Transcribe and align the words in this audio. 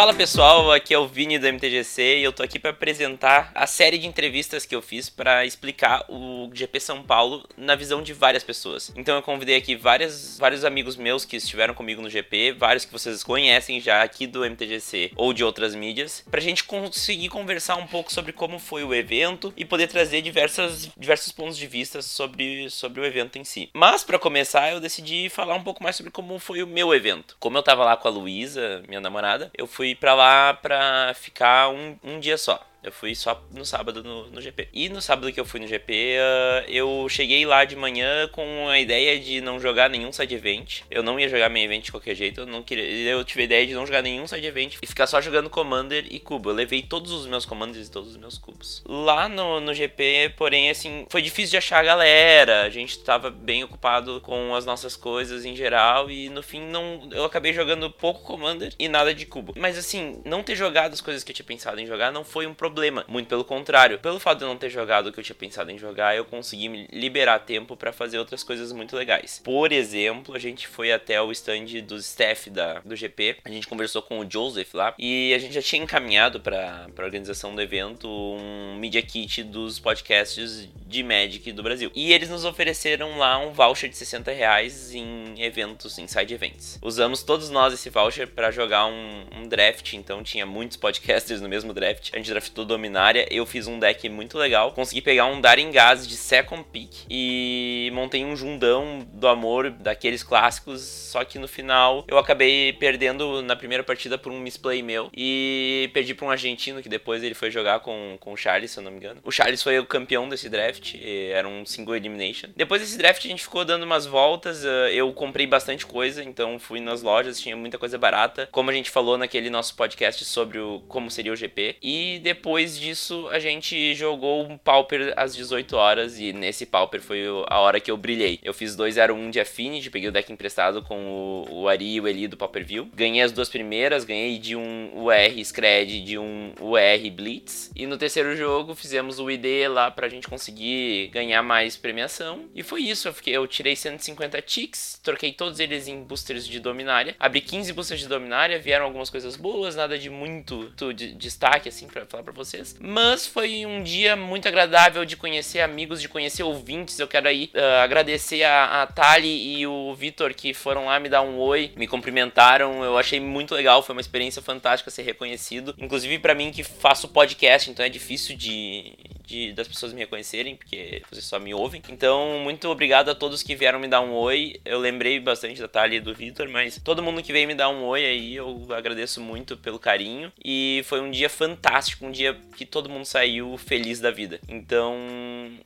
Fala 0.00 0.14
pessoal, 0.14 0.72
aqui 0.72 0.94
é 0.94 0.98
o 0.98 1.06
Vini 1.06 1.38
do 1.38 1.46
MTGC 1.46 2.20
e 2.20 2.22
eu 2.22 2.32
tô 2.32 2.42
aqui 2.42 2.58
para 2.58 2.70
apresentar 2.70 3.52
a 3.54 3.66
série 3.66 3.98
de 3.98 4.06
entrevistas 4.06 4.64
que 4.64 4.74
eu 4.74 4.80
fiz 4.80 5.10
para 5.10 5.44
explicar 5.44 6.06
o 6.08 6.48
GP 6.54 6.80
São 6.80 7.02
Paulo 7.02 7.46
na 7.54 7.74
visão 7.74 8.02
de 8.02 8.14
várias 8.14 8.42
pessoas. 8.42 8.90
Então 8.96 9.14
eu 9.14 9.20
convidei 9.20 9.56
aqui 9.56 9.76
várias, 9.76 10.38
vários 10.38 10.64
amigos 10.64 10.96
meus 10.96 11.26
que 11.26 11.36
estiveram 11.36 11.74
comigo 11.74 12.00
no 12.00 12.08
GP, 12.08 12.52
vários 12.52 12.86
que 12.86 12.92
vocês 12.94 13.22
conhecem 13.22 13.78
já 13.78 14.02
aqui 14.02 14.26
do 14.26 14.42
MTGC 14.42 15.12
ou 15.16 15.34
de 15.34 15.44
outras 15.44 15.74
mídias, 15.74 16.24
pra 16.30 16.40
gente 16.40 16.64
conseguir 16.64 17.28
conversar 17.28 17.76
um 17.76 17.86
pouco 17.86 18.10
sobre 18.10 18.32
como 18.32 18.58
foi 18.58 18.82
o 18.82 18.94
evento 18.94 19.52
e 19.54 19.66
poder 19.66 19.88
trazer 19.88 20.22
diversas, 20.22 20.88
diversos 20.96 21.30
pontos 21.30 21.58
de 21.58 21.66
vista 21.66 22.00
sobre, 22.00 22.70
sobre 22.70 23.02
o 23.02 23.04
evento 23.04 23.38
em 23.38 23.44
si. 23.44 23.68
Mas 23.74 24.02
para 24.02 24.18
começar, 24.18 24.72
eu 24.72 24.80
decidi 24.80 25.28
falar 25.28 25.56
um 25.56 25.62
pouco 25.62 25.82
mais 25.82 25.94
sobre 25.94 26.10
como 26.10 26.38
foi 26.38 26.62
o 26.62 26.66
meu 26.66 26.94
evento. 26.94 27.36
Como 27.38 27.58
eu 27.58 27.62
tava 27.62 27.84
lá 27.84 27.98
com 27.98 28.08
a 28.08 28.10
Luísa, 28.10 28.82
minha 28.88 28.98
namorada, 28.98 29.50
eu 29.54 29.66
fui 29.66 29.89
para 29.94 30.14
lá 30.14 30.54
para 30.54 31.12
ficar 31.14 31.68
um, 31.70 31.96
um 32.02 32.20
dia 32.20 32.36
só. 32.38 32.69
Eu 32.82 32.90
fui 32.90 33.14
só 33.14 33.42
no 33.52 33.64
sábado 33.64 34.02
no, 34.02 34.26
no, 34.28 34.40
GP. 34.40 34.68
E 34.72 34.88
no 34.88 35.02
sábado 35.02 35.30
que 35.30 35.38
eu 35.38 35.44
fui 35.44 35.60
no 35.60 35.66
GP, 35.66 35.92
uh, 35.92 36.20
ah, 36.20 36.64
eu 36.66 37.06
cheguei 37.10 37.44
lá 37.44 37.64
de 37.64 37.76
manhã 37.76 38.26
com 38.28 38.68
a 38.68 38.78
ideia 38.78 39.20
de 39.20 39.40
não 39.40 39.60
jogar 39.60 39.90
nenhum 39.90 40.10
side 40.10 40.34
event. 40.34 40.80
Eu 40.90 41.02
não 41.02 41.20
ia 41.20 41.28
jogar 41.28 41.50
main 41.50 41.64
event 41.64 41.84
de 41.84 41.90
qualquer 41.90 42.14
jeito. 42.14 42.40
Eu 42.40 42.46
não 42.46 42.62
queria. 42.62 42.84
Eu 42.84 43.22
tive 43.22 43.42
a 43.42 43.44
ideia 43.44 43.66
de 43.66 43.74
não 43.74 43.84
jogar 43.86 44.02
nenhum 44.02 44.26
side 44.26 44.46
event 44.46 44.76
e 44.80 44.86
ficar 44.86 45.06
só 45.06 45.20
jogando 45.20 45.50
Commander 45.50 46.06
e 46.10 46.18
cubo. 46.18 46.50
Eu 46.50 46.54
levei 46.54 46.82
todos 46.82 47.12
os 47.12 47.26
meus 47.26 47.44
Commanders 47.44 47.88
e 47.88 47.90
todos 47.90 48.12
os 48.12 48.16
meus 48.16 48.38
cubos. 48.38 48.82
Lá 48.86 49.28
no, 49.28 49.60
no 49.60 49.74
GP, 49.74 50.34
porém, 50.36 50.70
assim, 50.70 51.06
foi 51.10 51.20
difícil 51.20 51.50
de 51.50 51.56
achar 51.58 51.80
a 51.80 51.84
galera. 51.84 52.62
A 52.62 52.70
gente 52.70 52.98
tava 53.00 53.30
bem 53.30 53.62
ocupado 53.62 54.22
com 54.22 54.54
as 54.54 54.64
nossas 54.64 54.96
coisas 54.96 55.44
em 55.44 55.54
geral. 55.54 56.10
E 56.10 56.30
no 56.30 56.42
fim, 56.42 56.62
não, 56.62 57.08
eu 57.12 57.24
acabei 57.24 57.52
jogando 57.52 57.90
pouco 57.90 58.22
Commander 58.22 58.72
e 58.78 58.88
nada 58.88 59.14
de 59.14 59.26
cubo. 59.26 59.52
Mas 59.58 59.76
assim, 59.76 60.22
não 60.24 60.42
ter 60.42 60.56
jogado 60.56 60.94
as 60.94 61.02
coisas 61.02 61.22
que 61.22 61.30
eu 61.30 61.36
tinha 61.36 61.46
pensado 61.46 61.78
em 61.78 61.86
jogar 61.86 62.10
não 62.10 62.24
foi 62.24 62.46
um 62.46 62.54
problema 62.54 62.69
problema. 62.70 63.04
Muito 63.08 63.26
pelo 63.26 63.44
contrário. 63.44 63.98
Pelo 63.98 64.20
fato 64.20 64.38
de 64.38 64.44
eu 64.44 64.48
não 64.48 64.56
ter 64.56 64.70
jogado 64.70 65.08
o 65.08 65.12
que 65.12 65.18
eu 65.18 65.24
tinha 65.24 65.34
pensado 65.34 65.70
em 65.70 65.78
jogar, 65.78 66.16
eu 66.16 66.24
consegui 66.24 66.68
me 66.68 66.86
liberar 66.92 67.40
tempo 67.40 67.76
para 67.76 67.92
fazer 67.92 68.18
outras 68.18 68.42
coisas 68.42 68.72
muito 68.72 68.96
legais. 68.96 69.40
Por 69.42 69.72
exemplo, 69.72 70.34
a 70.34 70.38
gente 70.38 70.66
foi 70.66 70.92
até 70.92 71.20
o 71.20 71.32
stand 71.32 71.82
do 71.86 71.96
staff 71.96 72.48
da, 72.48 72.80
do 72.80 72.94
GP. 72.94 73.38
A 73.44 73.50
gente 73.50 73.66
conversou 73.66 74.02
com 74.02 74.20
o 74.20 74.30
Joseph 74.30 74.74
lá 74.74 74.94
e 74.98 75.34
a 75.34 75.38
gente 75.38 75.54
já 75.54 75.62
tinha 75.62 75.82
encaminhado 75.82 76.40
para 76.40 76.86
a 76.96 77.02
organização 77.02 77.54
do 77.54 77.60
evento 77.60 78.08
um 78.08 78.76
media 78.78 79.02
kit 79.02 79.42
dos 79.42 79.78
podcasts 79.78 80.68
de 80.86 81.02
Magic 81.02 81.52
do 81.52 81.62
Brasil. 81.62 81.90
E 81.94 82.12
eles 82.12 82.28
nos 82.28 82.44
ofereceram 82.44 83.18
lá 83.18 83.38
um 83.38 83.52
voucher 83.52 83.88
de 83.88 83.96
60 83.96 84.30
reais 84.32 84.94
em 84.94 85.34
eventos, 85.38 85.98
em 85.98 86.06
side 86.06 86.34
events. 86.34 86.78
Usamos 86.82 87.22
todos 87.22 87.50
nós 87.50 87.72
esse 87.72 87.90
voucher 87.90 88.28
para 88.28 88.50
jogar 88.50 88.86
um, 88.86 89.24
um 89.36 89.48
draft, 89.48 89.92
então 89.94 90.22
tinha 90.22 90.44
muitos 90.44 90.76
podcasters 90.76 91.40
no 91.40 91.48
mesmo 91.48 91.72
draft. 91.72 92.10
A 92.12 92.16
gente 92.16 92.30
draftou 92.30 92.59
do 92.60 92.66
Dominária, 92.66 93.26
eu 93.30 93.44
fiz 93.44 93.66
um 93.66 93.78
deck 93.78 94.08
muito 94.08 94.38
legal. 94.38 94.72
Consegui 94.72 95.00
pegar 95.00 95.26
um 95.26 95.40
Daringaz 95.40 96.06
de 96.06 96.16
second 96.16 96.64
pick 96.70 96.90
e 97.08 97.90
montei 97.92 98.24
um 98.24 98.36
Jundão 98.36 99.06
do 99.12 99.26
Amor 99.26 99.70
daqueles 99.70 100.22
clássicos, 100.22 100.80
só 100.80 101.24
que 101.24 101.38
no 101.38 101.48
final 101.48 102.04
eu 102.08 102.18
acabei 102.18 102.72
perdendo 102.74 103.42
na 103.42 103.56
primeira 103.56 103.82
partida 103.82 104.16
por 104.16 104.32
um 104.32 104.38
misplay 104.38 104.82
meu 104.82 105.10
e 105.16 105.90
perdi 105.92 106.14
para 106.14 106.26
um 106.26 106.30
argentino 106.30 106.82
que 106.82 106.88
depois 106.88 107.22
ele 107.22 107.34
foi 107.34 107.50
jogar 107.50 107.80
com, 107.80 108.16
com 108.20 108.32
o 108.32 108.36
Charles, 108.36 108.70
se 108.70 108.78
eu 108.78 108.84
não 108.84 108.90
me 108.90 108.98
engano. 108.98 109.20
O 109.24 109.30
Charles 109.30 109.62
foi 109.62 109.78
o 109.78 109.86
campeão 109.86 110.28
desse 110.28 110.48
draft, 110.48 110.94
era 111.32 111.48
um 111.48 111.64
single 111.64 111.96
elimination. 111.96 112.50
Depois 112.56 112.80
desse 112.80 112.98
draft 112.98 113.24
a 113.24 113.28
gente 113.28 113.42
ficou 113.42 113.64
dando 113.64 113.84
umas 113.84 114.06
voltas, 114.06 114.64
eh, 114.64 114.94
eu 114.94 115.12
comprei 115.12 115.46
bastante 115.46 115.86
coisa, 115.86 116.22
então 116.22 116.58
fui 116.58 116.80
nas 116.80 117.02
lojas, 117.02 117.40
tinha 117.40 117.56
muita 117.56 117.78
coisa 117.78 117.98
barata, 117.98 118.48
como 118.52 118.70
a 118.70 118.72
gente 118.72 118.90
falou 118.90 119.16
naquele 119.16 119.50
nosso 119.50 119.74
podcast 119.74 120.24
sobre 120.24 120.58
o 120.58 120.80
como 120.88 121.10
seria 121.10 121.32
o 121.32 121.36
GP. 121.36 121.76
E 121.82 122.20
depois 122.22 122.49
depois 122.50 122.76
disso, 122.76 123.28
a 123.28 123.38
gente 123.38 123.94
jogou 123.94 124.42
um 124.42 124.58
Pauper 124.58 125.14
às 125.16 125.36
18 125.36 125.76
horas 125.76 126.18
e 126.18 126.32
nesse 126.32 126.66
Pauper 126.66 127.00
foi 127.00 127.22
a 127.46 127.60
hora 127.60 127.78
que 127.78 127.88
eu 127.88 127.96
brilhei. 127.96 128.40
Eu 128.42 128.52
fiz 128.52 128.74
201 128.74 129.30
de 129.30 129.38
Affinity, 129.38 129.88
peguei 129.88 130.08
o 130.08 130.12
deck 130.12 130.32
emprestado 130.32 130.82
com 130.82 131.44
o, 131.48 131.60
o 131.60 131.68
Ari 131.68 131.94
e 131.94 132.00
o 132.00 132.08
Eli 132.08 132.26
do 132.26 132.36
Pauper 132.36 132.66
View. 132.66 132.90
Ganhei 132.92 133.22
as 133.22 133.30
duas 133.30 133.48
primeiras, 133.48 134.02
ganhei 134.02 134.36
de 134.36 134.56
um 134.56 134.90
UR 134.96 135.44
Scred 135.44 136.02
de 136.02 136.18
um 136.18 136.52
UR 136.60 137.10
Blitz. 137.14 137.70
E 137.76 137.86
no 137.86 137.96
terceiro 137.96 138.36
jogo 138.36 138.74
fizemos 138.74 139.20
o 139.20 139.30
ID 139.30 139.68
lá 139.68 139.88
pra 139.88 140.08
gente 140.08 140.26
conseguir 140.26 141.06
ganhar 141.12 141.44
mais 141.44 141.76
premiação. 141.76 142.46
E 142.52 142.64
foi 142.64 142.82
isso, 142.82 143.06
eu, 143.06 143.14
fiquei, 143.14 143.36
eu 143.36 143.46
tirei 143.46 143.76
150 143.76 144.42
ticks, 144.42 144.98
troquei 145.04 145.32
todos 145.32 145.60
eles 145.60 145.86
em 145.86 146.02
boosters 146.02 146.44
de 146.48 146.58
Dominária. 146.58 147.14
Abri 147.20 147.42
15 147.42 147.72
boosters 147.72 148.00
de 148.00 148.08
Dominária, 148.08 148.58
vieram 148.58 148.86
algumas 148.86 149.08
coisas 149.08 149.36
boas, 149.36 149.76
nada 149.76 149.96
de 149.96 150.10
muito 150.10 150.72
de 150.92 151.14
destaque 151.14 151.68
assim 151.68 151.86
pra 151.86 152.04
falar 152.04 152.24
pra 152.24 152.32
vocês. 152.32 152.39
Mas 152.80 153.26
foi 153.26 153.66
um 153.66 153.82
dia 153.82 154.16
muito 154.16 154.48
agradável 154.48 155.04
de 155.04 155.16
conhecer 155.16 155.60
amigos, 155.60 156.00
de 156.00 156.08
conhecer 156.08 156.42
ouvintes. 156.42 156.98
Eu 156.98 157.08
quero 157.08 157.28
aí 157.28 157.50
uh, 157.54 157.82
agradecer 157.82 158.42
a, 158.42 158.82
a 158.82 158.86
Tali 158.86 159.58
e 159.58 159.66
o 159.66 159.94
Vitor 159.94 160.34
que 160.34 160.54
foram 160.54 160.86
lá 160.86 160.98
me 160.98 161.08
dar 161.08 161.22
um 161.22 161.38
oi, 161.38 161.72
me 161.76 161.86
cumprimentaram. 161.86 162.82
Eu 162.84 162.96
achei 162.98 163.20
muito 163.20 163.54
legal, 163.54 163.82
foi 163.82 163.94
uma 163.94 164.00
experiência 164.00 164.42
fantástica 164.42 164.90
ser 164.90 165.02
reconhecido. 165.02 165.74
Inclusive 165.78 166.18
para 166.18 166.34
mim 166.34 166.50
que 166.50 166.62
faço 166.62 167.08
podcast, 167.08 167.70
então 167.70 167.84
é 167.84 167.88
difícil 167.88 168.36
de, 168.36 168.96
de, 169.30 169.52
das 169.52 169.68
pessoas 169.68 169.92
me 169.92 170.00
reconhecerem, 170.00 170.56
porque 170.56 171.02
vocês 171.10 171.24
só 171.24 171.38
me 171.38 171.54
ouvem. 171.54 171.80
Então, 171.88 172.40
muito 172.40 172.68
obrigado 172.68 173.10
a 173.10 173.14
todos 173.14 173.42
que 173.42 173.54
vieram 173.54 173.78
me 173.78 173.88
dar 173.88 174.00
um 174.00 174.12
oi. 174.12 174.60
Eu 174.64 174.78
lembrei 174.78 175.20
bastante 175.20 175.60
da 175.60 175.68
Thalia 175.68 175.98
e 175.98 176.00
do 176.00 176.14
Vitor, 176.14 176.48
mas 176.48 176.78
todo 176.82 177.02
mundo 177.02 177.22
que 177.22 177.32
veio 177.32 177.46
me 177.46 177.54
dar 177.54 177.68
um 177.68 177.84
oi 177.84 178.04
aí, 178.04 178.34
eu 178.34 178.66
agradeço 178.70 179.20
muito 179.20 179.56
pelo 179.56 179.78
carinho. 179.78 180.32
E 180.44 180.82
foi 180.86 181.00
um 181.00 181.10
dia 181.10 181.30
fantástico, 181.30 182.04
um 182.04 182.10
dia 182.10 182.36
que 182.56 182.66
todo 182.66 182.90
mundo 182.90 183.04
saiu 183.04 183.56
feliz 183.56 184.00
da 184.00 184.10
vida. 184.10 184.40
Então, 184.48 184.96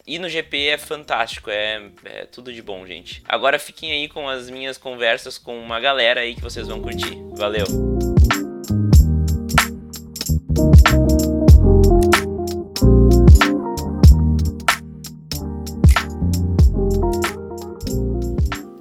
ir 0.06 0.19
no 0.19 0.28
GP 0.28 0.69
é 0.69 0.78
fantástico, 0.78 1.50
é, 1.50 1.82
é 2.04 2.26
tudo 2.26 2.52
de 2.52 2.60
bom, 2.60 2.86
gente. 2.86 3.22
Agora 3.26 3.58
fiquem 3.58 3.92
aí 3.92 4.08
com 4.08 4.28
as 4.28 4.50
minhas 4.50 4.76
conversas 4.76 5.38
com 5.38 5.58
uma 5.58 5.81
galera 5.81 6.20
aí 6.20 6.34
que 6.34 6.42
vocês 6.42 6.69
vão 6.69 6.81
curtir. 6.81 7.16
Valeu! 7.32 8.13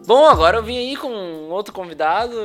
Bom, 0.05 0.27
agora 0.27 0.57
eu 0.57 0.63
vim 0.63 0.77
aí 0.77 0.97
com 0.97 1.09
outro 1.49 1.73
convidado. 1.73 2.35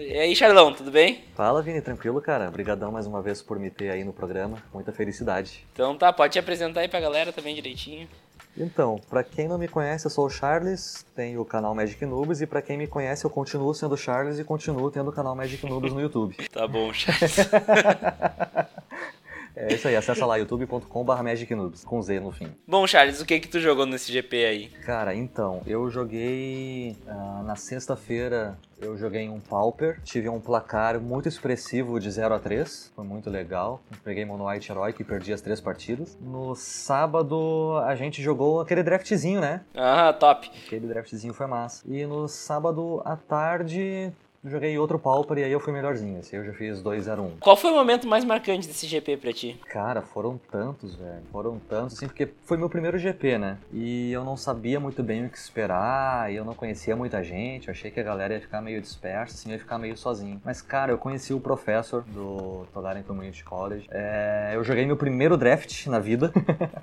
E 0.00 0.16
aí, 0.16 0.36
Charlão, 0.36 0.72
tudo 0.72 0.90
bem? 0.90 1.24
Fala, 1.34 1.60
Vini, 1.60 1.80
tranquilo, 1.80 2.20
cara. 2.20 2.48
Obrigadão 2.48 2.92
mais 2.92 3.06
uma 3.06 3.20
vez 3.20 3.42
por 3.42 3.58
me 3.58 3.70
ter 3.70 3.90
aí 3.90 4.04
no 4.04 4.12
programa. 4.12 4.58
Muita 4.72 4.92
felicidade. 4.92 5.66
Então 5.72 5.96
tá, 5.96 6.12
pode 6.12 6.34
te 6.34 6.38
apresentar 6.38 6.80
aí 6.80 6.88
pra 6.88 7.00
galera 7.00 7.32
também 7.32 7.54
direitinho. 7.56 8.08
Então, 8.56 9.00
para 9.08 9.22
quem 9.22 9.48
não 9.48 9.58
me 9.58 9.68
conhece, 9.68 10.06
eu 10.06 10.10
sou 10.10 10.26
o 10.26 10.30
Charles, 10.30 11.04
tenho 11.14 11.40
o 11.40 11.44
canal 11.44 11.74
Magic 11.74 12.04
Noobs, 12.04 12.40
e 12.40 12.46
para 12.46 12.60
quem 12.60 12.76
me 12.76 12.88
conhece, 12.88 13.24
eu 13.24 13.30
continuo 13.30 13.72
sendo 13.72 13.96
Charles 13.96 14.38
e 14.38 14.44
continuo 14.44 14.90
tendo 14.90 15.10
o 15.10 15.12
canal 15.12 15.34
Magic 15.34 15.64
Noobs 15.64 15.92
no 15.92 16.00
YouTube. 16.00 16.36
tá 16.52 16.66
bom, 16.66 16.92
Charles. 16.92 17.36
É 19.60 19.74
isso 19.74 19.88
aí, 19.88 19.96
acessa 19.96 20.24
lá 20.24 20.36
youtube.com.br 20.36 21.22
magicnoobs, 21.22 21.84
com 21.84 22.00
Z 22.00 22.20
no 22.20 22.30
fim. 22.30 22.46
Bom, 22.64 22.86
Charles, 22.86 23.20
o 23.20 23.26
que 23.26 23.40
que 23.40 23.48
tu 23.48 23.58
jogou 23.58 23.84
nesse 23.84 24.12
GP 24.12 24.44
aí? 24.44 24.68
Cara, 24.86 25.12
então, 25.16 25.62
eu 25.66 25.90
joguei 25.90 26.96
uh, 27.08 27.42
na 27.42 27.56
sexta-feira, 27.56 28.56
eu 28.80 28.96
joguei 28.96 29.28
um 29.28 29.40
Pauper, 29.40 30.00
tive 30.04 30.28
um 30.28 30.38
placar 30.38 31.00
muito 31.00 31.26
expressivo 31.26 31.98
de 31.98 32.08
0 32.08 32.34
a 32.34 32.38
3, 32.38 32.92
foi 32.94 33.04
muito 33.04 33.28
legal. 33.28 33.82
peguei 34.04 34.24
Mono 34.24 34.48
White 34.48 34.70
Heroic 34.70 35.02
e 35.02 35.04
perdi 35.04 35.32
as 35.32 35.40
três 35.40 35.60
partidas. 35.60 36.16
No 36.20 36.54
sábado, 36.54 37.78
a 37.84 37.96
gente 37.96 38.22
jogou 38.22 38.60
aquele 38.60 38.84
draftzinho, 38.84 39.40
né? 39.40 39.62
Ah, 39.74 40.12
top. 40.12 40.48
Aquele 40.66 40.86
draftzinho 40.86 41.34
foi 41.34 41.48
massa. 41.48 41.82
E 41.88 42.06
no 42.06 42.28
sábado 42.28 43.02
à 43.04 43.16
tarde, 43.16 44.12
joguei 44.44 44.78
outro 44.78 44.98
Pauper 44.98 45.38
e 45.38 45.44
aí 45.44 45.52
eu 45.52 45.60
fui 45.60 45.72
melhorzinho. 45.72 46.18
Assim, 46.20 46.36
eu 46.36 46.44
já 46.44 46.52
fiz 46.52 46.82
2-0-1. 46.82 47.38
Qual 47.40 47.56
foi 47.56 47.70
o 47.70 47.74
momento 47.74 48.06
mais 48.06 48.24
marcante 48.24 48.66
desse 48.66 48.86
GP 48.86 49.16
pra 49.16 49.32
ti? 49.32 49.58
Cara, 49.68 50.02
foram 50.02 50.40
tantos, 50.50 50.94
velho. 50.94 51.22
Foram 51.30 51.58
tantos, 51.58 51.96
assim, 51.96 52.06
porque 52.06 52.28
foi 52.44 52.56
meu 52.56 52.68
primeiro 52.68 52.98
GP, 52.98 53.38
né? 53.38 53.58
E 53.72 54.12
eu 54.12 54.24
não 54.24 54.36
sabia 54.36 54.80
muito 54.80 55.02
bem 55.02 55.26
o 55.26 55.28
que 55.28 55.38
esperar, 55.38 56.32
e 56.32 56.36
eu 56.36 56.44
não 56.44 56.54
conhecia 56.54 56.94
muita 56.96 57.22
gente. 57.22 57.68
Eu 57.68 57.72
achei 57.72 57.90
que 57.90 58.00
a 58.00 58.02
galera 58.02 58.34
ia 58.34 58.40
ficar 58.40 58.60
meio 58.60 58.80
dispersa, 58.80 59.34
assim, 59.34 59.50
ia 59.50 59.58
ficar 59.58 59.78
meio 59.78 59.96
sozinho. 59.96 60.40
Mas, 60.44 60.62
cara, 60.62 60.92
eu 60.92 60.98
conheci 60.98 61.34
o 61.34 61.40
professor 61.40 62.02
do 62.02 62.66
Tolaren 62.72 63.02
Community 63.02 63.44
College. 63.44 63.86
É, 63.90 64.52
eu 64.54 64.64
joguei 64.64 64.86
meu 64.86 64.96
primeiro 64.96 65.36
draft 65.36 65.86
na 65.86 65.98
vida. 65.98 66.32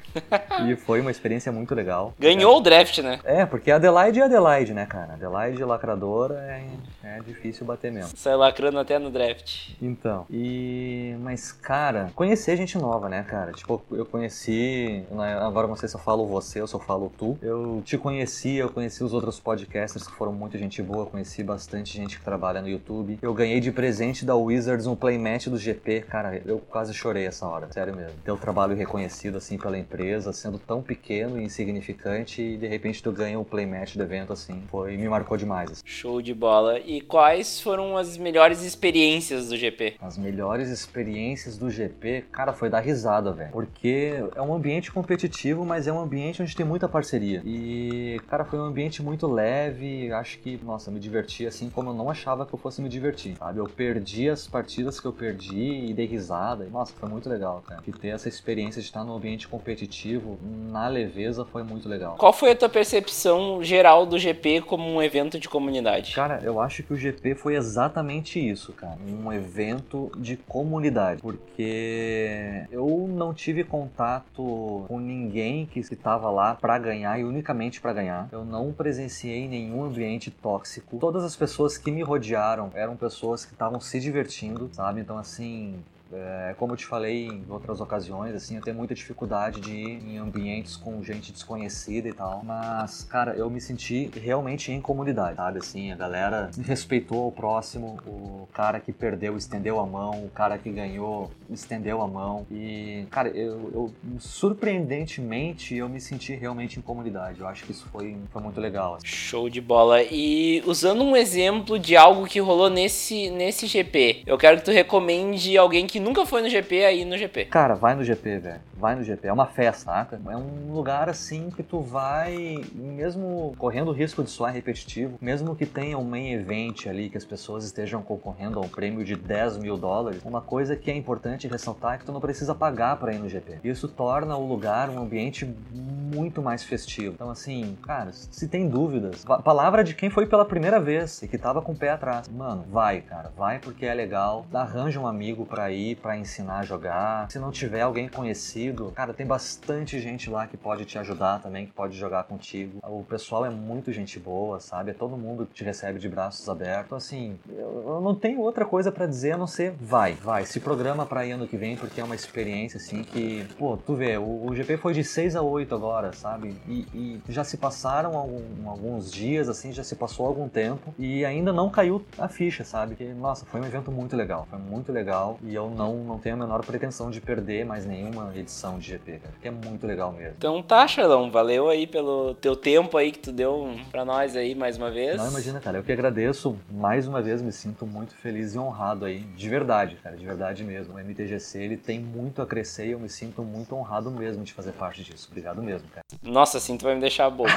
e 0.67 0.75
foi 0.75 1.01
uma 1.01 1.11
experiência 1.11 1.51
muito 1.51 1.73
legal. 1.73 2.13
Ganhou 2.19 2.53
é. 2.53 2.57
o 2.57 2.61
draft, 2.61 2.99
né? 2.99 3.19
É, 3.23 3.45
porque 3.45 3.71
Adelaide 3.71 4.19
é 4.19 4.23
Adelaide, 4.23 4.73
né, 4.73 4.85
cara? 4.85 5.13
Adelaide 5.13 5.63
lacradora 5.63 6.35
é, 6.35 6.65
é 7.03 7.19
difícil 7.19 7.54
difícil 7.55 7.65
bater 7.65 7.91
mesmo. 7.91 8.11
Sai 8.15 8.35
lacrando 8.35 8.77
até 8.77 8.99
no 8.99 9.09
draft. 9.09 9.71
Então, 9.81 10.25
e. 10.29 11.15
Mas, 11.21 11.51
cara, 11.51 12.11
conhecer 12.13 12.57
gente 12.57 12.77
nova, 12.77 13.07
né, 13.07 13.23
cara? 13.23 13.53
Tipo, 13.53 13.81
eu 13.91 14.05
conheci. 14.05 15.03
Agora 15.41 15.67
não 15.67 15.75
sei 15.75 15.87
se 15.87 15.95
eu 15.95 15.99
falo 15.99 16.25
você 16.27 16.61
ou 16.61 16.67
se 16.67 16.73
eu 16.73 16.79
falo 16.79 17.11
tu. 17.17 17.37
Eu 17.41 17.81
te 17.85 17.97
conheci, 17.97 18.55
eu 18.55 18.69
conheci 18.69 19.03
os 19.03 19.13
outros 19.13 19.39
podcasters 19.39 20.07
que 20.07 20.13
foram 20.13 20.33
muito 20.33 20.57
gente 20.57 20.81
boa, 20.81 21.05
conheci 21.05 21.43
bastante 21.43 21.95
gente 21.95 22.19
que 22.19 22.25
trabalha 22.25 22.61
no 22.61 22.67
YouTube. 22.67 23.17
Eu 23.21 23.33
ganhei 23.33 23.59
de 23.59 23.71
presente 23.71 24.25
da 24.25 24.35
Wizards 24.35 24.87
um 24.87 24.95
playmatch 24.95 25.47
do 25.47 25.57
GP. 25.57 26.01
Cara, 26.01 26.41
eu 26.45 26.59
quase 26.59 26.93
chorei 26.93 27.25
essa 27.25 27.47
hora, 27.47 27.71
sério 27.71 27.95
mesmo. 27.95 28.17
Ter 28.23 28.31
o 28.31 28.37
trabalho 28.37 28.75
reconhecido 28.75 29.37
assim 29.37 29.57
pela 29.57 29.77
empresa, 29.77 30.33
sendo 30.33 30.59
tão 30.59 30.81
pequeno 30.81 31.39
e 31.39 31.43
insignificante, 31.43 32.41
e 32.41 32.57
de 32.57 32.67
repente 32.67 33.01
tu 33.01 33.11
ganha 33.11 33.39
o 33.39 33.45
playmatch 33.45 33.95
do 33.95 34.03
evento 34.03 34.33
assim. 34.33 34.63
Foi, 34.69 34.97
me 34.97 35.07
marcou 35.07 35.37
demais. 35.37 35.71
Assim. 35.71 35.81
Show 35.85 36.21
de 36.21 36.33
bola. 36.33 36.79
E 36.79 37.01
quais 37.35 37.59
foram 37.59 37.97
as 37.97 38.17
melhores 38.17 38.61
experiências 38.61 39.49
do 39.49 39.57
GP? 39.57 39.95
As 39.99 40.17
melhores 40.17 40.69
experiências 40.69 41.57
do 41.57 41.69
GP, 41.69 42.23
cara, 42.31 42.53
foi 42.53 42.69
dar 42.69 42.79
risada, 42.79 43.33
velho. 43.33 43.51
Porque 43.51 44.13
é 44.33 44.41
um 44.41 44.53
ambiente 44.53 44.89
competitivo, 44.89 45.65
mas 45.65 45.85
é 45.85 45.91
um 45.91 45.99
ambiente 45.99 46.41
onde 46.41 46.55
tem 46.55 46.65
muita 46.65 46.87
parceria. 46.87 47.41
E, 47.43 48.21
cara, 48.29 48.45
foi 48.45 48.57
um 48.57 48.63
ambiente 48.63 49.03
muito 49.03 49.27
leve. 49.27 50.13
Acho 50.13 50.39
que, 50.39 50.57
nossa, 50.63 50.89
me 50.89 50.97
diverti 50.97 51.45
assim 51.45 51.69
como 51.69 51.89
eu 51.89 51.93
não 51.93 52.09
achava 52.09 52.45
que 52.45 52.53
eu 52.53 52.59
fosse 52.59 52.81
me 52.81 52.87
divertir, 52.87 53.35
sabe? 53.37 53.59
Eu 53.59 53.67
perdi 53.67 54.29
as 54.29 54.47
partidas 54.47 54.97
que 54.97 55.05
eu 55.05 55.11
perdi 55.11 55.89
e 55.89 55.93
dei 55.93 56.05
risada. 56.05 56.63
E, 56.63 56.69
nossa, 56.69 56.93
foi 56.97 57.09
muito 57.09 57.27
legal, 57.27 57.61
cara. 57.67 57.83
E 57.85 57.91
ter 57.91 58.09
essa 58.09 58.29
experiência 58.29 58.81
de 58.81 58.87
estar 58.87 59.03
num 59.03 59.13
ambiente 59.13 59.45
competitivo, 59.45 60.39
na 60.71 60.87
leveza, 60.87 61.43
foi 61.43 61.63
muito 61.63 61.89
legal. 61.89 62.15
Qual 62.15 62.31
foi 62.31 62.51
a 62.51 62.55
tua 62.55 62.69
percepção 62.69 63.61
geral 63.61 64.05
do 64.05 64.17
GP 64.17 64.61
como 64.61 64.89
um 64.89 65.01
evento 65.01 65.37
de 65.37 65.49
comunidade? 65.49 66.13
Cara, 66.13 66.39
eu 66.41 66.61
acho 66.61 66.81
que 66.81 66.93
o 66.93 66.95
GP 66.95 67.24
foi 67.33 67.55
exatamente 67.55 68.37
isso, 68.39 68.73
cara. 68.73 68.97
Um 69.07 69.31
evento 69.31 70.11
de 70.17 70.37
comunidade. 70.37 71.21
Porque 71.21 72.65
eu 72.69 73.07
não 73.09 73.33
tive 73.33 73.63
contato 73.63 74.85
com 74.87 74.99
ninguém 74.99 75.65
que 75.65 75.79
estava 75.79 76.29
lá 76.29 76.55
para 76.55 76.77
ganhar 76.77 77.19
e 77.19 77.23
unicamente 77.23 77.81
para 77.81 77.93
ganhar. 77.93 78.29
Eu 78.31 78.43
não 78.43 78.71
presenciei 78.71 79.47
nenhum 79.47 79.83
ambiente 79.83 80.29
tóxico. 80.29 80.97
Todas 80.99 81.23
as 81.23 81.35
pessoas 81.35 81.77
que 81.77 81.89
me 81.89 82.03
rodearam 82.03 82.69
eram 82.73 82.95
pessoas 82.95 83.45
que 83.45 83.53
estavam 83.53 83.79
se 83.79 83.99
divertindo, 83.99 84.69
sabe? 84.73 85.01
Então, 85.01 85.17
assim, 85.17 85.75
é, 86.13 86.55
como 86.57 86.73
eu 86.73 86.77
te 86.77 86.85
falei 86.85 87.27
em 87.27 87.43
outras 87.49 87.81
ocasiões, 87.81 88.35
assim, 88.35 88.55
eu 88.55 88.61
tenho 88.61 88.75
muita 88.75 88.93
dificuldade 88.93 89.59
de 89.59 89.71
ir 89.71 90.03
em 90.07 90.17
ambientes 90.17 90.75
com 90.75 91.03
gente 91.03 91.31
desconhecida 91.31 92.07
e 92.07 92.13
tal. 92.13 92.41
Mas, 92.43 93.03
cara, 93.03 93.33
eu 93.35 93.49
me 93.49 93.59
senti 93.59 94.09
realmente 94.15 94.71
em 94.71 94.79
comunidade, 94.79 95.35
sabe? 95.35 95.59
Assim, 95.59 95.91
a 95.91 95.95
galera 95.95 96.51
respeitou 96.63 97.27
o 97.27 97.31
próximo, 97.31 97.97
o 98.05 98.47
cara 98.53 98.79
que 98.79 98.91
perdeu 98.91 99.37
estendeu 99.37 99.79
a 99.79 99.85
mão, 99.85 100.25
o 100.25 100.29
cara 100.29 100.57
que 100.57 100.69
ganhou 100.69 101.31
estendeu 101.49 102.01
a 102.01 102.07
mão. 102.07 102.45
E, 102.51 103.05
cara, 103.09 103.29
eu, 103.29 103.71
eu 103.73 103.93
surpreendentemente, 104.19 105.75
eu 105.75 105.89
me 105.89 105.99
senti 105.99 106.33
realmente 106.33 106.79
em 106.79 106.81
comunidade. 106.81 107.41
Eu 107.41 107.47
acho 107.47 107.65
que 107.65 107.71
isso 107.71 107.87
foi, 107.91 108.15
foi 108.31 108.41
muito 108.41 108.59
legal. 108.59 108.95
Assim. 108.95 109.07
Show 109.07 109.49
de 109.49 109.61
bola. 109.61 110.03
E 110.03 110.63
usando 110.65 111.03
um 111.03 111.15
exemplo 111.15 111.79
de 111.79 111.95
algo 111.95 112.25
que 112.25 112.39
rolou 112.39 112.69
nesse, 112.69 113.29
nesse 113.29 113.67
GP, 113.67 114.23
eu 114.25 114.37
quero 114.37 114.57
que 114.57 114.65
tu 114.65 114.71
recomende 114.71 115.57
alguém 115.57 115.87
que 115.87 115.94
nunca 115.99 116.25
foi 116.25 116.41
no 116.41 116.49
GP 116.49 116.85
aí 116.85 117.05
no 117.05 117.17
GP. 117.17 117.45
Cara, 117.45 117.75
vai 117.75 117.95
no 117.95 118.03
GP, 118.03 118.39
velho. 118.39 118.61
Vai 118.77 118.95
no 118.95 119.03
GP. 119.03 119.27
É 119.27 119.33
uma 119.33 119.45
festa, 119.45 119.85
saca? 119.85 120.19
É 120.27 120.37
um 120.37 120.73
lugar 120.73 121.09
assim 121.09 121.49
que 121.49 121.63
tu 121.63 121.79
vai, 121.79 122.61
mesmo 122.73 123.53
correndo 123.57 123.89
o 123.89 123.91
risco 123.91 124.23
de 124.23 124.29
soar 124.29 124.53
repetitivo, 124.53 125.17
mesmo 125.21 125.55
que 125.55 125.65
tenha 125.65 125.97
um 125.97 126.03
main 126.03 126.33
event 126.33 126.87
ali, 126.87 127.09
que 127.09 127.17
as 127.17 127.25
pessoas 127.25 127.63
estejam 127.63 128.01
concorrendo 128.01 128.59
a 128.59 128.61
um 128.61 128.67
prêmio 128.67 129.03
de 129.03 129.15
10 129.15 129.57
mil 129.57 129.77
dólares, 129.77 130.21
uma 130.25 130.41
coisa 130.41 130.75
que 130.75 130.89
é 130.89 130.95
importante 130.95 131.47
ressaltar 131.47 131.95
é 131.95 131.97
que 131.97 132.05
tu 132.05 132.11
não 132.11 132.19
precisa 132.19 132.53
pagar 132.53 132.97
para 132.97 133.13
ir 133.13 133.19
no 133.19 133.29
GP. 133.29 133.59
Isso 133.63 133.87
torna 133.87 134.35
o 134.35 134.45
lugar 134.45 134.89
um 134.89 134.99
ambiente 134.99 135.45
muito 135.73 136.41
mais 136.41 136.63
festivo. 136.63 137.13
Então, 137.13 137.29
assim, 137.29 137.77
cara, 137.83 138.11
se 138.11 138.47
tem 138.47 138.67
dúvidas, 138.67 139.23
palavra 139.43 139.83
de 139.83 139.93
quem 139.93 140.09
foi 140.09 140.25
pela 140.25 140.45
primeira 140.45 140.79
vez 140.79 141.21
e 141.21 141.27
que 141.27 141.37
tava 141.37 141.61
com 141.61 141.73
o 141.73 141.75
pé 141.75 141.89
atrás. 141.89 142.27
Mano, 142.27 142.65
vai, 142.69 143.01
cara, 143.01 143.31
vai 143.37 143.59
porque 143.59 143.85
é 143.85 143.93
legal. 143.93 144.45
Arranja 144.53 144.99
um 144.99 145.07
amigo 145.07 145.45
pra 145.45 145.71
ir, 145.71 145.84
pra 145.93 146.17
ensinar 146.17 146.59
a 146.59 146.63
jogar. 146.63 147.29
Se 147.29 147.37
não 147.37 147.51
tiver 147.51 147.81
alguém 147.81 148.07
conhecido, 148.07 148.91
cara, 148.95 149.13
tem 149.13 149.25
bastante 149.25 149.99
gente 149.99 150.29
lá 150.29 150.47
que 150.47 150.57
pode 150.57 150.85
te 150.85 150.97
ajudar 150.97 151.41
também, 151.41 151.65
que 151.65 151.73
pode 151.73 151.95
jogar 151.97 152.23
contigo. 152.23 152.79
O 152.81 153.03
pessoal 153.03 153.45
é 153.45 153.49
muito 153.49 153.91
gente 153.91 154.17
boa, 154.19 154.59
sabe? 154.59 154.91
É 154.91 154.93
todo 154.93 155.17
mundo 155.17 155.45
que 155.45 155.53
te 155.53 155.63
recebe 155.63 155.99
de 155.99 156.07
braços 156.07 156.47
abertos. 156.47 156.85
Então, 156.85 156.97
assim, 156.97 157.37
eu 157.49 157.99
não 158.01 158.15
tenho 158.15 158.39
outra 158.39 158.65
coisa 158.65 158.91
para 158.91 159.05
dizer 159.05 159.33
a 159.33 159.37
não 159.37 159.47
ser 159.47 159.73
vai, 159.79 160.13
vai. 160.13 160.45
Se 160.45 160.59
programa 160.59 161.05
pra 161.05 161.25
ir 161.25 161.33
ano 161.33 161.47
que 161.47 161.57
vem, 161.57 161.75
porque 161.75 161.99
é 161.99 162.03
uma 162.03 162.15
experiência, 162.15 162.77
assim, 162.77 163.03
que, 163.03 163.45
pô, 163.57 163.77
tu 163.77 163.95
vê, 163.95 164.17
o, 164.17 164.47
o 164.47 164.55
GP 164.55 164.77
foi 164.77 164.93
de 164.93 165.03
6 165.03 165.35
a 165.35 165.41
8 165.41 165.75
agora, 165.75 166.13
sabe? 166.13 166.55
E, 166.67 166.87
e 166.93 167.21
já 167.29 167.43
se 167.43 167.57
passaram 167.57 168.15
algum, 168.15 168.69
alguns 168.69 169.11
dias, 169.11 169.49
assim, 169.49 169.71
já 169.71 169.83
se 169.83 169.95
passou 169.95 170.25
algum 170.25 170.47
tempo 170.47 170.93
e 170.97 171.25
ainda 171.25 171.51
não 171.51 171.69
caiu 171.69 172.03
a 172.17 172.27
ficha, 172.27 172.63
sabe? 172.63 172.95
Que, 172.95 173.05
nossa, 173.13 173.45
foi 173.45 173.59
um 173.59 173.65
evento 173.65 173.91
muito 173.91 174.15
legal, 174.15 174.47
foi 174.49 174.59
muito 174.59 174.91
legal 174.91 175.37
e 175.43 175.53
eu 175.53 175.69
não, 175.75 175.95
não 175.97 176.17
tenho 176.17 176.35
a 176.35 176.39
menor 176.39 176.65
pretensão 176.65 177.09
de 177.09 177.19
perder 177.19 177.65
mais 177.65 177.85
nenhuma 177.85 178.31
edição 178.35 178.79
de 178.79 178.87
GP, 178.87 179.19
cara, 179.19 179.31
porque 179.33 179.47
é 179.47 179.51
muito 179.51 179.85
legal 179.85 180.11
mesmo. 180.11 180.35
Então 180.37 180.61
tá, 180.61 180.87
Charlão, 180.87 181.29
valeu 181.29 181.69
aí 181.69 181.85
pelo 181.85 182.33
teu 182.35 182.55
tempo 182.55 182.97
aí 182.97 183.11
que 183.11 183.19
tu 183.19 183.31
deu 183.31 183.75
pra 183.91 184.05
nós 184.05 184.35
aí 184.35 184.55
mais 184.55 184.77
uma 184.77 184.89
vez. 184.89 185.17
Não, 185.17 185.29
imagina, 185.29 185.59
cara, 185.59 185.77
eu 185.77 185.83
que 185.83 185.91
agradeço 185.91 186.57
mais 186.71 187.07
uma 187.07 187.21
vez, 187.21 187.41
me 187.41 187.51
sinto 187.51 187.85
muito 187.85 188.15
feliz 188.15 188.55
e 188.55 188.59
honrado 188.59 189.05
aí, 189.05 189.19
de 189.19 189.49
verdade, 189.49 189.97
cara, 190.01 190.15
de 190.15 190.25
verdade 190.25 190.63
mesmo. 190.63 190.95
O 190.95 190.99
MTGC, 190.99 191.59
ele 191.59 191.77
tem 191.77 191.99
muito 191.99 192.41
a 192.41 192.45
crescer 192.45 192.87
e 192.87 192.91
eu 192.91 192.99
me 192.99 193.09
sinto 193.09 193.43
muito 193.43 193.75
honrado 193.75 194.09
mesmo 194.09 194.43
de 194.43 194.53
fazer 194.53 194.71
parte 194.71 195.03
disso. 195.03 195.27
Obrigado 195.29 195.61
mesmo, 195.61 195.87
cara. 195.89 196.05
Nossa, 196.23 196.57
assim 196.57 196.77
tu 196.77 196.85
vai 196.85 196.95
me 196.95 197.01
deixar 197.01 197.29
bobo. 197.29 197.49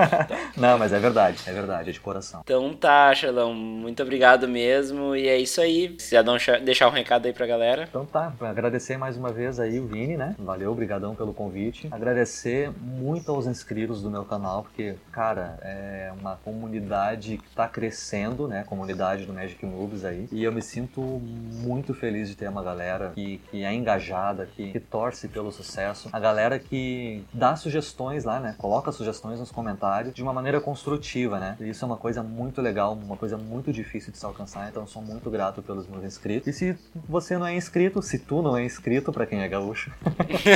Não, 0.56 0.78
mas 0.78 0.92
é 0.92 0.98
verdade, 0.98 1.42
é 1.46 1.52
verdade, 1.52 1.90
é 1.90 1.92
de 1.92 2.00
coração. 2.00 2.40
Então 2.42 2.72
tá, 2.74 3.14
Charlão, 3.14 3.52
muito 3.54 4.02
obrigado 4.02 4.48
mesmo. 4.48 5.14
E 5.14 5.28
é 5.28 5.38
isso 5.38 5.60
aí. 5.60 5.94
Se 5.98 6.12
já 6.12 6.22
deixar 6.58 6.88
um 6.88 6.92
recado 6.92 7.26
aí 7.26 7.32
pra 7.32 7.46
galera. 7.46 7.65
Então 7.82 8.06
tá, 8.06 8.32
agradecer 8.40 8.96
mais 8.96 9.16
uma 9.16 9.32
vez 9.32 9.58
aí 9.58 9.80
o 9.80 9.86
Vini, 9.86 10.16
né? 10.16 10.36
Valeu, 10.38 10.70
obrigadão 10.70 11.14
pelo 11.14 11.34
convite. 11.34 11.88
Agradecer 11.90 12.70
muito 12.80 13.30
aos 13.32 13.46
inscritos 13.46 14.00
do 14.00 14.10
meu 14.10 14.24
canal, 14.24 14.62
porque, 14.62 14.94
cara, 15.10 15.58
é 15.62 16.12
uma 16.18 16.36
comunidade 16.36 17.38
que 17.38 17.50
tá 17.54 17.66
crescendo, 17.68 18.46
né? 18.46 18.62
Comunidade 18.64 19.26
do 19.26 19.32
Magic 19.32 19.64
Moves 19.66 20.04
aí. 20.04 20.28
E 20.30 20.44
eu 20.44 20.52
me 20.52 20.62
sinto 20.62 21.00
muito 21.00 21.92
feliz 21.92 22.28
de 22.28 22.36
ter 22.36 22.48
uma 22.48 22.62
galera 22.62 23.10
que, 23.14 23.38
que 23.50 23.64
é 23.64 23.72
engajada, 23.72 24.46
que, 24.46 24.70
que 24.70 24.80
torce 24.80 25.26
pelo 25.26 25.50
sucesso. 25.50 26.08
A 26.12 26.20
galera 26.20 26.58
que 26.60 27.24
dá 27.32 27.56
sugestões 27.56 28.24
lá, 28.24 28.38
né? 28.38 28.54
Coloca 28.58 28.92
sugestões 28.92 29.40
nos 29.40 29.50
comentários 29.50 30.14
de 30.14 30.22
uma 30.22 30.32
maneira 30.32 30.60
construtiva, 30.60 31.40
né? 31.40 31.56
E 31.58 31.70
isso 31.70 31.84
é 31.84 31.86
uma 31.86 31.96
coisa 31.96 32.22
muito 32.22 32.60
legal, 32.60 32.92
uma 32.92 33.16
coisa 33.16 33.36
muito 33.36 33.72
difícil 33.72 34.12
de 34.12 34.18
se 34.18 34.24
alcançar, 34.24 34.68
então 34.68 34.86
sou 34.86 35.02
muito 35.02 35.28
grato 35.30 35.62
pelos 35.62 35.88
meus 35.88 36.04
inscritos. 36.04 36.46
E 36.46 36.52
se 36.52 36.78
você 37.08 37.36
não 37.36 37.46
é 37.46 37.55
inscrito, 37.56 38.02
se 38.02 38.18
tu 38.18 38.42
não 38.42 38.56
é 38.56 38.64
inscrito, 38.64 39.12
para 39.12 39.26
quem 39.26 39.40
é 39.40 39.48
gaúcho, 39.48 39.90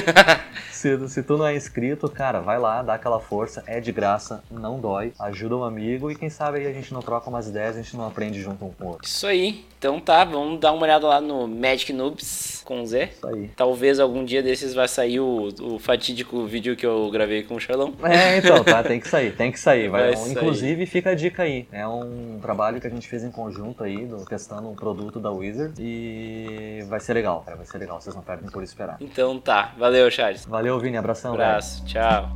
se, 0.71 1.09
se 1.09 1.23
tu 1.23 1.37
não 1.37 1.47
é 1.47 1.57
inscrito, 1.57 2.09
cara, 2.09 2.41
vai 2.41 2.59
lá, 2.59 2.83
dá 2.83 2.95
aquela 2.95 3.21
força, 3.21 3.63
é 3.67 3.81
de 3.81 3.93
graça, 3.93 4.43
não 4.51 4.79
dói, 4.79 5.13
ajuda 5.19 5.57
um 5.57 5.65
amigo 5.65 6.11
e 6.11 6.17
quem 6.17 6.31
sabe 6.31 6.59
aí 6.59 6.67
a 6.67 6.73
gente 6.73 6.93
não 6.93 7.01
troca 7.01 7.29
umas 7.29 7.49
ideias, 7.49 7.77
a 7.77 7.83
gente 7.83 7.97
não 7.97 8.07
aprende 8.07 8.41
junto 8.41 8.65
um 8.65 8.71
com 8.71 8.85
o 8.85 8.89
outro. 8.89 9.07
Isso 9.07 9.27
aí. 9.27 9.65
Então 9.79 9.99
tá, 9.99 10.25
vamos 10.25 10.61
dar 10.61 10.73
uma 10.73 10.83
olhada 10.83 11.07
lá 11.07 11.21
no 11.23 11.49
Magic 11.49 11.91
Noobs 11.91 12.63
com 12.67 12.85
Z. 12.85 13.09
Isso 13.17 13.27
aí. 13.27 13.51
Talvez 13.57 13.99
algum 13.99 14.25
dia 14.25 14.43
desses 14.43 14.75
vai 14.75 14.87
sair 14.87 15.21
o, 15.21 15.49
o 15.61 15.79
fatídico 15.79 16.45
vídeo 16.45 16.77
que 16.77 16.85
eu 16.85 17.11
gravei 17.11 17.43
com 17.43 17.55
o 17.55 17.61
Charlão. 17.61 17.95
É, 18.03 18.37
então, 18.37 18.63
tá, 18.63 18.83
tem 18.83 19.01
que 19.01 19.09
sair, 19.09 19.35
tem 19.35 19.51
que 19.51 19.59
sair. 19.59 19.89
Vai, 19.89 20.15
vai 20.15 20.31
inclusive, 20.33 20.85
fica 20.85 21.11
a 21.11 21.15
dica 21.15 21.45
aí. 21.45 21.67
É 21.73 21.87
um 21.89 22.39
trabalho 22.43 22.79
que 22.79 22.87
a 22.87 22.91
gente 22.91 23.09
fez 23.09 23.25
em 23.25 23.31
conjunto 23.31 23.83
aí, 23.83 24.05
do, 24.05 24.25
testando 24.27 24.69
um 24.69 24.75
produto 24.75 25.19
da 25.19 25.31
Wizard. 25.31 25.75
E 25.79 26.85
vai 26.91 27.01
ser 27.01 27.15
legal, 27.15 27.41
cara, 27.43 27.57
vai 27.57 27.65
ser 27.65 27.79
legal. 27.79 28.01
Vocês 28.01 28.15
não 28.15 28.23
perdem 28.23 28.51
por 28.51 28.63
esperar. 28.63 28.97
Então 29.01 29.39
tá, 29.41 29.73
valeu, 29.79 30.11
Charles. 30.11 30.45
Valeu, 30.45 30.79
Vini, 30.79 30.97
abração. 30.97 31.33
Abraço, 31.33 31.83
velho. 31.85 31.89
tchau. 31.89 32.29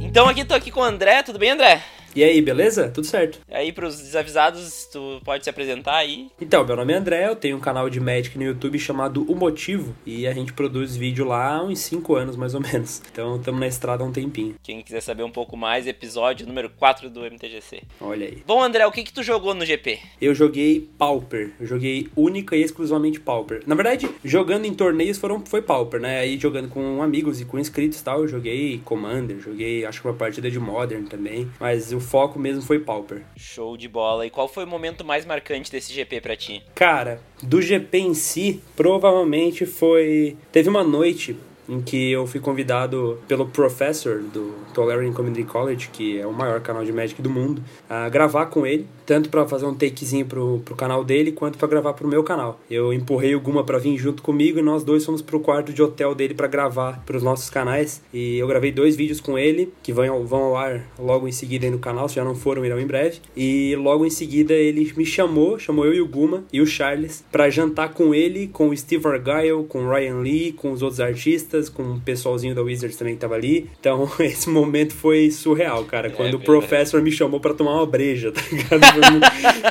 Então 0.00 0.28
aqui 0.28 0.44
tô 0.44 0.54
aqui 0.54 0.70
com 0.70 0.80
o 0.80 0.84
André, 0.84 1.22
tudo 1.22 1.38
bem, 1.38 1.50
André? 1.50 1.82
E 2.14 2.24
aí, 2.24 2.42
beleza? 2.42 2.88
Tudo 2.88 3.06
certo. 3.06 3.38
Aí, 3.48 3.72
pros 3.72 3.98
desavisados, 3.98 4.88
tu 4.92 5.20
pode 5.24 5.44
se 5.44 5.50
apresentar 5.50 5.96
aí? 5.96 6.28
Então, 6.40 6.64
meu 6.64 6.74
nome 6.74 6.92
é 6.92 6.96
André, 6.96 7.28
eu 7.28 7.36
tenho 7.36 7.56
um 7.56 7.60
canal 7.60 7.88
de 7.88 8.00
Magic 8.00 8.36
no 8.36 8.42
YouTube 8.44 8.78
chamado 8.80 9.24
O 9.30 9.36
Motivo, 9.36 9.94
e 10.04 10.26
a 10.26 10.32
gente 10.32 10.52
produz 10.52 10.96
vídeo 10.96 11.24
lá 11.24 11.54
há 11.54 11.62
uns 11.62 11.78
5 11.78 12.16
anos, 12.16 12.34
mais 12.34 12.54
ou 12.54 12.60
menos. 12.60 13.00
Então, 13.12 13.36
estamos 13.36 13.60
na 13.60 13.68
estrada 13.68 14.02
há 14.02 14.06
um 14.06 14.10
tempinho. 14.10 14.56
Quem 14.60 14.82
quiser 14.82 15.00
saber 15.00 15.22
um 15.22 15.30
pouco 15.30 15.56
mais, 15.56 15.86
episódio 15.86 16.46
número 16.48 16.68
4 16.70 17.08
do 17.08 17.20
MTGC. 17.20 17.82
Olha 18.00 18.26
aí. 18.26 18.42
Bom, 18.44 18.60
André, 18.60 18.84
o 18.86 18.92
que 18.92 19.04
que 19.04 19.12
tu 19.12 19.22
jogou 19.22 19.54
no 19.54 19.64
GP? 19.64 20.00
Eu 20.20 20.34
joguei 20.34 20.88
Pauper, 20.98 21.52
eu 21.60 21.66
joguei 21.66 22.08
única 22.16 22.56
e 22.56 22.62
exclusivamente 22.62 23.20
Pauper. 23.20 23.62
Na 23.66 23.76
verdade, 23.76 24.10
jogando 24.24 24.64
em 24.64 24.74
torneios 24.74 25.16
foram, 25.16 25.44
foi 25.46 25.62
Pauper, 25.62 26.00
né? 26.00 26.18
Aí 26.18 26.36
jogando 26.36 26.68
com 26.68 27.02
amigos 27.02 27.40
e 27.40 27.44
com 27.44 27.56
inscritos 27.56 28.00
e 28.00 28.04
tal, 28.04 28.22
eu 28.22 28.28
joguei 28.28 28.80
Commander, 28.84 29.38
joguei 29.38 29.84
acho 29.84 30.02
que 30.02 30.08
uma 30.08 30.14
partida 30.14 30.50
de 30.50 30.58
Modern 30.58 31.04
também, 31.04 31.48
mas 31.60 31.92
o 31.92 31.99
foco 32.00 32.38
mesmo 32.38 32.62
foi 32.62 32.78
Pauper. 32.78 33.22
Show 33.36 33.76
de 33.76 33.88
bola. 33.88 34.26
E 34.26 34.30
qual 34.30 34.48
foi 34.48 34.64
o 34.64 34.66
momento 34.66 35.04
mais 35.04 35.24
marcante 35.24 35.70
desse 35.70 35.92
GP 35.92 36.20
pra 36.20 36.36
ti? 36.36 36.62
Cara, 36.74 37.20
do 37.42 37.60
GP 37.60 37.98
em 37.98 38.14
si, 38.14 38.62
provavelmente 38.74 39.66
foi. 39.66 40.36
Teve 40.50 40.68
uma 40.68 40.82
noite 40.82 41.36
em 41.70 41.80
que 41.80 42.10
eu 42.10 42.26
fui 42.26 42.40
convidado 42.40 43.18
pelo 43.28 43.46
professor 43.46 44.18
do 44.20 44.54
Tolerian 44.74 45.12
Community 45.12 45.44
College, 45.44 45.88
que 45.92 46.18
é 46.18 46.26
o 46.26 46.32
maior 46.32 46.60
canal 46.60 46.84
de 46.84 46.92
Magic 46.92 47.22
do 47.22 47.30
mundo, 47.30 47.62
a 47.88 48.08
gravar 48.08 48.46
com 48.46 48.66
ele, 48.66 48.86
tanto 49.06 49.28
para 49.28 49.46
fazer 49.46 49.66
um 49.66 49.74
takezinho 49.74 50.26
pro, 50.26 50.60
pro 50.64 50.74
canal 50.74 51.04
dele, 51.04 51.32
quanto 51.32 51.56
para 51.56 51.68
gravar 51.68 51.92
pro 51.94 52.08
meu 52.08 52.24
canal. 52.24 52.60
Eu 52.70 52.92
empurrei 52.92 53.34
o 53.34 53.40
Guma 53.40 53.64
para 53.64 53.78
vir 53.78 53.96
junto 53.96 54.22
comigo 54.22 54.58
e 54.58 54.62
nós 54.62 54.82
dois 54.82 55.04
fomos 55.04 55.22
pro 55.22 55.40
quarto 55.40 55.72
de 55.72 55.82
hotel 55.82 56.14
dele 56.14 56.34
para 56.34 56.46
gravar 56.48 57.02
pros 57.06 57.22
nossos 57.22 57.48
canais. 57.48 58.02
E 58.12 58.38
eu 58.38 58.46
gravei 58.46 58.72
dois 58.72 58.96
vídeos 58.96 59.20
com 59.20 59.38
ele, 59.38 59.72
que 59.82 59.92
vão 59.92 60.24
vão 60.24 60.42
ao 60.42 60.56
ar 60.56 60.86
logo 60.98 61.28
em 61.28 61.32
seguida 61.32 61.66
aí 61.66 61.70
no 61.70 61.78
canal, 61.78 62.08
se 62.08 62.16
já 62.16 62.24
não 62.24 62.34
foram, 62.34 62.64
irão 62.64 62.80
em 62.80 62.86
breve. 62.86 63.18
E 63.36 63.76
logo 63.76 64.04
em 64.04 64.10
seguida 64.10 64.54
ele 64.54 64.92
me 64.96 65.06
chamou, 65.06 65.58
chamou 65.58 65.86
eu 65.86 65.94
e 65.94 66.00
o 66.00 66.08
Guma 66.08 66.44
e 66.52 66.60
o 66.60 66.66
Charles, 66.66 67.24
para 67.30 67.50
jantar 67.50 67.92
com 67.92 68.14
ele, 68.14 68.48
com 68.48 68.68
o 68.68 68.76
Steve 68.76 69.06
Argyle, 69.06 69.64
com 69.68 69.84
o 69.84 69.90
Ryan 69.90 70.18
Lee, 70.20 70.52
com 70.52 70.72
os 70.72 70.82
outros 70.82 71.00
artistas, 71.00 71.59
com 71.68 71.82
o 71.94 72.00
pessoalzinho 72.00 72.54
da 72.54 72.62
Wizards 72.62 72.96
também 72.96 73.14
que 73.14 73.20
tava 73.20 73.34
ali. 73.34 73.68
Então, 73.78 74.08
esse 74.20 74.48
momento 74.48 74.94
foi 74.94 75.30
surreal, 75.30 75.84
cara. 75.84 76.08
É, 76.08 76.10
Quando 76.10 76.34
o 76.34 76.38
verdade. 76.38 76.46
professor 76.46 77.02
me 77.02 77.12
chamou 77.12 77.40
para 77.40 77.52
tomar 77.54 77.74
uma 77.74 77.86
breja, 77.86 78.32
tá 78.32 78.40
ligado? 78.50 78.80
Foi, 78.92 79.10
mu- 79.10 79.20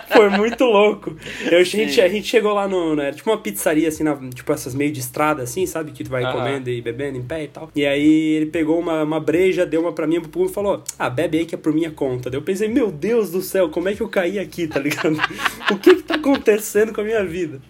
foi 0.14 0.30
muito 0.38 0.64
louco. 0.66 1.16
Eu, 1.50 1.60
a, 1.60 1.64
gente, 1.64 2.00
a 2.02 2.08
gente 2.08 2.28
chegou 2.28 2.54
lá 2.54 2.68
no. 2.68 2.96
Né, 2.96 3.12
tipo 3.12 3.30
uma 3.30 3.38
pizzaria, 3.38 3.88
assim, 3.88 4.04
na- 4.04 4.16
tipo 4.34 4.52
essas 4.52 4.76
meio 4.76 4.92
de 4.92 5.00
estrada, 5.00 5.44
assim, 5.44 5.66
sabe? 5.66 5.92
Que 5.92 6.04
tu 6.04 6.10
vai 6.10 6.30
comendo 6.32 6.70
e 6.70 6.82
bebendo 6.82 7.18
em 7.18 7.24
pé 7.24 7.44
e 7.44 7.48
tal. 7.48 7.72
E 7.76 7.86
aí 7.86 8.34
ele 8.36 8.46
pegou 8.48 8.80
uma, 8.80 9.04
uma 9.04 9.20
breja, 9.20 9.66
deu 9.66 9.82
uma 9.82 9.94
pra 9.94 10.06
mim 10.08 10.20
pro 10.20 10.30
público 10.30 10.52
e 10.52 10.56
falou: 10.56 10.84
Ah, 10.98 11.10
bebe 11.10 11.40
aí 11.40 11.46
que 11.46 11.56
é 11.56 11.58
por 11.58 11.74
minha 11.74 11.92
conta. 11.92 12.30
Eu 12.34 12.42
pensei, 12.42 12.68
meu 12.68 12.92
Deus 12.92 13.32
do 13.32 13.42
céu, 13.42 13.70
como 13.70 13.88
é 13.90 13.94
que 13.96 14.02
eu 14.02 14.10
caí 14.10 14.38
aqui, 14.40 14.68
tá 14.68 14.80
ligado? 14.80 15.18
o 15.72 15.78
que 15.78 15.96
que 15.96 16.04
tá 16.04 16.16
acontecendo 16.16 16.94
com 16.94 17.02
a 17.02 17.04
minha 17.04 17.24
vida? 17.24 17.62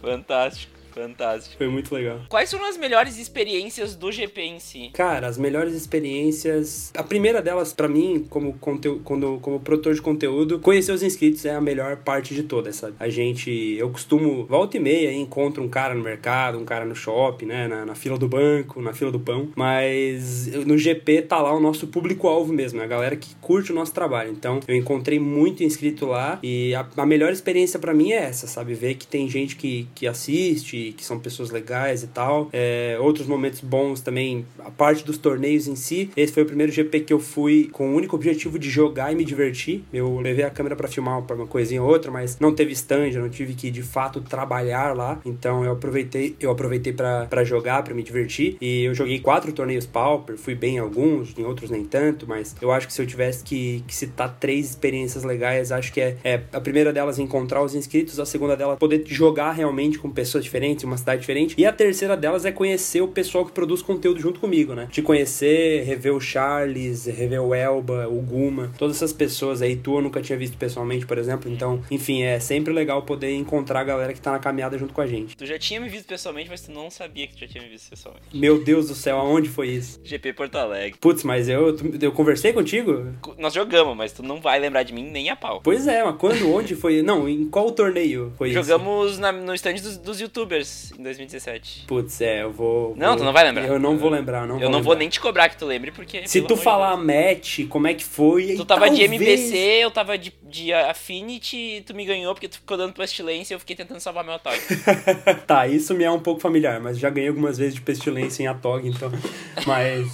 Fantástico, 0.00 0.72
fantástico. 0.96 1.56
Foi 1.58 1.68
muito 1.68 1.94
legal. 1.94 2.20
Quais 2.28 2.50
foram 2.50 2.66
as 2.66 2.78
melhores 2.78 3.18
experiências 3.18 3.94
do 3.94 4.10
GP 4.10 4.40
em 4.40 4.58
si? 4.58 4.90
Cara, 4.94 5.26
as 5.26 5.36
melhores 5.36 5.74
experiências. 5.74 6.90
A 6.96 7.02
primeira 7.02 7.42
delas, 7.42 7.74
pra 7.74 7.86
mim, 7.86 8.26
como, 8.30 8.54
conteúdo, 8.54 9.02
como, 9.04 9.38
como 9.40 9.60
produtor 9.60 9.94
de 9.94 10.00
conteúdo, 10.00 10.58
conhecer 10.58 10.92
os 10.92 11.02
inscritos 11.02 11.44
é 11.44 11.54
a 11.54 11.60
melhor 11.60 11.98
parte 11.98 12.34
de 12.34 12.42
todas, 12.42 12.76
sabe? 12.76 12.94
A 12.98 13.10
gente, 13.10 13.50
eu 13.78 13.90
costumo, 13.90 14.46
volta 14.46 14.78
e 14.78 14.80
meia, 14.80 15.12
encontro 15.12 15.62
um 15.62 15.68
cara 15.68 15.94
no 15.94 16.02
mercado, 16.02 16.58
um 16.58 16.64
cara 16.64 16.86
no 16.86 16.94
shopping, 16.94 17.46
né? 17.46 17.68
Na, 17.68 17.84
na 17.84 17.94
fila 17.94 18.16
do 18.16 18.26
banco, 18.26 18.80
na 18.80 18.94
fila 18.94 19.10
do 19.10 19.20
pão. 19.20 19.50
Mas 19.54 20.46
no 20.64 20.78
GP 20.78 21.22
tá 21.22 21.40
lá 21.40 21.54
o 21.54 21.60
nosso 21.60 21.86
público-alvo 21.86 22.52
mesmo, 22.52 22.78
né? 22.78 22.86
a 22.86 22.88
galera 22.88 23.16
que 23.16 23.34
curte 23.40 23.72
o 23.72 23.74
nosso 23.74 23.92
trabalho. 23.92 24.30
Então, 24.30 24.60
eu 24.66 24.74
encontrei 24.74 25.18
muito 25.18 25.62
inscrito 25.62 26.06
lá 26.06 26.38
e 26.42 26.74
a, 26.74 26.86
a 26.96 27.04
melhor 27.04 27.32
experiência 27.32 27.78
pra 27.78 27.92
mim 27.92 28.12
é 28.12 28.24
essa, 28.24 28.46
sabe? 28.46 28.72
Ver 28.74 28.94
que 28.94 29.06
tem 29.06 29.28
gente 29.28 29.56
que, 29.56 29.88
que 29.94 30.06
assiste, 30.06 30.85
que 30.92 31.04
são 31.04 31.18
pessoas 31.18 31.50
legais 31.50 32.02
e 32.02 32.06
tal. 32.08 32.48
É, 32.52 32.96
outros 33.00 33.26
momentos 33.26 33.60
bons 33.60 34.00
também, 34.00 34.46
a 34.58 34.70
parte 34.70 35.04
dos 35.04 35.18
torneios 35.18 35.66
em 35.66 35.76
si. 35.76 36.10
Esse 36.16 36.32
foi 36.32 36.42
o 36.42 36.46
primeiro 36.46 36.72
GP 36.72 37.00
que 37.00 37.12
eu 37.12 37.18
fui 37.18 37.68
com 37.72 37.90
o 37.90 37.94
único 37.94 38.16
objetivo 38.16 38.58
de 38.58 38.68
jogar 38.68 39.12
e 39.12 39.14
me 39.14 39.24
divertir. 39.24 39.84
Eu 39.92 40.20
levei 40.20 40.44
a 40.44 40.50
câmera 40.50 40.76
pra 40.76 40.88
filmar 40.88 41.18
uma 41.18 41.46
coisinha 41.46 41.82
ou 41.82 41.88
outra, 41.88 42.10
mas 42.10 42.38
não 42.38 42.54
teve 42.54 42.72
stand, 42.72 43.10
eu 43.10 43.22
não 43.22 43.30
tive 43.30 43.54
que 43.54 43.70
de 43.70 43.82
fato 43.82 44.20
trabalhar 44.20 44.94
lá. 44.96 45.20
Então 45.24 45.64
eu 45.64 45.72
aproveitei, 45.72 46.36
eu 46.40 46.50
aproveitei 46.50 46.92
pra 46.92 47.44
jogar, 47.44 47.82
pra 47.82 47.94
me 47.94 48.02
divertir. 48.02 48.56
E 48.60 48.84
eu 48.84 48.94
joguei 48.94 49.20
quatro 49.20 49.52
torneios 49.52 49.86
Pauper, 49.86 50.36
fui 50.36 50.54
bem 50.54 50.76
em 50.76 50.78
alguns, 50.78 51.36
em 51.36 51.44
outros 51.44 51.70
nem 51.70 51.84
tanto, 51.84 52.26
mas 52.26 52.54
eu 52.60 52.70
acho 52.70 52.86
que 52.86 52.92
se 52.92 53.00
eu 53.00 53.06
tivesse 53.06 53.42
que, 53.44 53.82
que 53.86 53.94
citar 53.94 54.36
três 54.38 54.70
experiências 54.70 55.24
legais, 55.24 55.72
acho 55.72 55.92
que 55.92 56.00
é, 56.00 56.16
é 56.24 56.42
a 56.52 56.60
primeira 56.60 56.92
delas 56.92 57.18
encontrar 57.18 57.62
os 57.62 57.74
inscritos, 57.74 58.18
a 58.18 58.26
segunda 58.26 58.56
delas 58.56 58.78
poder 58.78 59.02
jogar 59.06 59.52
realmente 59.52 59.98
com 59.98 60.10
pessoas 60.10 60.44
diferentes, 60.44 60.75
em 60.84 60.86
uma 60.86 60.96
cidade 60.96 61.20
diferente, 61.20 61.54
e 61.58 61.64
a 61.64 61.72
terceira 61.72 62.16
delas 62.16 62.44
é 62.44 62.52
conhecer 62.52 63.00
o 63.00 63.08
pessoal 63.08 63.44
que 63.44 63.52
produz 63.52 63.82
conteúdo 63.82 64.20
junto 64.20 64.40
comigo, 64.40 64.74
né? 64.74 64.88
De 64.90 65.02
conhecer, 65.02 65.84
rever 65.84 66.14
o 66.14 66.20
Charles, 66.20 67.06
rever 67.06 67.42
o 67.42 67.54
Elba, 67.54 68.08
o 68.08 68.20
Guma, 68.20 68.72
todas 68.78 68.96
essas 68.96 69.12
pessoas 69.12 69.62
aí, 69.62 69.76
tu 69.76 69.96
eu 69.96 70.02
nunca 70.02 70.20
tinha 70.20 70.38
visto 70.38 70.56
pessoalmente, 70.56 71.06
por 71.06 71.18
exemplo, 71.18 71.50
então, 71.50 71.82
enfim, 71.90 72.22
é 72.22 72.38
sempre 72.40 72.72
legal 72.72 73.02
poder 73.02 73.34
encontrar 73.34 73.80
a 73.80 73.84
galera 73.84 74.12
que 74.12 74.20
tá 74.20 74.32
na 74.32 74.38
caminhada 74.38 74.78
junto 74.78 74.92
com 74.92 75.00
a 75.00 75.06
gente. 75.06 75.36
Tu 75.36 75.46
já 75.46 75.58
tinha 75.58 75.80
me 75.80 75.88
visto 75.88 76.06
pessoalmente, 76.06 76.50
mas 76.50 76.62
tu 76.62 76.72
não 76.72 76.90
sabia 76.90 77.26
que 77.26 77.34
tu 77.34 77.40
já 77.40 77.48
tinha 77.48 77.62
me 77.62 77.70
visto 77.70 77.90
pessoalmente. 77.90 78.26
Meu 78.34 78.62
Deus 78.62 78.88
do 78.88 78.94
céu, 78.94 79.18
aonde 79.18 79.48
foi 79.48 79.68
isso? 79.68 80.00
GP 80.04 80.32
Porto 80.32 80.56
Alegre. 80.56 80.98
Putz, 81.00 81.22
mas 81.22 81.48
eu, 81.48 81.76
eu 82.00 82.12
conversei 82.12 82.52
contigo? 82.52 83.06
Nós 83.38 83.54
jogamos, 83.54 83.96
mas 83.96 84.12
tu 84.12 84.22
não 84.22 84.40
vai 84.40 84.58
lembrar 84.58 84.82
de 84.82 84.92
mim 84.92 85.10
nem 85.10 85.30
a 85.30 85.36
pau. 85.36 85.60
Pois 85.62 85.86
é, 85.86 86.04
mas 86.04 86.16
quando, 86.16 86.52
onde 86.52 86.74
foi? 86.74 87.02
Não, 87.02 87.28
em 87.28 87.46
qual 87.48 87.70
torneio 87.72 88.32
foi 88.36 88.50
isso? 88.50 88.62
Jogamos 88.62 89.18
no 89.18 89.54
stand 89.54 89.74
dos, 89.74 89.96
dos 89.96 90.20
youtubers 90.20 90.65
em 90.98 91.02
2017. 91.02 91.84
Putz, 91.86 92.20
é, 92.20 92.42
eu 92.42 92.52
vou. 92.52 92.94
Não, 92.96 93.08
vou- 93.08 93.16
tu 93.18 93.24
não 93.24 93.32
vai 93.32 93.44
lembrar. 93.44 93.66
Eu 93.66 93.78
não 93.78 93.96
vou 93.96 94.10
lembrar, 94.10 94.46
não 94.46 94.56
eu 94.60 94.68
não 94.70 94.82
vou 94.82 94.92
lembrar. 94.92 94.96
nem 94.98 95.08
te 95.08 95.20
cobrar 95.20 95.48
que 95.48 95.56
tu 95.56 95.66
lembre, 95.66 95.90
porque. 95.92 96.26
Se 96.26 96.42
tu 96.42 96.54
de 96.56 96.62
falar 96.62 96.96
Deus. 96.96 97.06
match, 97.06 97.60
como 97.68 97.86
é 97.86 97.94
que 97.94 98.04
foi? 98.04 98.54
Tu 98.56 98.64
tava 98.64 98.88
de 98.90 99.00
talvez- 99.00 99.12
MPC, 99.22 99.56
eu 99.56 99.90
tava 99.90 100.16
de, 100.18 100.32
de 100.48 100.72
Affinity, 100.72 101.82
tu 101.86 101.94
me 101.94 102.04
ganhou 102.04 102.32
porque 102.34 102.48
tu 102.48 102.56
ficou 102.58 102.76
dando 102.76 102.92
pestilência 102.92 103.52
e 103.52 103.56
eu 103.56 103.60
fiquei 103.60 103.74
tentando 103.74 104.00
salvar 104.00 104.24
meu 104.24 104.34
Atog. 104.34 104.56
tá, 105.46 105.66
isso 105.66 105.92
me 105.94 106.04
é 106.04 106.10
um 106.10 106.20
pouco 106.20 106.40
familiar, 106.40 106.80
mas 106.80 106.98
já 106.98 107.10
ganhei 107.10 107.28
algumas 107.28 107.58
vezes 107.58 107.74
de 107.74 107.80
pestilência 107.80 108.42
em 108.42 108.46
Atog, 108.46 108.86
então. 108.88 109.10
Mas. 109.66 110.06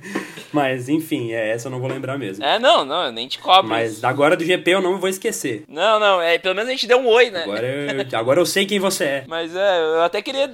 mas, 0.52 0.88
enfim, 0.88 1.32
é, 1.32 1.50
essa 1.50 1.66
eu 1.66 1.72
não 1.72 1.80
vou 1.80 1.88
lembrar 1.88 2.16
mesmo. 2.16 2.44
é, 2.44 2.58
não, 2.58 2.84
não, 2.84 3.06
eu 3.06 3.12
nem 3.12 3.26
te 3.26 3.38
cobro. 3.38 3.68
Mas 3.68 4.04
agora 4.04 4.36
do 4.36 4.44
GP 4.44 4.70
eu 4.70 4.80
não 4.80 4.98
vou 5.00 5.08
esquecer. 5.08 5.64
Não, 5.68 5.98
não, 5.98 6.20
é, 6.22 6.38
pelo 6.38 6.54
menos 6.54 6.68
a 6.68 6.72
gente 6.72 6.86
deu 6.86 6.98
um 6.98 7.06
oi, 7.08 7.30
né? 7.30 7.42
Agora 7.42 7.66
eu, 7.66 8.18
agora 8.18 8.40
eu 8.40 8.46
sei 8.46 8.64
quem 8.64 8.78
você 8.78 9.04
é. 9.04 9.24
Mas 9.26 9.54
é, 9.54 9.78
eu 9.80 10.02
até 10.02 10.22
queria 10.22 10.48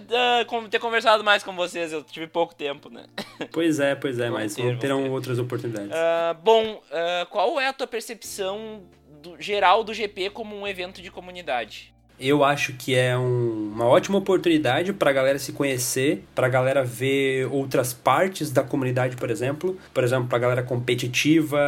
com- 0.47 0.69
ter 0.69 0.79
conversado 0.79 1.23
mais 1.23 1.43
com 1.43 1.55
vocês, 1.55 1.93
eu 1.93 2.03
tive 2.03 2.27
pouco 2.27 2.55
tempo, 2.55 2.89
né? 2.89 3.05
Pois 3.53 3.79
é, 3.79 3.95
pois 3.95 4.19
é, 4.19 4.25
Vamos 4.25 4.41
mas 4.43 4.55
ter, 4.55 4.79
terão 4.79 5.03
ter. 5.03 5.11
outras 5.11 5.39
oportunidades. 5.39 5.93
Ah, 5.93 6.35
bom, 6.43 6.81
ah, 6.91 7.27
qual 7.31 7.61
é 7.61 7.69
a 7.69 7.73
tua 7.73 7.87
percepção 7.87 8.83
do- 9.21 9.41
geral 9.41 9.85
do 9.85 9.95
GP 9.95 10.31
como 10.31 10.57
um 10.57 10.67
evento 10.67 11.01
de 11.03 11.11
comunidade? 11.11 11.95
Eu 12.21 12.45
acho 12.45 12.75
que 12.75 12.95
é 12.95 13.17
um- 13.17 13.71
uma 13.75 13.87
ótima 13.87 14.19
oportunidade 14.19 14.93
pra 14.93 15.11
galera 15.11 15.39
se 15.39 15.53
conhecer, 15.53 16.23
pra 16.35 16.49
galera 16.51 16.85
ver 16.85 17.47
outras 17.51 17.95
partes 17.95 18.51
da 18.51 18.63
comunidade, 18.63 19.17
por 19.17 19.31
exemplo. 19.31 19.79
Por 19.95 20.05
exemplo, 20.05 20.29
pra 20.29 20.39
galera 20.39 20.63
competitiva, 20.63 21.59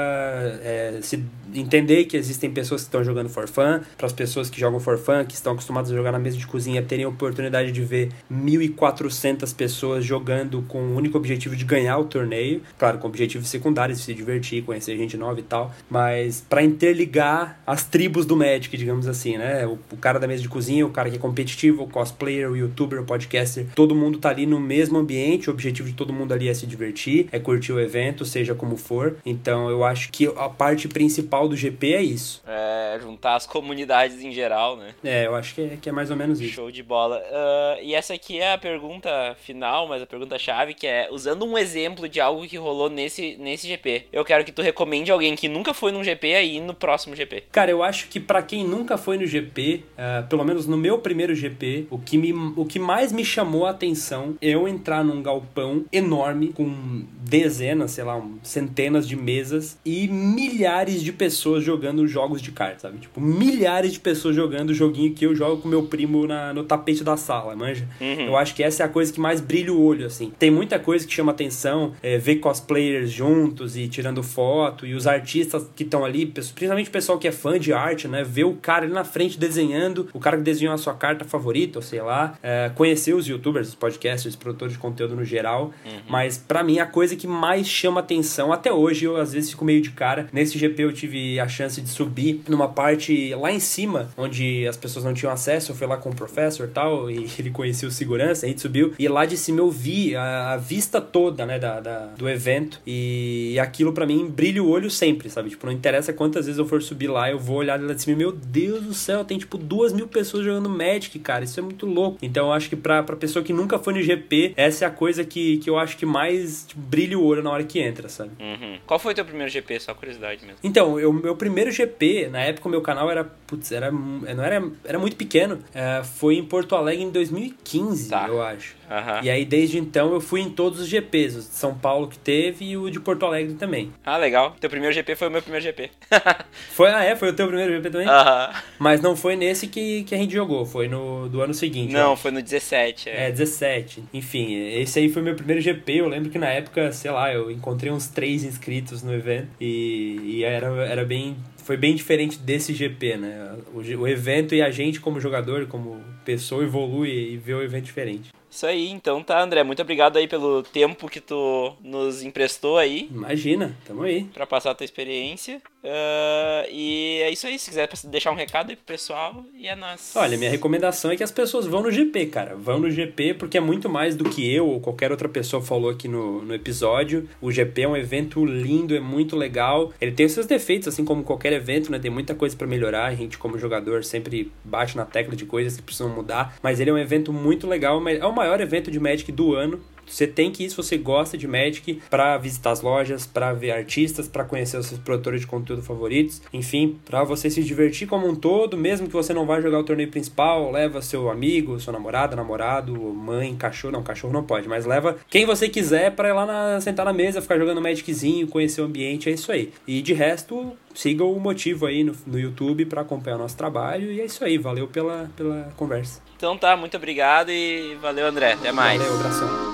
é, 0.62 0.98
se 1.00 1.24
entender 1.54 2.04
que 2.04 2.16
existem 2.18 2.50
pessoas 2.50 2.82
que 2.82 2.88
estão 2.88 3.02
jogando 3.02 3.30
for 3.30 3.48
fun, 3.48 3.80
para 3.96 4.06
as 4.06 4.12
pessoas 4.12 4.50
que 4.50 4.60
jogam 4.60 4.78
for 4.78 4.98
fun, 4.98 5.24
que 5.26 5.34
estão 5.34 5.54
acostumadas 5.54 5.90
a 5.90 5.94
jogar 5.94 6.12
na 6.12 6.18
mesa 6.18 6.36
de 6.36 6.46
cozinha, 6.46 6.82
terem 6.82 7.04
a 7.06 7.08
oportunidade 7.08 7.72
de 7.72 7.80
ver 7.82 8.10
1.400 8.30 9.52
pessoas 9.54 10.04
jogando 10.04 10.62
com 10.68 10.78
o 10.80 10.96
único 10.96 11.16
objetivo 11.16 11.56
de 11.56 11.64
ganhar 11.64 11.96
o 11.98 12.04
torneio. 12.04 12.62
Claro, 12.78 12.98
com 12.98 13.06
objetivos 13.08 13.48
secundários, 13.48 14.00
se 14.00 14.12
divertir, 14.12 14.62
conhecer 14.62 14.96
gente 14.98 15.16
nova 15.16 15.40
e 15.40 15.42
tal. 15.42 15.74
Mas 15.88 16.44
pra 16.48 16.62
interligar 16.62 17.58
as 17.66 17.84
tribos 17.84 18.26
do 18.26 18.36
Magic, 18.36 18.76
digamos 18.76 19.06
assim, 19.08 19.38
né? 19.38 19.66
O, 19.66 19.78
o 19.92 19.96
cara 19.96 20.18
da 20.20 20.26
mesa 20.26 20.41
de 20.42 20.48
cozinha, 20.48 20.86
o 20.86 20.90
cara 20.90 21.08
que 21.08 21.16
é 21.16 21.18
competitivo, 21.18 21.84
o 21.84 21.88
cosplayer, 21.88 22.50
o 22.50 22.56
youtuber, 22.56 23.00
o 23.00 23.04
podcaster, 23.04 23.66
todo 23.74 23.94
mundo 23.94 24.18
tá 24.18 24.30
ali 24.30 24.46
no 24.46 24.60
mesmo 24.60 24.98
ambiente, 24.98 25.48
o 25.48 25.52
objetivo 25.52 25.88
de 25.88 25.94
todo 25.94 26.12
mundo 26.12 26.32
ali 26.32 26.48
é 26.48 26.54
se 26.54 26.66
divertir, 26.66 27.28
é 27.32 27.38
curtir 27.38 27.72
o 27.72 27.80
evento, 27.80 28.24
seja 28.24 28.54
como 28.54 28.76
for. 28.76 29.16
Então 29.24 29.70
eu 29.70 29.84
acho 29.84 30.10
que 30.10 30.26
a 30.36 30.48
parte 30.48 30.88
principal 30.88 31.48
do 31.48 31.56
GP 31.56 31.94
é 31.94 32.02
isso. 32.02 32.42
É, 32.46 32.98
juntar 33.00 33.36
as 33.36 33.46
comunidades 33.46 34.22
em 34.22 34.32
geral, 34.32 34.76
né? 34.76 34.94
É, 35.04 35.26
eu 35.26 35.34
acho 35.34 35.54
que 35.54 35.62
é, 35.62 35.78
que 35.80 35.88
é 35.88 35.92
mais 35.92 36.10
ou 36.10 36.16
menos 36.16 36.40
isso. 36.40 36.54
Show 36.54 36.70
de 36.70 36.82
bola. 36.82 37.22
Ah, 37.30 37.78
e 37.82 37.94
essa 37.94 38.14
aqui 38.14 38.38
é 38.38 38.52
a 38.52 38.58
pergunta 38.58 39.36
final, 39.40 39.86
mas 39.88 40.02
a 40.02 40.06
pergunta 40.06 40.38
chave, 40.38 40.74
que 40.74 40.86
é, 40.86 41.08
usando 41.10 41.44
um 41.44 41.56
exemplo 41.56 42.08
de 42.08 42.20
algo 42.20 42.46
que 42.46 42.56
rolou 42.56 42.90
nesse, 42.90 43.36
nesse 43.38 43.66
GP, 43.66 44.06
eu 44.12 44.24
quero 44.24 44.44
que 44.44 44.52
tu 44.52 44.62
recomende 44.62 45.10
alguém 45.10 45.34
que 45.34 45.48
nunca 45.48 45.72
foi 45.72 45.92
num 45.92 46.02
GP 46.02 46.34
aí 46.34 46.60
no 46.60 46.74
próximo 46.74 47.14
GP. 47.14 47.44
Cara, 47.52 47.70
eu 47.70 47.82
acho 47.82 48.08
que 48.08 48.20
pra 48.20 48.42
quem 48.42 48.64
nunca 48.64 48.96
foi 48.96 49.16
no 49.16 49.26
GP, 49.26 49.84
ah, 49.96 50.24
pelo 50.32 50.44
menos 50.44 50.66
no 50.66 50.78
meu 50.78 50.96
primeiro 50.96 51.34
GP, 51.34 51.88
o 51.90 51.98
que, 51.98 52.16
me, 52.16 52.32
o 52.56 52.64
que 52.64 52.78
mais 52.78 53.12
me 53.12 53.22
chamou 53.22 53.66
a 53.66 53.70
atenção 53.70 54.34
é 54.40 54.48
eu 54.48 54.66
entrar 54.66 55.04
num 55.04 55.22
galpão 55.22 55.84
enorme 55.92 56.54
com 56.54 57.04
dezenas, 57.22 57.90
sei 57.90 58.04
lá, 58.04 58.18
centenas 58.42 59.06
de 59.06 59.14
mesas 59.14 59.78
e 59.84 60.08
milhares 60.08 61.02
de 61.02 61.12
pessoas 61.12 61.62
jogando 61.62 62.08
jogos 62.08 62.40
de 62.40 62.50
cartas, 62.50 62.80
sabe? 62.80 62.98
Tipo, 62.98 63.20
milhares 63.20 63.92
de 63.92 64.00
pessoas 64.00 64.34
jogando 64.34 64.70
o 64.70 64.74
joguinho 64.74 65.12
que 65.12 65.26
eu 65.26 65.34
jogo 65.34 65.60
com 65.60 65.68
meu 65.68 65.82
primo 65.82 66.26
na, 66.26 66.54
no 66.54 66.64
tapete 66.64 67.04
da 67.04 67.18
sala, 67.18 67.54
manja? 67.54 67.86
Uhum. 68.00 68.28
Eu 68.28 68.36
acho 68.38 68.54
que 68.54 68.62
essa 68.62 68.82
é 68.82 68.86
a 68.86 68.88
coisa 68.88 69.12
que 69.12 69.20
mais 69.20 69.38
brilha 69.38 69.70
o 69.70 69.82
olho, 69.82 70.06
assim. 70.06 70.32
Tem 70.38 70.50
muita 70.50 70.78
coisa 70.78 71.06
que 71.06 71.12
chama 71.12 71.32
atenção, 71.32 71.92
é, 72.02 72.16
ver 72.16 72.36
cosplayers 72.36 73.10
juntos 73.10 73.76
e 73.76 73.86
tirando 73.86 74.22
foto, 74.22 74.86
e 74.86 74.94
os 74.94 75.06
artistas 75.06 75.66
que 75.76 75.82
estão 75.82 76.06
ali, 76.06 76.24
principalmente 76.24 76.88
o 76.88 76.92
pessoal 76.92 77.18
que 77.18 77.28
é 77.28 77.32
fã 77.32 77.58
de 77.58 77.72
arte, 77.74 78.08
né? 78.08 78.24
Ver 78.24 78.44
o 78.44 78.54
cara 78.54 78.86
ali 78.86 78.94
na 78.94 79.04
frente 79.04 79.38
desenhando, 79.38 80.08
o 80.12 80.20
cara 80.20 80.36
que 80.36 80.42
desenhou 80.42 80.74
a 80.74 80.78
sua 80.78 80.94
carta 80.94 81.24
favorita, 81.24 81.78
ou 81.78 81.82
sei 81.82 82.00
lá. 82.00 82.34
É, 82.42 82.70
conhecer 82.74 83.14
os 83.14 83.26
youtubers, 83.26 83.68
os 83.68 83.74
podcasters, 83.74 84.34
os 84.34 84.36
produtores 84.36 84.74
de 84.74 84.78
conteúdo 84.78 85.16
no 85.16 85.24
geral. 85.24 85.72
Uhum. 85.84 86.00
Mas 86.08 86.38
para 86.38 86.62
mim 86.62 86.78
a 86.78 86.86
coisa 86.86 87.16
que 87.16 87.26
mais 87.26 87.66
chama 87.66 88.00
atenção, 88.00 88.52
até 88.52 88.72
hoje 88.72 89.04
eu 89.04 89.16
às 89.16 89.32
vezes 89.32 89.50
fico 89.50 89.64
meio 89.64 89.80
de 89.80 89.90
cara. 89.90 90.28
Nesse 90.32 90.58
GP 90.58 90.82
eu 90.82 90.92
tive 90.92 91.40
a 91.40 91.48
chance 91.48 91.80
de 91.80 91.88
subir 91.88 92.42
numa 92.48 92.68
parte 92.68 93.34
lá 93.34 93.50
em 93.50 93.60
cima, 93.60 94.10
onde 94.16 94.66
as 94.66 94.76
pessoas 94.76 95.04
não 95.04 95.14
tinham 95.14 95.32
acesso. 95.32 95.72
Eu 95.72 95.76
fui 95.76 95.86
lá 95.86 95.96
com 95.96 96.10
o 96.10 96.14
professor 96.14 96.68
e 96.68 96.70
tal, 96.70 97.10
e 97.10 97.28
ele 97.38 97.50
conhecia 97.50 97.88
o 97.88 97.90
segurança, 97.90 98.46
a 98.46 98.48
gente 98.48 98.60
subiu. 98.60 98.92
E 98.98 99.08
lá 99.08 99.24
de 99.24 99.36
cima 99.36 99.60
eu 99.60 99.70
vi 99.70 100.14
a, 100.14 100.52
a 100.52 100.56
vista 100.56 101.00
toda, 101.00 101.46
né, 101.46 101.58
da, 101.58 101.80
da 101.80 102.06
do 102.16 102.28
evento. 102.28 102.80
E, 102.86 103.52
e 103.54 103.58
aquilo 103.58 103.92
para 103.92 104.06
mim 104.06 104.28
brilha 104.28 104.62
o 104.62 104.68
olho 104.68 104.90
sempre, 104.90 105.30
sabe? 105.30 105.50
Tipo, 105.50 105.66
não 105.66 105.72
interessa 105.72 106.12
quantas 106.12 106.46
vezes 106.46 106.58
eu 106.58 106.66
for 106.66 106.82
subir 106.82 107.08
lá, 107.08 107.30
eu 107.30 107.38
vou 107.38 107.56
olhar 107.56 107.80
lá 107.80 107.94
de 107.94 108.02
cima 108.02 108.14
e, 108.14 108.18
meu 108.18 108.32
Deus 108.32 108.82
do 108.84 108.94
céu, 108.94 109.24
tem 109.24 109.38
tipo 109.38 109.58
duas 109.58 109.92
mil 109.92 110.01
pessoas 110.08 110.44
jogando 110.44 110.68
Magic, 110.68 111.18
cara. 111.18 111.44
Isso 111.44 111.58
é 111.58 111.62
muito 111.62 111.86
louco. 111.86 112.18
Então 112.22 112.46
eu 112.46 112.52
acho 112.52 112.68
que 112.68 112.76
pra, 112.76 113.02
pra 113.02 113.16
pessoa 113.16 113.44
que 113.44 113.52
nunca 113.52 113.78
foi 113.78 113.94
no 113.94 114.02
GP, 114.02 114.54
essa 114.56 114.84
é 114.84 114.88
a 114.88 114.90
coisa 114.90 115.24
que, 115.24 115.58
que 115.58 115.68
eu 115.68 115.78
acho 115.78 115.96
que 115.96 116.06
mais 116.06 116.64
tipo, 116.66 116.80
brilha 116.80 117.18
o 117.18 117.24
olho 117.24 117.42
na 117.42 117.50
hora 117.50 117.64
que 117.64 117.78
entra, 117.80 118.08
sabe? 118.08 118.30
Uhum. 118.40 118.78
Qual 118.86 118.98
foi 118.98 119.12
o 119.12 119.14
teu 119.14 119.24
primeiro 119.24 119.50
GP? 119.50 119.80
Só 119.80 119.94
curiosidade 119.94 120.44
mesmo. 120.44 120.58
Então, 120.62 120.98
eu, 120.98 121.12
meu 121.12 121.36
primeiro 121.36 121.70
GP, 121.70 122.28
na 122.30 122.40
época 122.40 122.68
o 122.68 122.70
meu 122.70 122.80
canal 122.80 123.10
era, 123.10 123.24
putz, 123.24 123.72
era, 123.72 123.90
não 123.90 124.44
era, 124.44 124.62
era 124.84 124.98
muito 124.98 125.16
pequeno. 125.16 125.58
É, 125.74 126.02
foi 126.04 126.36
em 126.36 126.44
Porto 126.44 126.74
Alegre 126.74 127.02
em 127.02 127.10
2015, 127.10 128.08
tá. 128.08 128.26
eu 128.28 128.42
acho. 128.42 128.76
Uhum. 128.92 129.24
E 129.24 129.30
aí, 129.30 129.44
desde 129.44 129.78
então, 129.78 130.12
eu 130.12 130.20
fui 130.20 130.40
em 130.40 130.50
todos 130.50 130.80
os 130.80 130.88
GPs. 130.88 131.36
O 131.36 131.38
de 131.38 131.44
São 131.46 131.74
Paulo 131.74 132.08
que 132.08 132.18
teve 132.18 132.64
e 132.64 132.76
o 132.76 132.90
de 132.90 133.00
Porto 133.00 133.24
Alegre 133.24 133.54
também. 133.54 133.92
Ah, 134.04 134.16
legal. 134.16 134.54
Teu 134.60 134.68
primeiro 134.68 134.94
GP 134.94 135.16
foi 135.16 135.28
o 135.28 135.30
meu 135.30 135.40
primeiro 135.42 135.64
GP. 135.64 135.90
foi, 136.72 136.90
ah, 136.90 137.02
é? 137.02 137.16
Foi 137.16 137.30
o 137.30 137.32
teu 137.32 137.46
primeiro 137.46 137.72
GP 137.72 137.90
também? 137.90 138.06
Uhum. 138.06 138.60
Mas 138.78 139.00
não 139.00 139.16
foi 139.16 139.36
nesse 139.36 139.66
que, 139.66 140.04
que 140.04 140.14
a 140.14 140.18
gente 140.18 140.32
jogou. 140.34 140.66
Foi 140.66 140.88
no 140.88 141.28
do 141.28 141.40
ano 141.40 141.54
seguinte. 141.54 141.92
Não, 141.92 142.16
foi 142.16 142.30
no 142.30 142.42
17. 142.42 143.08
É. 143.08 143.28
é, 143.28 143.30
17. 143.30 144.04
Enfim, 144.12 144.54
esse 144.74 144.98
aí 144.98 145.08
foi 145.08 145.22
meu 145.22 145.34
primeiro 145.34 145.60
GP. 145.60 145.96
Eu 145.96 146.08
lembro 146.08 146.30
que 146.30 146.38
na 146.38 146.48
época, 146.48 146.92
sei 146.92 147.10
lá, 147.10 147.32
eu 147.32 147.50
encontrei 147.50 147.90
uns 147.90 148.08
três 148.08 148.44
inscritos 148.44 149.02
no 149.02 149.14
evento. 149.14 149.48
E, 149.60 150.20
e 150.24 150.44
era, 150.44 150.66
era 150.86 151.04
bem 151.04 151.36
foi 151.62 151.76
bem 151.76 151.94
diferente 151.94 152.38
desse 152.38 152.74
GP, 152.74 153.16
né? 153.16 153.56
O, 153.72 153.78
o 153.78 154.08
evento 154.08 154.54
e 154.54 154.62
a 154.62 154.70
gente 154.70 155.00
como 155.00 155.20
jogador, 155.20 155.66
como 155.66 156.02
pessoa 156.24 156.62
evolui 156.62 157.10
e 157.10 157.36
vê 157.36 157.54
o 157.54 157.62
evento 157.62 157.84
diferente. 157.84 158.30
Isso 158.50 158.66
aí, 158.66 158.90
então 158.90 159.22
tá, 159.22 159.40
André. 159.40 159.62
Muito 159.62 159.80
obrigado 159.80 160.18
aí 160.18 160.28
pelo 160.28 160.62
tempo 160.62 161.08
que 161.08 161.20
tu 161.20 161.74
nos 161.80 162.22
emprestou 162.22 162.76
aí. 162.76 163.08
Imagina, 163.10 163.74
tamo 163.86 164.02
aí. 164.02 164.24
Pra 164.24 164.46
passar 164.46 164.72
a 164.72 164.74
tua 164.74 164.84
experiência. 164.84 165.62
Uh, 165.82 166.70
e 166.70 167.20
é 167.22 167.30
isso 167.30 167.46
aí, 167.46 167.58
se 167.58 167.68
quiser 167.68 167.88
deixar 168.04 168.30
um 168.30 168.36
recado 168.36 168.70
aí 168.70 168.76
pro 168.76 168.84
pessoal, 168.84 169.44
e 169.54 169.66
é 169.66 169.74
nóis. 169.74 170.12
Olha, 170.14 170.38
minha 170.38 170.50
recomendação 170.50 171.10
é 171.10 171.16
que 171.16 171.24
as 171.24 171.32
pessoas 171.32 171.66
vão 171.66 171.82
no 171.82 171.90
GP, 171.90 172.26
cara. 172.26 172.54
Vão 172.54 172.78
no 172.78 172.90
GP 172.90 173.34
porque 173.34 173.58
é 173.58 173.60
muito 173.60 173.88
mais 173.88 174.14
do 174.14 174.24
que 174.24 174.48
eu 174.54 174.68
ou 174.68 174.80
qualquer 174.80 175.10
outra 175.10 175.28
pessoa 175.28 175.60
falou 175.62 175.90
aqui 175.90 176.06
no, 176.06 176.42
no 176.42 176.54
episódio. 176.54 177.28
O 177.40 177.50
GP 177.50 177.82
é 177.82 177.88
um 177.88 177.96
evento 177.96 178.44
lindo, 178.44 178.94
é 178.94 179.00
muito 179.00 179.36
legal. 179.36 179.92
Ele 180.00 180.12
tem 180.12 180.28
seus 180.28 180.46
defeitos, 180.46 180.86
assim 180.86 181.04
como 181.04 181.24
qualquer 181.24 181.52
evento, 181.52 181.90
né? 181.90 181.98
Tem 181.98 182.10
muita 182.10 182.34
coisa 182.34 182.56
para 182.56 182.66
melhorar. 182.66 183.06
A 183.06 183.14
gente, 183.14 183.36
como 183.36 183.58
jogador, 183.58 184.04
sempre 184.04 184.52
bate 184.64 184.96
na 184.96 185.04
tecla 185.04 185.34
de 185.34 185.44
coisas 185.44 185.76
que 185.76 185.82
precisam 185.82 186.08
mudar. 186.08 186.56
Mas 186.62 186.78
ele 186.78 186.90
é 186.90 186.92
um 186.92 186.98
evento 186.98 187.32
muito 187.32 187.66
legal, 187.66 188.00
é 188.08 188.26
o 188.26 188.34
maior 188.34 188.60
evento 188.60 188.90
de 188.90 189.00
Magic 189.00 189.32
do 189.32 189.54
ano. 189.54 189.80
Você 190.12 190.26
tem 190.26 190.50
que 190.50 190.64
ir 190.64 190.70
se 190.70 190.76
você 190.76 190.98
gosta 190.98 191.38
de 191.38 191.48
Magic 191.48 192.02
para 192.10 192.36
visitar 192.36 192.70
as 192.70 192.82
lojas, 192.82 193.26
para 193.26 193.54
ver 193.54 193.70
artistas, 193.70 194.28
para 194.28 194.44
conhecer 194.44 194.76
os 194.76 194.86
seus 194.86 195.00
produtores 195.00 195.40
de 195.40 195.46
conteúdo 195.46 195.82
favoritos, 195.82 196.42
enfim, 196.52 196.98
para 197.04 197.24
você 197.24 197.48
se 197.48 197.62
divertir 197.62 198.06
como 198.06 198.28
um 198.28 198.34
todo, 198.34 198.76
mesmo 198.76 199.06
que 199.06 199.12
você 199.14 199.32
não 199.32 199.46
vá 199.46 199.58
jogar 199.60 199.78
o 199.78 199.84
torneio 199.84 200.10
principal, 200.10 200.70
leva 200.70 201.00
seu 201.00 201.30
amigo, 201.30 201.80
sua 201.80 201.94
namorada, 201.94 202.36
namorado, 202.36 202.92
mãe, 202.94 203.56
cachorro, 203.56 203.92
não, 203.92 204.02
cachorro 204.02 204.34
não 204.34 204.44
pode, 204.44 204.68
mas 204.68 204.84
leva 204.84 205.16
quem 205.30 205.46
você 205.46 205.66
quiser 205.66 206.12
para 206.12 206.28
ir 206.28 206.32
lá 206.32 206.44
na, 206.44 206.80
sentar 206.80 207.06
na 207.06 207.12
mesa, 207.12 207.40
ficar 207.40 207.58
jogando 207.58 207.80
Magiczinho, 207.80 208.46
conhecer 208.46 208.82
o 208.82 208.84
ambiente, 208.84 209.30
é 209.30 209.32
isso 209.32 209.50
aí. 209.50 209.72
E 209.86 210.02
de 210.02 210.12
resto, 210.12 210.76
siga 210.94 211.24
o 211.24 211.40
motivo 211.40 211.86
aí 211.86 212.04
no, 212.04 212.14
no 212.26 212.38
YouTube 212.38 212.84
para 212.84 213.00
acompanhar 213.00 213.36
o 213.36 213.38
nosso 213.38 213.56
trabalho 213.56 214.12
e 214.12 214.20
é 214.20 214.26
isso 214.26 214.44
aí, 214.44 214.58
valeu 214.58 214.86
pela, 214.86 215.30
pela 215.34 215.72
conversa. 215.74 216.20
Então 216.36 216.58
tá, 216.58 216.76
muito 216.76 216.96
obrigado 216.98 217.50
e 217.50 217.96
valeu 218.02 218.26
André, 218.26 218.52
até 218.52 218.70
mais. 218.72 219.00
Valeu, 219.00 219.14
abração. 219.14 219.71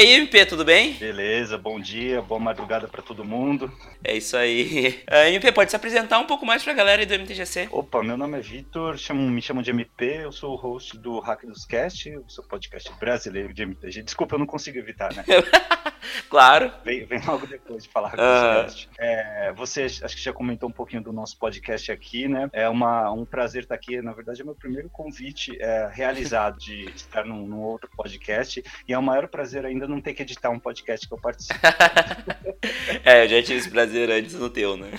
Aí, 0.00 0.12
MP, 0.14 0.46
tudo 0.46 0.64
bem? 0.64 0.94
Beleza, 0.94 1.58
bom 1.58 1.78
dia, 1.78 2.22
boa 2.22 2.40
madrugada 2.40 2.88
para 2.88 3.02
todo 3.02 3.22
mundo. 3.22 3.70
É 4.02 4.16
isso 4.16 4.36
aí. 4.36 5.00
Uh, 5.10 5.26
MP, 5.28 5.50
pode 5.50 5.70
se 5.70 5.76
apresentar 5.76 6.18
um 6.20 6.26
pouco 6.26 6.46
mais 6.46 6.62
pra 6.62 6.72
galera 6.72 7.04
do 7.04 7.14
MTGC? 7.14 7.68
Opa, 7.72 8.02
meu 8.02 8.16
nome 8.16 8.38
é 8.38 8.40
Vitor, 8.40 8.96
chamo, 8.96 9.28
me 9.28 9.42
chamam 9.42 9.62
de 9.62 9.70
MP, 9.70 10.20
eu 10.22 10.30
sou 10.30 10.52
o 10.52 10.56
host 10.56 10.96
do 10.96 11.18
Hack 11.18 11.44
dos 11.44 11.64
Cast, 11.64 12.08
o 12.16 12.30
seu 12.30 12.44
podcast 12.44 12.92
brasileiro 13.00 13.52
de 13.52 13.62
MTG. 13.62 14.02
Desculpa, 14.02 14.36
eu 14.36 14.38
não 14.38 14.46
consigo 14.46 14.78
evitar, 14.78 15.12
né? 15.12 15.24
claro. 16.30 16.72
Vem, 16.84 17.04
vem, 17.06 17.20
logo 17.26 17.46
depois 17.46 17.82
de 17.84 17.88
falar 17.88 18.10
Hack 18.10 18.20
uh. 18.20 18.62
Cast. 18.62 18.88
É, 18.98 19.52
você 19.56 19.82
acho 19.84 20.16
que 20.16 20.22
já 20.22 20.32
comentou 20.32 20.68
um 20.68 20.72
pouquinho 20.72 21.02
do 21.02 21.12
nosso 21.12 21.36
podcast 21.36 21.90
aqui, 21.90 22.28
né? 22.28 22.48
É 22.52 22.68
uma, 22.68 23.10
um 23.10 23.24
prazer 23.24 23.64
estar 23.64 23.74
aqui. 23.74 24.00
Na 24.00 24.12
verdade, 24.12 24.42
é 24.42 24.44
meu 24.44 24.54
primeiro 24.54 24.88
convite 24.90 25.56
é, 25.60 25.90
realizado 25.92 26.58
de 26.58 26.84
estar 26.90 27.24
num, 27.24 27.46
num 27.46 27.60
outro 27.60 27.90
podcast 27.96 28.62
e 28.86 28.92
é 28.92 28.98
o 28.98 29.02
maior 29.02 29.26
prazer 29.26 29.66
ainda 29.66 29.88
não 29.90 30.00
ter 30.00 30.14
que 30.14 30.22
editar 30.22 30.50
um 30.50 30.58
podcast 30.58 31.06
que 31.06 31.12
eu 31.12 31.18
participo. 31.18 31.58
é, 33.04 33.24
eu 33.24 33.28
já 33.28 33.42
tive 33.42 33.58
esse 33.58 33.70
prazer 33.70 34.10
antes 34.10 34.34
no 34.34 34.48
teu, 34.48 34.76
né? 34.76 34.90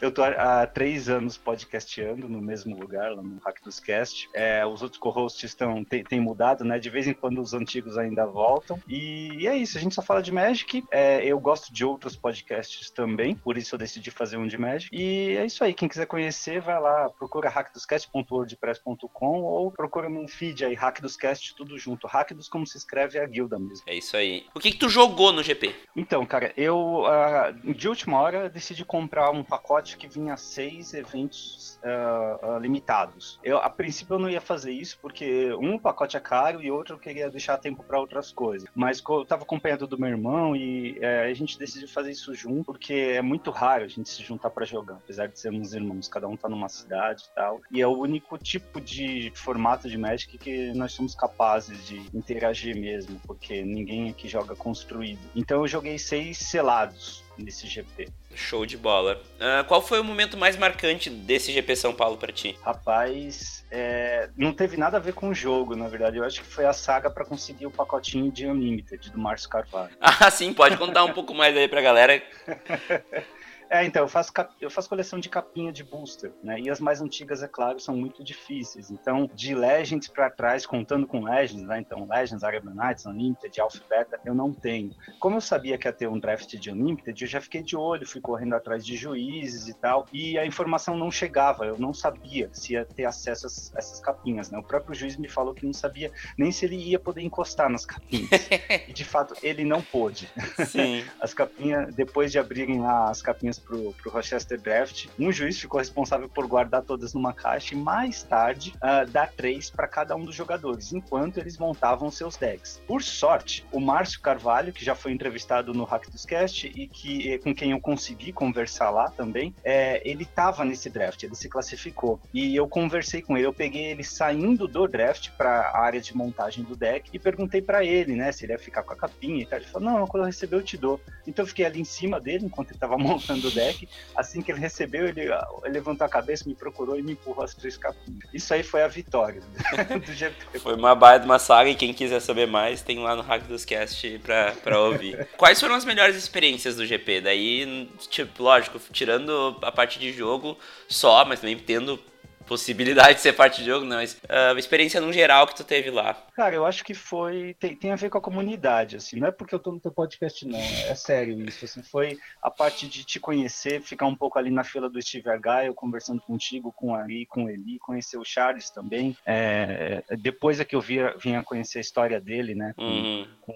eu 0.00 0.12
tô 0.12 0.22
há 0.22 0.66
três 0.66 1.08
anos 1.08 1.36
podcasteando 1.36 2.28
no 2.28 2.40
mesmo 2.40 2.78
lugar, 2.78 3.12
lá 3.14 3.22
no 3.22 3.38
Hack 3.44 3.62
dos 3.62 3.80
Cast. 3.80 4.28
É, 4.34 4.64
os 4.66 4.82
outros 4.82 5.00
co-hosts 5.00 5.42
estão, 5.42 5.84
têm, 5.84 6.04
têm 6.04 6.20
mudado, 6.20 6.64
né? 6.64 6.78
De 6.78 6.90
vez 6.90 7.06
em 7.06 7.14
quando 7.14 7.40
os 7.40 7.54
antigos 7.54 7.96
ainda 7.98 8.26
voltam. 8.26 8.80
E, 8.86 9.30
e 9.38 9.46
é 9.46 9.56
isso, 9.56 9.78
a 9.78 9.80
gente 9.80 9.94
só 9.94 10.02
fala 10.02 10.22
de 10.22 10.32
Magic. 10.32 10.84
É, 10.90 11.24
eu 11.24 11.38
gosto 11.40 11.72
de 11.72 11.84
outros 11.84 12.16
podcasts 12.16 12.90
também, 12.90 13.34
por 13.34 13.56
isso 13.56 13.74
eu 13.74 13.78
decidi 13.78 14.10
fazer 14.10 14.36
um 14.36 14.46
de 14.46 14.58
Magic. 14.58 14.94
E 14.94 15.36
é 15.36 15.46
isso 15.46 15.64
aí, 15.64 15.72
quem 15.74 15.88
quiser 15.88 16.06
conhecer, 16.06 16.60
vai 16.60 16.80
lá, 16.80 17.08
procura 17.10 17.48
hackdoscast.wordpress.com 17.48 19.42
ou 19.42 19.70
procura 19.70 20.08
num 20.08 20.28
feed 20.28 20.64
aí, 20.64 20.74
Hack 20.74 21.00
dos 21.00 21.16
Cast, 21.16 21.54
tudo 21.54 21.78
junto. 21.78 22.06
Hack 22.06 22.32
dos 22.32 22.48
como 22.48 22.66
se 22.66 22.76
escreve 22.76 23.18
é 23.18 23.22
a 23.22 23.26
guilda 23.26 23.58
mesmo. 23.58 23.84
É 23.86 23.94
isso 23.94 24.03
aí. 24.16 24.46
O 24.54 24.60
que, 24.60 24.72
que 24.72 24.78
tu 24.78 24.88
jogou 24.88 25.32
no 25.32 25.42
GP? 25.42 25.74
Então, 25.96 26.26
cara, 26.26 26.52
eu 26.56 27.04
uh, 27.04 27.74
de 27.74 27.88
última 27.88 28.20
hora 28.20 28.48
decidi 28.48 28.84
comprar 28.84 29.30
um 29.30 29.44
pacote 29.44 29.96
que 29.96 30.08
vinha 30.08 30.36
seis 30.36 30.92
eventos 30.92 31.78
uh, 31.84 32.46
uh, 32.46 32.58
limitados. 32.58 33.38
Eu, 33.44 33.58
a 33.58 33.70
princípio, 33.70 34.14
eu 34.14 34.18
não 34.18 34.28
ia 34.28 34.40
fazer 34.40 34.72
isso 34.72 34.98
porque 35.00 35.52
um 35.54 35.78
pacote 35.78 36.16
é 36.16 36.20
caro 36.20 36.60
e 36.60 36.70
outro 36.70 36.96
eu 36.96 36.98
queria 36.98 37.30
deixar 37.30 37.58
tempo 37.58 37.84
para 37.84 38.00
outras 38.00 38.32
coisas. 38.32 38.68
Mas 38.74 39.02
eu 39.08 39.24
tava 39.24 39.44
acompanhando 39.44 39.86
do 39.86 39.98
meu 39.98 40.08
irmão 40.08 40.56
e 40.56 40.98
uh, 40.98 41.30
a 41.30 41.34
gente 41.34 41.58
decidiu 41.58 41.88
fazer 41.88 42.10
isso 42.10 42.34
junto 42.34 42.64
porque 42.64 42.92
é 42.92 43.22
muito 43.22 43.50
raro 43.50 43.84
a 43.84 43.88
gente 43.88 44.08
se 44.08 44.22
juntar 44.22 44.50
para 44.50 44.64
jogar, 44.64 44.94
apesar 44.94 45.28
de 45.28 45.38
sermos 45.38 45.74
irmãos, 45.74 46.08
cada 46.08 46.26
um 46.26 46.36
tá 46.36 46.48
numa 46.48 46.68
cidade 46.68 47.24
e 47.30 47.34
tal. 47.34 47.60
E 47.70 47.80
é 47.80 47.86
o 47.86 47.96
único 47.96 48.36
tipo 48.36 48.80
de 48.80 49.32
formato 49.34 49.88
de 49.88 49.96
Magic 49.96 50.36
que 50.38 50.72
nós 50.74 50.92
somos 50.92 51.14
capazes 51.14 51.86
de 51.86 52.04
interagir 52.12 52.76
mesmo, 52.76 53.20
porque 53.26 53.62
ninguém 53.62 53.93
aqui 54.10 54.28
joga 54.28 54.54
construído. 54.54 55.20
Então 55.34 55.62
eu 55.62 55.68
joguei 55.68 55.98
seis 55.98 56.38
selados 56.38 57.24
nesse 57.38 57.66
GP. 57.66 58.08
Show 58.34 58.66
de 58.66 58.76
bola. 58.76 59.20
Uh, 59.36 59.64
qual 59.66 59.80
foi 59.80 60.00
o 60.00 60.04
momento 60.04 60.36
mais 60.36 60.56
marcante 60.56 61.08
desse 61.08 61.52
GP 61.52 61.76
São 61.76 61.94
Paulo 61.94 62.16
para 62.16 62.32
ti? 62.32 62.56
Rapaz, 62.62 63.64
é, 63.70 64.28
não 64.36 64.52
teve 64.52 64.76
nada 64.76 64.96
a 64.96 65.00
ver 65.00 65.14
com 65.14 65.28
o 65.28 65.34
jogo, 65.34 65.76
na 65.76 65.88
verdade. 65.88 66.16
Eu 66.16 66.24
acho 66.24 66.40
que 66.40 66.46
foi 66.46 66.64
a 66.64 66.72
saga 66.72 67.10
para 67.10 67.24
conseguir 67.24 67.66
o 67.66 67.70
pacotinho 67.70 68.30
de 68.30 68.46
Unlimited 68.46 69.10
do 69.10 69.18
Márcio 69.18 69.48
Carvalho. 69.48 69.94
Ah, 70.00 70.30
sim, 70.30 70.52
pode 70.52 70.76
contar 70.76 71.04
um 71.04 71.12
pouco 71.12 71.34
mais 71.34 71.56
aí 71.56 71.68
pra 71.68 71.80
galera. 71.80 72.22
É, 73.74 73.84
então, 73.84 74.04
eu 74.04 74.08
faço, 74.08 74.32
eu 74.60 74.70
faço 74.70 74.88
coleção 74.88 75.18
de 75.18 75.28
capinha 75.28 75.72
de 75.72 75.82
booster, 75.82 76.30
né? 76.44 76.60
E 76.60 76.70
as 76.70 76.78
mais 76.78 77.00
antigas, 77.00 77.42
é 77.42 77.48
claro, 77.48 77.80
são 77.80 77.96
muito 77.96 78.22
difíceis. 78.22 78.88
Então, 78.88 79.28
de 79.34 79.52
Legends 79.52 80.06
para 80.06 80.30
trás, 80.30 80.64
contando 80.64 81.08
com 81.08 81.24
Legends, 81.24 81.64
né? 81.66 81.80
Então, 81.80 82.06
Legends, 82.08 82.44
Arabian 82.44 82.72
Nights, 82.72 83.04
Unlimited, 83.04 83.60
Alpha 83.60 83.82
Beta, 83.90 84.20
eu 84.24 84.32
não 84.32 84.52
tenho. 84.52 84.94
Como 85.18 85.38
eu 85.38 85.40
sabia 85.40 85.76
que 85.76 85.88
ia 85.88 85.92
ter 85.92 86.06
um 86.06 86.20
draft 86.20 86.54
de 86.54 86.70
Unlimited, 86.70 87.20
eu 87.20 87.28
já 87.28 87.40
fiquei 87.40 87.64
de 87.64 87.76
olho, 87.76 88.06
fui 88.06 88.20
correndo 88.20 88.54
atrás 88.54 88.86
de 88.86 88.96
juízes 88.96 89.66
e 89.66 89.74
tal, 89.74 90.06
e 90.12 90.38
a 90.38 90.46
informação 90.46 90.96
não 90.96 91.10
chegava, 91.10 91.66
eu 91.66 91.76
não 91.76 91.92
sabia 91.92 92.48
se 92.52 92.74
ia 92.74 92.84
ter 92.84 93.06
acesso 93.06 93.48
a 93.74 93.78
essas 93.80 93.98
capinhas, 93.98 94.52
né? 94.52 94.58
O 94.58 94.62
próprio 94.62 94.94
juiz 94.94 95.16
me 95.16 95.28
falou 95.28 95.52
que 95.52 95.66
não 95.66 95.72
sabia 95.72 96.12
nem 96.38 96.52
se 96.52 96.64
ele 96.64 96.76
ia 96.76 97.00
poder 97.00 97.22
encostar 97.22 97.68
nas 97.68 97.84
capinhas. 97.84 98.30
e, 98.86 98.92
de 98.92 99.04
fato, 99.04 99.34
ele 99.42 99.64
não 99.64 99.82
pôde. 99.82 100.30
Sim. 100.64 101.04
As 101.20 101.34
capinhas, 101.34 101.92
depois 101.92 102.30
de 102.30 102.38
abrirem 102.38 102.80
lá 102.80 103.10
as 103.10 103.22
capinhas 103.22 103.58
pro, 103.64 103.92
pro 103.92 104.10
Rochester 104.10 104.60
Draft. 104.60 105.06
Um 105.18 105.32
juiz 105.32 105.58
ficou 105.58 105.78
responsável 105.78 106.28
por 106.28 106.46
guardar 106.46 106.82
todas 106.82 107.14
numa 107.14 107.32
caixa 107.32 107.74
e 107.74 107.78
mais 107.78 108.22
tarde 108.22 108.74
uh, 108.76 109.10
dar 109.10 109.32
três 109.32 109.70
para 109.70 109.88
cada 109.88 110.14
um 110.14 110.24
dos 110.24 110.34
jogadores, 110.34 110.92
enquanto 110.92 111.38
eles 111.38 111.58
montavam 111.58 112.10
seus 112.10 112.36
decks. 112.36 112.80
Por 112.86 113.02
sorte, 113.02 113.64
o 113.72 113.80
Márcio 113.80 114.20
Carvalho, 114.20 114.72
que 114.72 114.84
já 114.84 114.94
foi 114.94 115.12
entrevistado 115.12 115.72
no 115.72 115.84
Hack 115.84 116.10
dos 116.10 116.24
Cast 116.24 116.66
e 116.66 116.86
que 116.86 117.38
com 117.38 117.54
quem 117.54 117.72
eu 117.72 117.80
consegui 117.80 118.32
conversar 118.32 118.90
lá 118.90 119.10
também, 119.10 119.54
é, 119.64 120.02
ele 120.08 120.24
estava 120.24 120.64
nesse 120.64 120.90
draft, 120.90 121.22
ele 121.22 121.34
se 121.34 121.48
classificou. 121.48 122.20
E 122.32 122.54
eu 122.54 122.68
conversei 122.68 123.22
com 123.22 123.36
ele, 123.36 123.46
eu 123.46 123.52
peguei 123.52 123.86
ele 123.86 124.04
saindo 124.04 124.66
do 124.66 124.86
draft 124.86 125.30
para 125.36 125.50
a 125.50 125.80
área 125.80 126.00
de 126.00 126.16
montagem 126.16 126.64
do 126.64 126.76
deck 126.76 127.10
e 127.12 127.18
perguntei 127.18 127.62
para 127.62 127.84
ele, 127.84 128.14
né, 128.14 128.32
se 128.32 128.44
ele 128.44 128.52
ia 128.52 128.58
ficar 128.58 128.82
com 128.82 128.92
a 128.92 128.96
capinha 128.96 129.42
e 129.42 129.46
tal. 129.46 129.58
Ele 129.58 129.68
falou: 129.68 129.90
"Não, 129.90 130.06
quando 130.06 130.22
eu 130.22 130.26
receber 130.26 130.56
eu 130.56 130.62
te 130.62 130.76
dou". 130.76 131.00
Então 131.26 131.42
eu 131.42 131.46
fiquei 131.46 131.64
ali 131.64 131.80
em 131.80 131.84
cima 131.84 132.20
dele 132.20 132.46
enquanto 132.46 132.68
ele 132.68 132.76
estava 132.76 132.96
montando 132.98 133.42
do 133.42 133.53
deck. 133.54 133.88
Assim 134.14 134.42
que 134.42 134.52
ele 134.52 134.60
recebeu, 134.60 135.06
ele, 135.06 135.22
ele, 135.22 135.72
levantou 135.72 136.04
a 136.04 136.08
cabeça, 136.08 136.44
me 136.46 136.54
procurou 136.54 136.98
e 136.98 137.02
me 137.02 137.12
empurrou 137.12 137.44
as 137.44 137.54
três 137.54 137.76
capinhas. 137.76 138.22
Isso 138.32 138.52
aí 138.52 138.62
foi 138.62 138.82
a 138.82 138.88
vitória 138.88 139.40
do 139.40 140.12
GP. 140.12 140.58
Foi 140.58 140.74
uma 140.74 140.94
baita 140.94 141.24
uma 141.24 141.38
saga 141.38 141.70
e 141.70 141.74
quem 141.74 141.94
quiser 141.94 142.20
saber 142.20 142.46
mais, 142.46 142.82
tem 142.82 142.98
lá 142.98 143.14
no 143.14 143.22
Hack 143.22 143.44
dos 143.44 143.64
Cast 143.64 144.18
pra, 144.18 144.52
pra 144.52 144.80
ouvir. 144.80 145.26
Quais 145.36 145.60
foram 145.60 145.74
as 145.74 145.84
melhores 145.84 146.16
experiências 146.16 146.76
do 146.76 146.84
GP? 146.84 147.20
Daí, 147.20 147.88
tipo, 148.10 148.42
lógico, 148.42 148.80
tirando 148.92 149.56
a 149.62 149.72
parte 149.72 149.98
de 149.98 150.12
jogo 150.12 150.58
só, 150.88 151.24
mas 151.24 151.40
também 151.40 151.58
tendo 151.58 151.98
possibilidade 152.46 153.14
de 153.14 153.20
ser 153.20 153.32
parte 153.32 153.60
do 153.60 153.66
jogo, 153.66 153.84
não, 153.84 153.96
mas 153.96 154.14
uh, 154.14 154.58
experiência 154.58 155.00
no 155.00 155.12
geral 155.12 155.46
que 155.46 155.56
tu 155.56 155.64
teve 155.64 155.90
lá. 155.90 156.14
Cara, 156.34 156.54
eu 156.54 156.66
acho 156.66 156.84
que 156.84 156.94
foi. 156.94 157.54
Tem, 157.58 157.74
tem 157.74 157.90
a 157.90 157.96
ver 157.96 158.10
com 158.10 158.18
a 158.18 158.20
comunidade, 158.20 158.96
assim. 158.96 159.18
Não 159.18 159.28
é 159.28 159.30
porque 159.30 159.54
eu 159.54 159.58
tô 159.58 159.72
no 159.72 159.80
teu 159.80 159.92
podcast, 159.92 160.46
não. 160.46 160.58
É 160.58 160.94
sério 160.94 161.40
isso. 161.40 161.64
Assim, 161.64 161.82
foi 161.82 162.18
a 162.42 162.50
parte 162.50 162.88
de 162.88 163.04
te 163.04 163.18
conhecer, 163.18 163.80
ficar 163.80 164.06
um 164.06 164.14
pouco 164.14 164.38
ali 164.38 164.50
na 164.50 164.64
fila 164.64 164.88
do 164.88 165.00
Steve 165.00 165.28
Argyle, 165.28 165.74
conversando 165.74 166.20
contigo, 166.20 166.72
com 166.72 166.90
o 166.90 166.94
Ari, 166.94 167.26
com 167.26 167.44
o 167.44 167.50
Eli, 167.50 167.78
conhecer 167.78 168.18
o 168.18 168.24
Charles 168.24 168.70
também. 168.70 169.16
É, 169.24 170.02
depois 170.18 170.60
é 170.60 170.64
que 170.64 170.76
eu 170.76 170.80
via, 170.80 171.14
vinha 171.18 171.42
conhecer 171.42 171.78
a 171.78 171.82
história 171.82 172.20
dele, 172.20 172.54
né? 172.54 172.74
Com, 172.76 172.84
uhum. 172.84 173.28
com 173.40 173.54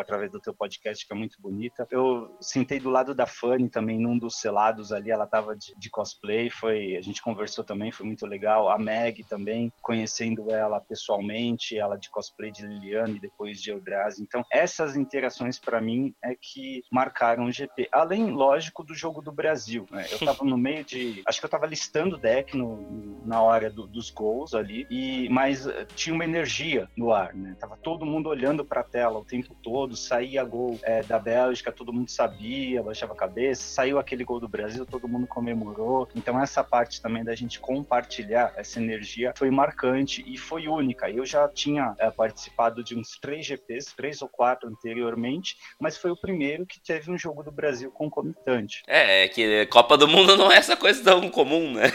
através 0.00 0.30
do 0.30 0.40
teu 0.40 0.54
podcast, 0.54 1.06
que 1.06 1.12
é 1.12 1.16
muito 1.16 1.40
bonita. 1.40 1.86
Eu 1.90 2.36
sentei 2.40 2.80
do 2.80 2.90
lado 2.90 3.14
da 3.14 3.26
Fanny 3.26 3.68
também, 3.68 3.98
num 3.98 4.18
dos 4.18 4.36
selados 4.40 4.92
ali, 4.92 5.10
ela 5.10 5.26
tava 5.26 5.56
de, 5.56 5.74
de, 5.76 5.90
cosplay, 5.90 6.50
foi, 6.50 6.96
a 6.96 7.00
gente 7.00 7.22
conversou 7.22 7.64
também, 7.64 7.92
foi 7.92 8.06
muito 8.06 8.26
legal. 8.26 8.68
A 8.68 8.78
Meg 8.78 9.24
também, 9.24 9.72
conhecendo 9.82 10.50
ela 10.50 10.80
pessoalmente, 10.80 11.78
ela 11.78 11.96
de 11.96 12.10
cosplay 12.10 12.50
de 12.50 12.66
Liliane, 12.66 13.20
depois 13.20 13.60
de 13.60 13.70
Eldrazi. 13.70 14.22
Então, 14.22 14.44
essas 14.52 14.96
interações 14.96 15.58
para 15.58 15.80
mim 15.80 16.14
é 16.22 16.34
que 16.34 16.82
marcaram 16.90 17.44
o 17.44 17.52
GP. 17.52 17.88
Além, 17.92 18.30
lógico, 18.30 18.84
do 18.84 18.94
jogo 18.94 19.20
do 19.20 19.32
Brasil. 19.32 19.86
Né? 19.90 20.06
Eu 20.10 20.18
tava 20.18 20.44
no 20.44 20.58
meio 20.58 20.84
de. 20.84 21.22
Acho 21.26 21.40
que 21.40 21.46
eu 21.46 21.50
tava 21.50 21.66
listando 21.66 22.16
o 22.16 22.18
deck 22.18 22.56
no, 22.56 23.24
na 23.24 23.42
hora 23.42 23.70
do, 23.70 23.86
dos 23.86 24.10
gols 24.10 24.54
ali, 24.54 24.86
e 24.90 25.28
mas 25.28 25.66
eh, 25.66 25.86
tinha 25.94 26.14
uma 26.14 26.24
energia 26.24 26.88
no 26.96 27.12
ar, 27.12 27.34
né? 27.34 27.56
Tava 27.58 27.76
todo 27.76 28.06
mundo 28.06 28.28
olhando 28.28 28.64
para 28.64 28.80
a 28.80 28.84
tela 28.84 29.18
o 29.18 29.24
tempo 29.24 29.54
todo 29.62 29.75
todo, 29.76 29.94
saía 29.94 30.42
gol 30.42 30.80
é, 30.82 31.02
da 31.02 31.18
Bélgica, 31.18 31.70
todo 31.70 31.92
mundo 31.92 32.10
sabia, 32.10 32.82
baixava 32.82 33.12
a 33.12 33.16
cabeça, 33.16 33.62
saiu 33.62 33.98
aquele 33.98 34.24
gol 34.24 34.40
do 34.40 34.48
Brasil, 34.48 34.86
todo 34.86 35.06
mundo 35.06 35.26
comemorou. 35.26 36.08
Então 36.16 36.40
essa 36.42 36.64
parte 36.64 37.02
também 37.02 37.22
da 37.22 37.34
gente 37.34 37.60
compartilhar 37.60 38.54
essa 38.56 38.80
energia 38.80 39.34
foi 39.36 39.50
marcante 39.50 40.24
e 40.26 40.38
foi 40.38 40.66
única. 40.66 41.10
Eu 41.10 41.26
já 41.26 41.46
tinha 41.46 41.94
é, 41.98 42.10
participado 42.10 42.82
de 42.82 42.98
uns 42.98 43.18
três 43.20 43.44
GPs, 43.44 43.94
três 43.94 44.22
ou 44.22 44.30
quatro 44.30 44.66
anteriormente, 44.66 45.58
mas 45.78 45.98
foi 45.98 46.10
o 46.10 46.16
primeiro 46.16 46.64
que 46.64 46.80
teve 46.80 47.10
um 47.10 47.18
jogo 47.18 47.42
do 47.42 47.52
Brasil 47.52 47.90
concomitante. 47.90 48.82
É, 48.86 49.24
é 49.24 49.28
que 49.28 49.66
Copa 49.66 49.98
do 49.98 50.08
Mundo 50.08 50.38
não 50.38 50.50
é 50.50 50.56
essa 50.56 50.74
coisa 50.74 51.04
tão 51.04 51.28
comum, 51.28 51.74
né? 51.74 51.92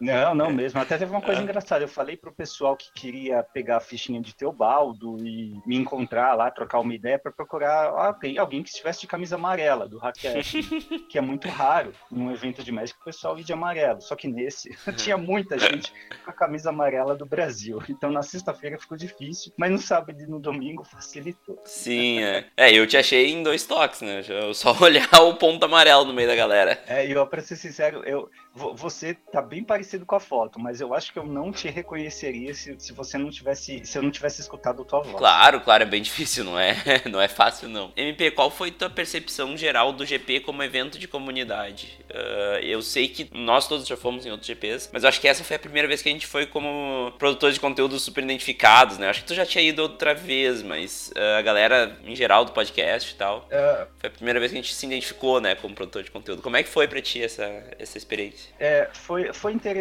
Não, 0.00 0.34
não 0.34 0.50
mesmo. 0.50 0.80
Até 0.80 0.96
teve 0.96 1.10
uma 1.10 1.20
coisa 1.20 1.40
é. 1.40 1.44
engraçada. 1.44 1.84
Eu 1.84 1.88
falei 1.88 2.16
pro 2.16 2.32
pessoal 2.32 2.76
que 2.76 2.90
queria 2.92 3.42
pegar 3.42 3.76
a 3.76 3.80
fichinha 3.80 4.20
de 4.20 4.34
Teobaldo 4.34 5.18
e 5.24 5.60
me 5.66 5.76
encontrar 5.76 6.34
lá, 6.34 6.50
trocar 6.50 6.80
uma 6.80 6.94
ideia 6.94 7.18
para 7.18 7.30
procurar 7.30 7.88
alguém, 7.88 8.38
alguém 8.38 8.62
que 8.62 8.70
estivesse 8.70 9.02
de 9.02 9.06
camisa 9.06 9.34
amarela 9.34 9.86
do 9.86 9.98
Raquete, 9.98 10.62
que 11.10 11.18
é 11.18 11.20
muito 11.20 11.48
raro 11.48 11.92
num 12.10 12.30
evento 12.30 12.62
de 12.62 12.72
Magic 12.72 12.98
o 12.98 13.04
pessoal 13.04 13.38
ir 13.38 13.44
de 13.44 13.52
amarelo. 13.52 14.00
Só 14.00 14.16
que 14.16 14.26
nesse 14.26 14.70
tinha 14.96 15.18
muita 15.18 15.58
gente 15.58 15.92
com 16.24 16.30
a 16.30 16.34
camisa 16.34 16.70
amarela 16.70 17.14
do 17.14 17.26
Brasil. 17.26 17.82
Então 17.88 18.10
na 18.10 18.22
sexta-feira 18.22 18.78
ficou 18.78 18.96
difícil, 18.96 19.52
mas 19.58 19.70
no 19.70 19.78
sábado 19.78 20.20
e 20.20 20.26
no 20.26 20.40
domingo 20.40 20.82
facilitou. 20.82 21.60
Sim, 21.64 22.22
é. 22.22 22.46
É, 22.56 22.72
eu 22.72 22.86
te 22.86 22.96
achei 22.96 23.30
em 23.30 23.42
dois 23.42 23.66
toques, 23.66 24.00
né? 24.00 24.22
Eu 24.26 24.54
só 24.54 24.74
olhar 24.80 25.08
o 25.20 25.34
ponto 25.34 25.64
amarelo 25.64 26.04
no 26.04 26.14
meio 26.14 26.28
da 26.28 26.36
galera. 26.36 26.82
É, 26.86 27.06
e 27.06 27.12
eu, 27.12 27.26
pra 27.26 27.42
ser 27.42 27.56
sincero, 27.56 28.02
eu, 28.04 28.30
você 28.54 29.14
tá 29.14 29.42
bem 29.42 29.62
parecido 29.62 29.89
com 29.98 30.14
a 30.14 30.20
foto, 30.20 30.58
mas 30.58 30.80
eu 30.80 30.94
acho 30.94 31.12
que 31.12 31.18
eu 31.18 31.26
não 31.26 31.52
te 31.52 31.68
reconheceria 31.68 32.54
se, 32.54 32.74
se 32.78 32.92
você 32.92 33.18
não 33.18 33.30
tivesse, 33.30 33.84
se 33.84 33.98
eu 33.98 34.02
não 34.02 34.10
tivesse 34.10 34.40
escutado 34.40 34.82
a 34.82 34.84
tua 34.84 35.00
voz. 35.00 35.16
Claro, 35.16 35.60
claro, 35.60 35.82
é 35.82 35.86
bem 35.86 36.02
difícil, 36.02 36.44
não 36.44 36.58
é? 36.58 36.76
Não 37.10 37.20
é 37.20 37.28
fácil 37.28 37.68
não. 37.68 37.92
MP, 37.96 38.30
qual 38.30 38.50
foi 38.50 38.70
tua 38.70 38.88
percepção 38.88 39.56
geral 39.56 39.92
do 39.92 40.04
GP 40.04 40.40
como 40.40 40.62
evento 40.62 40.98
de 40.98 41.08
comunidade? 41.08 41.98
Uh, 42.10 42.58
eu 42.62 42.82
sei 42.82 43.08
que 43.08 43.28
nós 43.32 43.66
todos 43.66 43.86
já 43.86 43.96
fomos 43.96 44.26
em 44.26 44.30
outros 44.30 44.46
GPs, 44.46 44.90
mas 44.92 45.02
eu 45.02 45.08
acho 45.08 45.20
que 45.20 45.26
essa 45.26 45.42
foi 45.42 45.56
a 45.56 45.58
primeira 45.58 45.88
vez 45.88 46.02
que 46.02 46.08
a 46.08 46.12
gente 46.12 46.26
foi 46.26 46.46
como 46.46 47.12
produtor 47.18 47.52
de 47.52 47.58
conteúdo 47.58 47.98
super 47.98 48.22
identificados, 48.22 48.98
né? 48.98 49.06
Eu 49.06 49.10
acho 49.10 49.22
que 49.22 49.26
tu 49.26 49.34
já 49.34 49.46
tinha 49.46 49.64
ido 49.64 49.82
outra 49.82 50.14
vez, 50.14 50.62
mas 50.62 51.10
uh, 51.16 51.38
a 51.38 51.42
galera 51.42 51.98
em 52.04 52.14
geral 52.14 52.44
do 52.44 52.52
podcast 52.52 53.12
e 53.12 53.16
tal, 53.16 53.48
uh, 53.48 53.86
foi 53.98 54.08
a 54.08 54.12
primeira 54.12 54.38
vez 54.38 54.52
que 54.52 54.58
a 54.58 54.62
gente 54.62 54.74
se 54.74 54.86
identificou, 54.86 55.40
né, 55.40 55.54
como 55.54 55.74
produtor 55.74 56.02
de 56.02 56.10
conteúdo. 56.10 56.42
Como 56.42 56.56
é 56.56 56.62
que 56.62 56.68
foi 56.68 56.86
para 56.86 57.00
ti 57.00 57.22
essa, 57.22 57.44
essa 57.78 57.98
experiência? 57.98 58.52
É, 58.58 58.88
foi, 58.92 59.32
foi 59.32 59.52
interessante. 59.52 59.79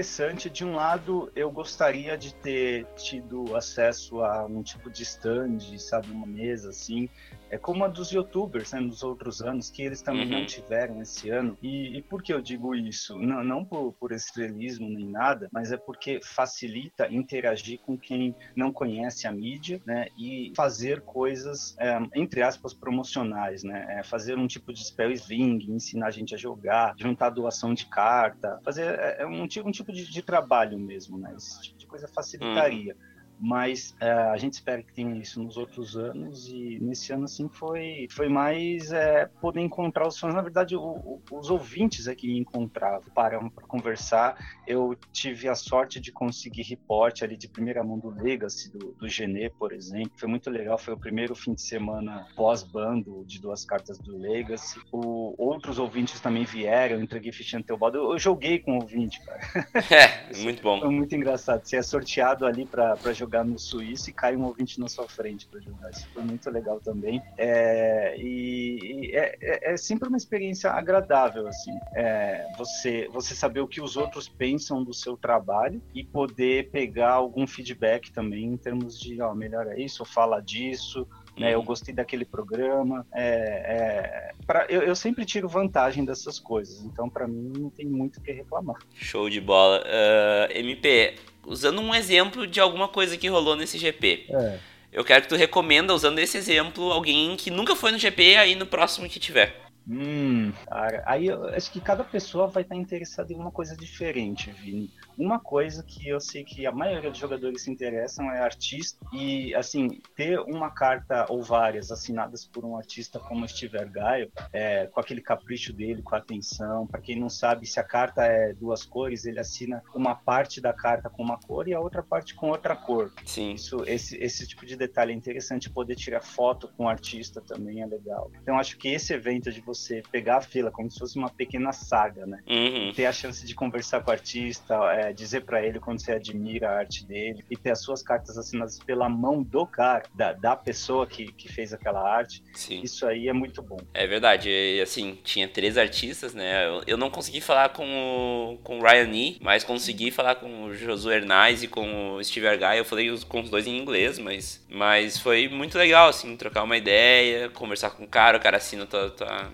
De 0.51 0.65
um 0.65 0.75
lado, 0.75 1.31
eu 1.35 1.51
gostaria 1.51 2.17
de 2.17 2.33
ter 2.33 2.85
tido 2.95 3.55
acesso 3.55 4.21
a 4.21 4.45
um 4.45 4.63
tipo 4.63 4.89
de 4.89 5.03
stand, 5.03 5.59
sabe, 5.77 6.11
uma 6.11 6.25
mesa 6.25 6.69
assim, 6.69 7.09
é 7.49 7.57
como 7.57 7.83
a 7.83 7.87
dos 7.87 8.11
youtubers, 8.11 8.71
né, 8.71 8.79
nos 8.79 9.03
outros 9.03 9.41
anos, 9.41 9.69
que 9.69 9.81
eles 9.81 10.01
também 10.01 10.25
uhum. 10.25 10.39
não 10.39 10.45
tiveram 10.45 11.01
esse 11.01 11.29
ano. 11.29 11.57
E, 11.61 11.97
e, 11.97 12.01
por 12.01 12.21
que 12.21 12.33
eu 12.33 12.41
digo 12.41 12.75
isso? 12.75 13.17
Não, 13.17 13.43
não 13.43 13.65
por, 13.65 13.93
por 13.93 14.11
estrelismo 14.11 14.87
nem 14.87 15.07
nada, 15.07 15.49
mas 15.51 15.71
é 15.71 15.77
porque 15.77 16.19
facilita 16.23 17.07
interagir 17.11 17.79
com 17.79 17.97
quem 17.97 18.35
não 18.55 18.71
conhece 18.71 19.27
a 19.27 19.31
mídia, 19.31 19.81
né, 19.85 20.07
e 20.17 20.53
fazer 20.55 21.01
coisas, 21.01 21.75
é, 21.79 21.99
entre 22.15 22.41
aspas, 22.41 22.73
promocionais, 22.73 23.63
né, 23.63 23.99
é 23.99 24.03
fazer 24.03 24.37
um 24.37 24.47
tipo 24.47 24.71
de 24.71 24.85
spell 24.85 25.11
sling, 25.11 25.65
ensinar 25.69 26.07
a 26.07 26.11
gente 26.11 26.35
a 26.35 26.37
jogar, 26.37 26.93
juntar 26.97 27.29
doação 27.29 27.73
de 27.73 27.85
carta, 27.87 28.59
fazer 28.63 28.83
é, 28.83 29.17
é 29.19 29.25
um, 29.25 29.43
um 29.43 29.71
tipo 29.71 29.88
de, 29.91 30.09
de, 30.09 30.21
trabalho 30.21 30.77
mesmo, 30.77 31.17
né, 31.17 31.33
esse 31.35 31.61
tipo 31.61 31.77
de 31.77 31.87
coisa 31.87 32.07
facilitaria. 32.07 32.95
Uhum 32.95 33.08
mas 33.39 33.95
é, 33.99 34.11
a 34.11 34.37
gente 34.37 34.53
espera 34.53 34.83
que 34.83 34.93
tenha 34.93 35.15
isso 35.15 35.41
nos 35.41 35.57
outros 35.57 35.95
anos 35.95 36.47
e 36.47 36.77
nesse 36.81 37.13
ano 37.13 37.23
assim 37.23 37.47
foi 37.47 38.07
foi 38.11 38.27
mais 38.27 38.91
é, 38.91 39.25
poder 39.41 39.61
encontrar 39.61 40.07
os 40.07 40.19
fãs. 40.19 40.33
Na 40.33 40.41
verdade 40.41 40.75
o, 40.75 40.81
o, 40.81 41.21
os 41.31 41.49
ouvintes 41.49 42.07
aqui 42.07 42.27
me 42.27 42.39
encontravam 42.39 43.09
para 43.13 43.39
conversar. 43.67 44.37
Eu 44.67 44.95
tive 45.11 45.47
a 45.47 45.55
sorte 45.55 45.99
de 45.99 46.11
conseguir 46.11 46.63
reporte 46.63 47.23
ali 47.23 47.37
de 47.37 47.47
primeira 47.47 47.83
mão 47.83 47.97
do 47.97 48.09
Legacy 48.09 48.71
do, 48.71 48.93
do 48.93 49.07
Genê 49.07 49.49
por 49.49 49.71
exemplo. 49.71 50.11
Foi 50.17 50.27
muito 50.27 50.49
legal 50.49 50.77
foi 50.77 50.93
o 50.93 50.99
primeiro 50.99 51.35
fim 51.35 51.53
de 51.53 51.61
semana 51.61 52.27
pós 52.35 52.63
bando 52.63 53.23
de 53.25 53.39
duas 53.39 53.63
cartas 53.65 53.97
do 53.99 54.17
Legacy. 54.17 54.79
O, 54.91 55.33
outros 55.37 55.79
ouvintes 55.79 56.19
também 56.19 56.43
vieram 56.43 56.97
eu 56.97 57.03
entreguei 57.03 57.31
fichinha 57.31 57.63
Teobaldo 57.63 57.97
eu, 57.97 58.11
eu 58.11 58.19
joguei 58.19 58.59
com 58.59 58.77
o 58.77 58.81
ouvinte 58.81 59.21
cara. 59.23 59.39
É 59.89 60.37
muito 60.37 60.61
bom. 60.61 60.79
Foi 60.79 60.89
muito 60.89 61.15
engraçado. 61.15 61.65
Você 61.65 61.77
é 61.77 61.81
sorteado 61.81 62.45
ali 62.45 62.65
para 62.65 63.13
jogar 63.13 63.28
jogar 63.29 63.45
no 63.45 63.59
Suíço 63.59 64.09
e 64.09 64.13
cai 64.13 64.35
um 64.35 64.43
ouvinte 64.43 64.79
na 64.79 64.87
sua 64.87 65.07
frente 65.07 65.47
para 65.47 65.59
jogar. 65.59 65.91
Isso 65.91 66.09
foi 66.11 66.23
muito 66.23 66.49
legal 66.49 66.79
também. 66.81 67.21
É, 67.37 68.15
e, 68.17 68.79
e 68.81 69.15
é, 69.15 69.37
é, 69.39 69.73
é, 69.73 69.77
sempre 69.77 70.07
uma 70.07 70.17
experiência 70.17 70.71
agradável, 70.71 71.47
assim. 71.47 71.77
É, 71.93 72.47
você, 72.57 73.07
você 73.13 73.35
saber 73.35 73.59
o 73.59 73.67
que 73.67 73.79
os 73.79 73.95
outros 73.95 74.27
pensam 74.27 74.83
do 74.83 74.93
seu 74.93 75.15
trabalho 75.15 75.79
e 75.93 76.03
poder 76.03 76.71
pegar 76.71 77.11
algum 77.11 77.45
feedback 77.45 78.11
também 78.11 78.45
em 78.45 78.57
termos 78.57 78.99
de, 78.99 79.21
ó, 79.21 79.35
melhora 79.35 79.79
isso, 79.79 80.03
fala 80.03 80.41
disso, 80.41 81.07
né? 81.39 81.53
Eu 81.53 81.59
uhum. 81.59 81.65
gostei 81.65 81.93
daquele 81.93 82.25
programa. 82.25 83.05
É, 83.13 83.23
é, 83.23 84.31
pra, 84.45 84.65
eu, 84.69 84.81
eu, 84.81 84.95
sempre 84.95 85.25
tiro 85.25 85.47
vantagem 85.47 86.03
dessas 86.03 86.39
coisas, 86.39 86.83
então 86.83 87.09
para 87.09 87.27
mim 87.27 87.53
não 87.57 87.69
tem 87.69 87.85
muito 87.85 88.17
o 88.17 88.21
que 88.21 88.31
reclamar. 88.31 88.77
Show 88.93 89.29
de 89.29 89.39
bola. 89.39 89.81
Uh, 89.81 90.57
MP, 90.57 91.15
usando 91.45 91.81
um 91.81 91.95
exemplo 91.95 92.45
de 92.45 92.59
alguma 92.59 92.87
coisa 92.87 93.17
que 93.17 93.27
rolou 93.27 93.55
nesse 93.55 93.77
GP. 93.77 94.27
É. 94.29 94.59
Eu 94.91 95.03
quero 95.03 95.21
que 95.21 95.29
tu 95.29 95.35
recomenda, 95.35 95.93
usando 95.93 96.19
esse 96.19 96.37
exemplo, 96.37 96.91
alguém 96.91 97.35
que 97.35 97.51
nunca 97.51 97.75
foi 97.75 97.91
no 97.91 97.97
GP 97.97 98.37
aí 98.37 98.55
no 98.55 98.65
próximo 98.65 99.07
que 99.07 99.19
tiver. 99.19 99.68
Hum, 99.91 100.51
cara, 100.67 101.01
aí 101.03 101.25
eu 101.25 101.45
acho 101.45 101.71
que 101.71 101.81
cada 101.81 102.03
pessoa 102.03 102.45
vai 102.45 102.61
estar 102.61 102.75
interessada 102.75 103.33
em 103.33 103.35
uma 103.35 103.51
coisa 103.51 103.75
diferente, 103.75 104.51
Vini. 104.51 104.93
Uma 105.17 105.39
coisa 105.39 105.83
que 105.83 106.07
eu 106.07 106.19
sei 106.19 106.43
que 106.43 106.67
a 106.67 106.71
maioria 106.71 107.09
dos 107.09 107.19
jogadores 107.19 107.63
se 107.63 107.71
interessam 107.71 108.31
é 108.31 108.39
artista 108.39 109.03
e, 109.11 109.53
assim, 109.55 109.99
ter 110.15 110.39
uma 110.39 110.69
carta 110.69 111.25
ou 111.27 111.41
várias 111.41 111.91
assinadas 111.91 112.45
por 112.45 112.63
um 112.63 112.77
artista 112.77 113.19
como 113.19 113.47
Steve 113.47 113.79
Argyle, 113.79 114.31
é, 114.53 114.85
com 114.85 114.99
aquele 114.99 115.21
capricho 115.21 115.73
dele, 115.73 116.03
com 116.03 116.13
a 116.13 116.19
atenção. 116.19 116.85
Para 116.85 117.01
quem 117.01 117.19
não 117.19 117.29
sabe, 117.29 117.65
se 117.65 117.79
a 117.79 117.83
carta 117.83 118.23
é 118.23 118.53
duas 118.53 118.85
cores, 118.85 119.25
ele 119.25 119.39
assina 119.39 119.83
uma 119.95 120.13
parte 120.13 120.61
da 120.61 120.71
carta 120.71 121.09
com 121.09 121.23
uma 121.23 121.39
cor 121.39 121.67
e 121.67 121.73
a 121.73 121.79
outra 121.79 122.03
parte 122.03 122.35
com 122.35 122.49
outra 122.49 122.75
cor. 122.75 123.11
Sim. 123.25 123.53
Isso, 123.53 123.83
esse, 123.87 124.15
esse 124.17 124.47
tipo 124.47 124.67
de 124.67 124.75
detalhe 124.75 125.11
é 125.11 125.15
interessante. 125.15 125.67
Poder 125.67 125.95
tirar 125.95 126.21
foto 126.21 126.69
com 126.77 126.85
o 126.85 126.89
artista 126.89 127.41
também 127.41 127.81
é 127.81 127.87
legal. 127.87 128.31
Então, 128.41 128.59
acho 128.59 128.77
que 128.77 128.87
esse 128.87 129.13
evento 129.13 129.51
de 129.51 129.59
você 129.61 129.78
você 129.79 130.03
pegar 130.11 130.37
a 130.37 130.41
fila 130.41 130.71
como 130.71 130.89
se 130.89 130.99
fosse 130.99 131.17
uma 131.17 131.29
pequena 131.29 131.71
saga, 131.71 132.25
né? 132.25 132.39
Uhum. 132.47 132.91
Ter 132.93 133.05
a 133.05 133.13
chance 133.13 133.45
de 133.45 133.55
conversar 133.55 134.01
com 134.01 134.09
o 134.09 134.13
artista, 134.13 134.75
é, 134.93 135.13
dizer 135.13 135.41
para 135.41 135.65
ele 135.65 135.79
quando 135.79 135.99
você 135.99 136.13
admira 136.13 136.69
a 136.69 136.77
arte 136.79 137.05
dele 137.05 137.43
e 137.49 137.57
ter 137.57 137.71
as 137.71 137.81
suas 137.81 138.01
cartas 138.01 138.37
assinadas 138.37 138.79
pela 138.79 139.09
mão 139.09 139.41
do 139.43 139.65
cara, 139.65 140.03
da, 140.13 140.33
da 140.33 140.55
pessoa 140.55 141.05
que, 141.07 141.31
que 141.31 141.51
fez 141.51 141.73
aquela 141.73 142.01
arte. 142.01 142.43
Sim. 142.53 142.81
Isso 142.81 143.05
aí 143.05 143.27
é 143.27 143.33
muito 143.33 143.61
bom. 143.61 143.77
É 143.93 144.05
verdade. 144.07 144.49
E, 144.49 144.81
assim, 144.81 145.17
tinha 145.23 145.47
três 145.47 145.77
artistas, 145.77 146.33
né? 146.33 146.67
Eu, 146.67 146.83
eu 146.85 146.97
não 146.97 147.09
consegui 147.09 147.41
falar 147.41 147.69
com 147.69 147.85
o, 147.85 148.57
com 148.63 148.79
o 148.79 148.83
Ryan 148.83 149.07
Nee, 149.07 149.37
mas 149.41 149.63
consegui 149.63 150.11
falar 150.11 150.35
com 150.35 150.65
o 150.65 150.73
Josué 150.73 151.17
Hernais 151.17 151.63
e 151.63 151.67
com 151.67 152.15
o 152.15 152.23
Steve 152.23 152.47
Argyle. 152.47 152.77
Eu 152.77 152.85
falei 152.85 153.09
com 153.27 153.41
os 153.41 153.49
dois 153.49 153.65
em 153.67 153.77
inglês, 153.77 154.19
mas, 154.19 154.65
mas 154.69 155.19
foi 155.19 155.47
muito 155.47 155.77
legal, 155.77 156.09
assim, 156.09 156.35
trocar 156.35 156.63
uma 156.63 156.77
ideia, 156.77 157.49
conversar 157.49 157.91
com 157.91 158.03
o 158.03 158.07
cara, 158.07 158.37
o 158.37 158.41
cara 158.41 158.57
assina 158.57 158.85
tua, 158.85 159.09
tua, 159.09 159.51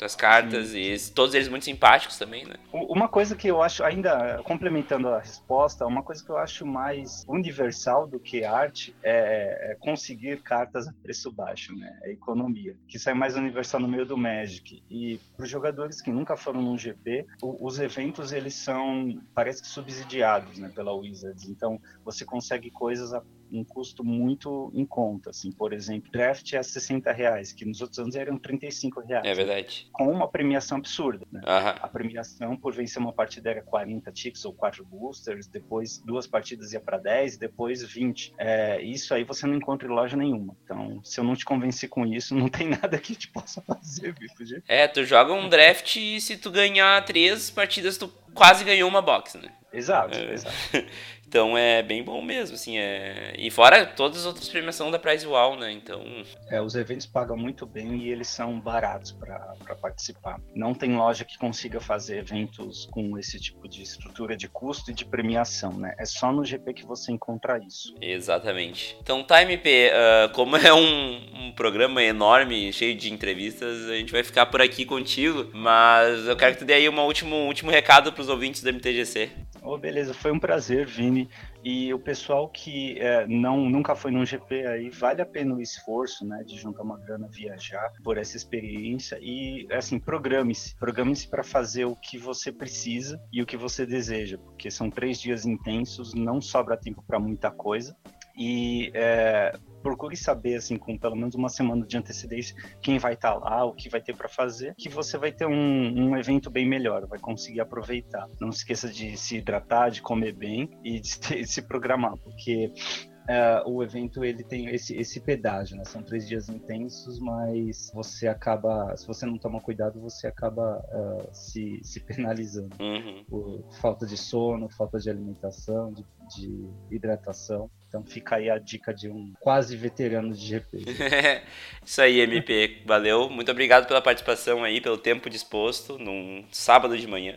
das 0.00 0.16
cartas 0.16 0.68
sim, 0.68 0.78
e 0.78 0.98
todos 1.10 1.34
eles 1.34 1.48
muito 1.48 1.64
simpáticos 1.64 2.18
também, 2.18 2.46
né? 2.46 2.54
Uma 2.72 3.08
coisa 3.08 3.36
que 3.36 3.48
eu 3.48 3.62
acho, 3.62 3.84
ainda 3.84 4.40
complementando 4.44 5.08
a 5.08 5.18
resposta, 5.18 5.86
uma 5.86 6.02
coisa 6.02 6.24
que 6.24 6.30
eu 6.30 6.38
acho 6.38 6.64
mais 6.64 7.24
universal 7.28 8.06
do 8.06 8.18
que 8.18 8.44
arte 8.44 8.96
é, 9.02 9.72
é 9.72 9.74
conseguir 9.74 10.42
cartas 10.42 10.88
a 10.88 10.92
preço 11.02 11.30
baixo, 11.30 11.76
né? 11.76 11.98
É 12.02 12.12
economia, 12.12 12.76
que 12.88 12.96
isso 12.96 13.10
é 13.10 13.14
mais 13.14 13.36
universal 13.36 13.80
no 13.80 13.88
meio 13.88 14.06
do 14.06 14.16
Magic. 14.16 14.82
E 14.90 15.20
para 15.36 15.44
os 15.44 15.50
jogadores 15.50 16.00
que 16.00 16.10
nunca 16.10 16.36
foram 16.36 16.62
num 16.62 16.78
GP, 16.78 17.26
os 17.42 17.78
eventos 17.78 18.32
eles 18.32 18.54
são, 18.54 19.20
parece 19.34 19.60
que 19.60 19.68
subsidiados, 19.68 20.58
né, 20.58 20.70
pela 20.74 20.92
Wizards. 20.92 21.48
Então 21.48 21.80
você 22.04 22.24
consegue 22.24 22.70
coisas 22.70 23.12
a 23.12 23.22
um 23.52 23.64
custo 23.64 24.04
muito 24.04 24.70
em 24.74 24.84
conta. 24.84 25.30
Assim, 25.30 25.50
por 25.50 25.72
exemplo, 25.72 26.10
draft 26.10 26.52
é 26.52 26.62
60 26.62 27.12
reais, 27.12 27.52
que 27.52 27.64
nos 27.64 27.80
outros 27.80 27.98
anos 27.98 28.14
eram 28.14 28.38
35 28.38 29.00
reais. 29.00 29.24
É 29.24 29.34
verdade. 29.34 29.88
Com 29.92 30.10
uma 30.10 30.28
premiação 30.28 30.78
absurda. 30.78 31.26
Né? 31.30 31.40
Uhum. 31.40 31.68
A 31.82 31.88
premiação 31.88 32.56
por 32.56 32.72
vencer 32.74 33.00
uma 33.00 33.12
partida 33.12 33.50
era 33.50 33.62
40 33.62 34.10
ticks 34.12 34.44
ou 34.44 34.52
4 34.52 34.84
boosters, 34.84 35.46
depois 35.46 35.98
duas 35.98 36.26
partidas 36.26 36.72
ia 36.72 36.80
para 36.80 36.98
10, 36.98 37.38
depois 37.38 37.82
20. 37.82 38.34
É, 38.38 38.82
isso 38.82 39.14
aí 39.14 39.24
você 39.24 39.46
não 39.46 39.54
encontra 39.54 39.86
em 39.88 39.90
loja 39.90 40.16
nenhuma. 40.16 40.56
Então, 40.64 41.02
se 41.04 41.18
eu 41.18 41.24
não 41.24 41.34
te 41.34 41.44
convencer 41.44 41.88
com 41.88 42.06
isso, 42.06 42.34
não 42.36 42.48
tem 42.48 42.68
nada 42.68 42.98
que 42.98 43.14
te 43.14 43.28
possa 43.28 43.60
fazer, 43.62 44.14
viu? 44.14 44.30
É, 44.66 44.86
tu 44.88 45.04
joga 45.04 45.32
um 45.32 45.48
draft 45.48 45.96
e 45.96 46.20
se 46.20 46.36
tu 46.36 46.50
ganhar 46.50 47.04
três 47.04 47.50
partidas, 47.50 47.98
tu 47.98 48.08
quase 48.34 48.64
ganhou 48.64 48.88
uma 48.88 49.02
box, 49.02 49.36
né? 49.38 49.52
Exato, 49.72 50.18
é. 50.18 50.32
exato. 50.32 50.56
Então 51.30 51.56
é 51.56 51.80
bem 51.80 52.02
bom 52.02 52.20
mesmo, 52.20 52.56
assim, 52.56 52.76
é... 52.76 53.34
E 53.38 53.52
fora 53.52 53.86
todas 53.86 54.18
as 54.18 54.26
outras 54.26 54.48
premiações 54.48 54.90
da 54.90 54.98
Prize 54.98 55.24
Wall, 55.24 55.56
né, 55.56 55.70
então... 55.70 56.02
É, 56.48 56.60
os 56.60 56.74
eventos 56.74 57.06
pagam 57.06 57.36
muito 57.36 57.64
bem 57.64 57.98
e 57.98 58.08
eles 58.08 58.26
são 58.26 58.58
baratos 58.58 59.12
para 59.12 59.76
participar. 59.80 60.40
Não 60.56 60.74
tem 60.74 60.96
loja 60.96 61.24
que 61.24 61.38
consiga 61.38 61.78
fazer 61.78 62.18
eventos 62.18 62.88
com 62.90 63.16
esse 63.16 63.38
tipo 63.38 63.68
de 63.68 63.80
estrutura 63.80 64.36
de 64.36 64.48
custo 64.48 64.90
e 64.90 64.94
de 64.94 65.04
premiação, 65.04 65.72
né? 65.72 65.94
É 66.00 66.04
só 66.04 66.32
no 66.32 66.44
GP 66.44 66.74
que 66.74 66.84
você 66.84 67.12
encontra 67.12 67.58
isso. 67.64 67.94
Exatamente. 68.00 68.96
Então, 69.00 69.22
tá, 69.22 69.40
MP, 69.40 69.92
uh, 69.92 70.32
como 70.32 70.56
é 70.56 70.74
um, 70.74 71.46
um 71.46 71.52
programa 71.52 72.02
enorme, 72.02 72.72
cheio 72.72 72.96
de 72.96 73.12
entrevistas, 73.12 73.88
a 73.88 73.94
gente 73.94 74.10
vai 74.10 74.24
ficar 74.24 74.46
por 74.46 74.60
aqui 74.60 74.84
contigo, 74.84 75.48
mas 75.54 76.26
eu 76.26 76.36
quero 76.36 76.54
que 76.54 76.58
tu 76.58 76.64
dê 76.64 76.72
aí 76.72 76.88
um 76.88 77.00
último, 77.00 77.36
último 77.46 77.70
recado 77.70 78.12
para 78.12 78.20
os 78.20 78.28
ouvintes 78.28 78.64
do 78.64 78.72
MTGC. 78.72 79.30
Oh, 79.62 79.76
beleza, 79.76 80.14
foi 80.14 80.32
um 80.32 80.38
prazer, 80.38 80.86
Vini. 80.86 81.19
E 81.64 81.92
o 81.92 81.98
pessoal 81.98 82.48
que 82.48 82.98
é, 82.98 83.26
não 83.26 83.68
nunca 83.68 83.94
foi 83.94 84.10
num 84.10 84.24
GP 84.24 84.66
aí, 84.66 84.90
vale 84.90 85.20
a 85.20 85.26
pena 85.26 85.54
o 85.54 85.60
esforço, 85.60 86.26
né, 86.26 86.42
de 86.44 86.56
juntar 86.56 86.82
uma 86.82 86.98
grana, 86.98 87.28
viajar 87.28 87.92
por 88.02 88.16
essa 88.16 88.36
experiência 88.36 89.18
e 89.20 89.66
assim, 89.70 89.98
programe-se, 89.98 90.74
programe-se 90.76 91.28
para 91.28 91.42
fazer 91.42 91.84
o 91.84 91.96
que 91.96 92.18
você 92.18 92.50
precisa 92.50 93.20
e 93.32 93.42
o 93.42 93.46
que 93.46 93.56
você 93.56 93.84
deseja, 93.84 94.38
porque 94.38 94.70
são 94.70 94.90
três 94.90 95.20
dias 95.20 95.44
intensos, 95.44 96.14
não 96.14 96.40
sobra 96.40 96.76
tempo 96.76 97.02
para 97.06 97.18
muita 97.18 97.50
coisa. 97.50 97.96
E 98.42 98.90
é, 98.94 99.52
procure 99.82 100.16
saber, 100.16 100.54
assim, 100.54 100.78
com 100.78 100.96
pelo 100.96 101.14
menos 101.14 101.34
uma 101.34 101.50
semana 101.50 101.84
de 101.84 101.94
antecedência, 101.94 102.56
quem 102.80 102.98
vai 102.98 103.12
estar 103.12 103.34
tá 103.34 103.38
lá, 103.38 103.66
o 103.66 103.74
que 103.74 103.90
vai 103.90 104.00
ter 104.00 104.16
para 104.16 104.30
fazer, 104.30 104.74
que 104.78 104.88
você 104.88 105.18
vai 105.18 105.30
ter 105.30 105.44
um, 105.44 105.52
um, 105.52 106.16
evento 106.16 106.48
bem 106.48 106.66
melhor, 106.66 107.06
vai 107.06 107.18
conseguir 107.18 107.60
aproveitar. 107.60 108.26
Não 108.40 108.50
se 108.50 108.60
esqueça 108.60 108.88
de 108.88 109.14
se 109.14 109.36
hidratar, 109.36 109.90
de 109.90 110.00
comer 110.00 110.32
bem 110.32 110.70
e 110.82 110.98
de, 110.98 111.20
de 111.20 111.44
se 111.46 111.60
programar, 111.60 112.16
porque 112.16 112.72
Uh, 113.20 113.70
o 113.70 113.82
evento 113.82 114.24
ele 114.24 114.42
tem 114.42 114.70
esse, 114.70 114.96
esse 114.96 115.20
pedágio, 115.20 115.76
né? 115.76 115.84
São 115.84 116.02
três 116.02 116.26
dias 116.26 116.48
intensos, 116.48 117.20
mas 117.20 117.88
você 117.94 118.26
acaba, 118.26 118.96
se 118.96 119.06
você 119.06 119.24
não 119.24 119.38
toma 119.38 119.60
cuidado, 119.60 120.00
você 120.00 120.26
acaba 120.26 120.82
uh, 120.90 121.28
se, 121.32 121.78
se 121.84 122.00
penalizando 122.00 122.74
uhum. 122.80 123.24
por 123.28 123.64
falta 123.80 124.04
de 124.04 124.16
sono, 124.16 124.68
falta 124.70 124.98
de 124.98 125.08
alimentação, 125.08 125.92
de, 125.92 126.04
de 126.34 126.70
hidratação. 126.90 127.70
Então 127.90 128.04
fica 128.04 128.36
aí 128.36 128.48
a 128.48 128.56
dica 128.56 128.94
de 128.94 129.08
um 129.08 129.32
quase 129.40 129.76
veterano 129.76 130.32
de 130.32 130.46
GP. 130.46 130.78
Isso 131.84 132.00
aí, 132.00 132.20
MP. 132.20 132.82
Valeu. 132.86 133.28
Muito 133.28 133.50
obrigado 133.50 133.88
pela 133.88 134.00
participação 134.00 134.62
aí, 134.62 134.80
pelo 134.80 134.96
tempo 134.96 135.28
disposto 135.28 135.98
num 135.98 136.44
sábado 136.52 136.96
de 136.96 137.08
manhã. 137.08 137.34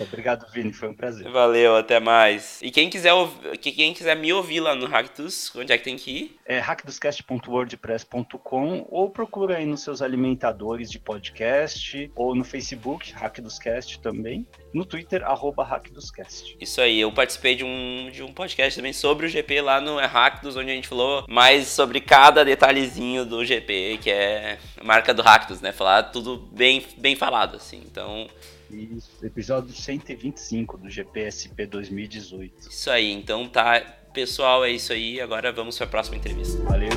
Obrigado, 0.00 0.50
Vini. 0.52 0.72
Foi 0.72 0.88
um 0.88 0.94
prazer. 0.94 1.30
Valeu, 1.30 1.76
até 1.76 2.00
mais. 2.00 2.60
E 2.62 2.70
quem 2.70 2.88
quiser, 2.90 3.12
quem 3.60 3.92
quiser 3.92 4.16
me 4.16 4.32
ouvir 4.32 4.60
lá 4.60 4.74
no 4.74 4.86
Hacktus, 4.86 5.54
onde 5.54 5.72
é 5.72 5.78
que 5.78 5.84
tem 5.84 5.96
que 5.96 6.10
ir? 6.10 6.36
É 6.44 6.58
hackdoscast.wordpress.com 6.58 8.86
ou 8.88 9.10
procura 9.10 9.56
aí 9.56 9.66
nos 9.66 9.82
seus 9.82 10.00
alimentadores 10.02 10.90
de 10.90 10.98
podcast 10.98 12.10
ou 12.14 12.34
no 12.34 12.44
Facebook, 12.44 13.12
Hackdoscast 13.12 14.00
também. 14.00 14.46
No 14.72 14.84
Twitter, 14.84 15.24
arroba 15.24 15.64
Hackdoscast. 15.64 16.56
Isso 16.60 16.80
aí, 16.80 17.00
eu 17.00 17.10
participei 17.12 17.56
de 17.56 17.64
um, 17.64 18.10
de 18.12 18.22
um 18.22 18.32
podcast 18.32 18.76
também 18.76 18.92
sobre 18.92 19.26
o 19.26 19.28
GP 19.28 19.60
lá 19.60 19.80
no 19.80 19.98
Hackdos, 19.98 20.56
onde 20.56 20.70
a 20.70 20.74
gente 20.74 20.88
falou 20.88 21.24
mais 21.28 21.66
sobre 21.68 22.00
cada 22.00 22.44
detalhezinho 22.44 23.24
do 23.24 23.44
GP, 23.44 23.98
que 24.02 24.10
é 24.10 24.58
marca 24.82 25.14
do 25.14 25.22
Hackdos, 25.22 25.60
né? 25.60 25.72
Falar 25.72 26.04
tudo 26.04 26.36
bem, 26.52 26.84
bem 26.98 27.16
falado, 27.16 27.56
assim. 27.56 27.82
Então. 27.84 28.28
Isso, 28.70 29.10
episódio 29.24 29.72
125 29.72 30.78
do 30.78 30.90
GPSP 30.90 31.66
2018. 31.66 32.68
Isso 32.68 32.90
aí, 32.90 33.12
então 33.12 33.48
tá. 33.48 33.80
Pessoal, 34.12 34.64
é 34.64 34.70
isso 34.70 34.92
aí. 34.92 35.20
Agora 35.20 35.52
vamos 35.52 35.76
para 35.76 35.86
a 35.86 35.90
próxima 35.90 36.16
entrevista. 36.16 36.62
Valeu. 36.64 36.88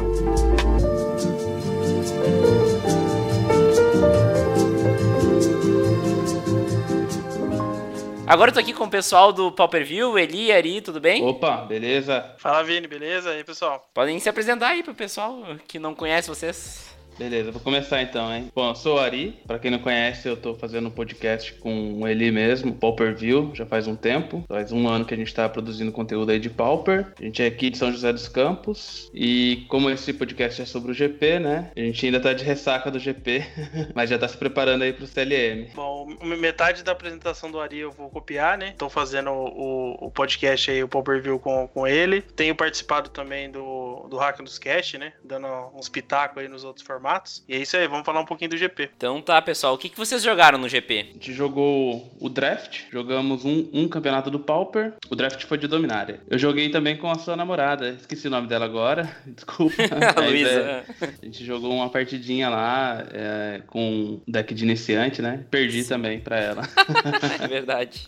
Agora 8.25 8.51
eu 8.51 8.53
tô 8.53 8.59
aqui 8.59 8.73
com 8.73 8.83
o 8.83 8.89
pessoal 8.89 9.33
do 9.33 9.51
Pauper 9.51 9.83
View, 9.83 10.17
Eli, 10.17 10.51
Ari, 10.51 10.81
tudo 10.81 10.99
bem? 10.99 11.25
Opa, 11.25 11.65
beleza? 11.65 12.35
Fala, 12.37 12.63
Vini, 12.63 12.87
beleza? 12.87 13.33
E 13.33 13.37
aí, 13.37 13.43
pessoal? 13.43 13.89
Podem 13.91 14.19
se 14.19 14.29
apresentar 14.29 14.67
aí 14.67 14.83
pro 14.83 14.93
pessoal 14.93 15.41
que 15.67 15.79
não 15.79 15.95
conhece 15.95 16.29
vocês. 16.29 16.95
Beleza, 17.19 17.51
vou 17.51 17.59
começar 17.59 18.01
então, 18.01 18.33
hein? 18.33 18.49
Bom, 18.55 18.69
eu 18.69 18.75
sou 18.75 18.95
o 18.95 18.99
Ari. 18.99 19.37
Pra 19.45 19.59
quem 19.59 19.69
não 19.69 19.79
conhece, 19.79 20.25
eu 20.25 20.37
tô 20.37 20.55
fazendo 20.55 20.87
um 20.87 20.91
podcast 20.91 21.53
com 21.55 22.07
ele 22.07 22.31
mesmo, 22.31 22.73
Pauper 22.73 23.13
View, 23.13 23.51
já 23.53 23.65
faz 23.65 23.87
um 23.87 23.95
tempo. 23.95 24.45
Faz 24.47 24.71
um 24.71 24.87
ano 24.87 25.03
que 25.03 25.13
a 25.13 25.17
gente 25.17 25.33
tá 25.33 25.49
produzindo 25.49 25.91
conteúdo 25.91 26.31
aí 26.31 26.39
de 26.39 26.49
Pauper. 26.49 27.11
A 27.19 27.23
gente 27.25 27.43
é 27.43 27.47
aqui 27.47 27.69
de 27.69 27.77
São 27.77 27.91
José 27.91 28.13
dos 28.13 28.29
Campos. 28.29 29.11
E 29.13 29.65
como 29.67 29.89
esse 29.89 30.13
podcast 30.13 30.61
é 30.61 30.65
sobre 30.65 30.91
o 30.91 30.93
GP, 30.93 31.39
né? 31.39 31.71
A 31.75 31.81
gente 31.81 32.05
ainda 32.05 32.21
tá 32.21 32.31
de 32.31 32.45
ressaca 32.45 32.89
do 32.89 32.97
GP, 32.97 33.43
mas 33.93 34.09
já 34.09 34.17
tá 34.17 34.25
se 34.25 34.37
preparando 34.37 34.83
aí 34.83 34.93
pro 34.93 35.05
CLM. 35.05 35.71
Bom, 35.75 36.07
metade 36.23 36.85
da 36.85 36.93
apresentação 36.93 37.51
do 37.51 37.59
Ari 37.59 37.79
eu 37.79 37.91
vou 37.91 38.09
copiar, 38.09 38.57
né? 38.57 38.75
Tô 38.77 38.89
fazendo 38.89 39.31
o, 39.31 40.05
o 40.05 40.09
podcast 40.09 40.71
aí, 40.71 40.81
o 40.81 40.87
Pauper 40.87 41.21
View 41.21 41.37
com, 41.37 41.67
com 41.67 41.85
ele. 41.85 42.21
Tenho 42.21 42.55
participado 42.55 43.09
também 43.09 43.51
do, 43.51 43.88
do 44.07 44.17
Hack 44.17 44.41
dos 44.41 44.57
Cast, 44.59 44.97
né? 44.97 45.13
Dando 45.23 45.47
uns 45.73 45.89
pitacos 45.89 46.37
aí 46.41 46.47
nos 46.47 46.63
outros 46.63 46.85
formatos. 46.85 47.43
E 47.47 47.55
é 47.55 47.59
isso 47.59 47.75
aí, 47.75 47.87
vamos 47.87 48.05
falar 48.05 48.21
um 48.21 48.25
pouquinho 48.25 48.51
do 48.51 48.57
GP. 48.57 48.91
Então 48.95 49.21
tá, 49.21 49.41
pessoal, 49.41 49.73
o 49.73 49.77
que, 49.77 49.89
que 49.89 49.97
vocês 49.97 50.23
jogaram 50.23 50.57
no 50.57 50.69
GP? 50.69 50.99
A 50.99 51.13
gente 51.13 51.33
jogou 51.33 52.11
o 52.19 52.29
draft, 52.29 52.83
jogamos 52.91 53.45
um, 53.45 53.69
um 53.73 53.87
campeonato 53.87 54.29
do 54.29 54.39
Pauper. 54.39 54.93
O 55.09 55.15
draft 55.15 55.43
foi 55.45 55.57
de 55.57 55.67
Dominária. 55.67 56.21
Eu 56.29 56.37
joguei 56.37 56.69
também 56.69 56.97
com 56.97 57.09
a 57.09 57.15
sua 57.15 57.35
namorada, 57.35 57.89
esqueci 57.89 58.27
o 58.27 58.31
nome 58.31 58.47
dela 58.47 58.65
agora, 58.65 59.09
desculpa. 59.25 59.75
a 60.15 60.21
Luísa. 60.21 60.49
É, 60.49 60.83
a 61.21 61.25
gente 61.25 61.45
jogou 61.45 61.73
uma 61.73 61.89
partidinha 61.89 62.49
lá 62.49 63.05
é, 63.11 63.61
com 63.67 64.21
deck 64.27 64.53
de 64.53 64.63
iniciante, 64.63 65.21
né? 65.21 65.45
Perdi 65.49 65.83
Sim. 65.83 65.89
também 65.89 66.19
pra 66.19 66.39
ela. 66.39 66.63
é 67.41 67.47
verdade. 67.47 68.07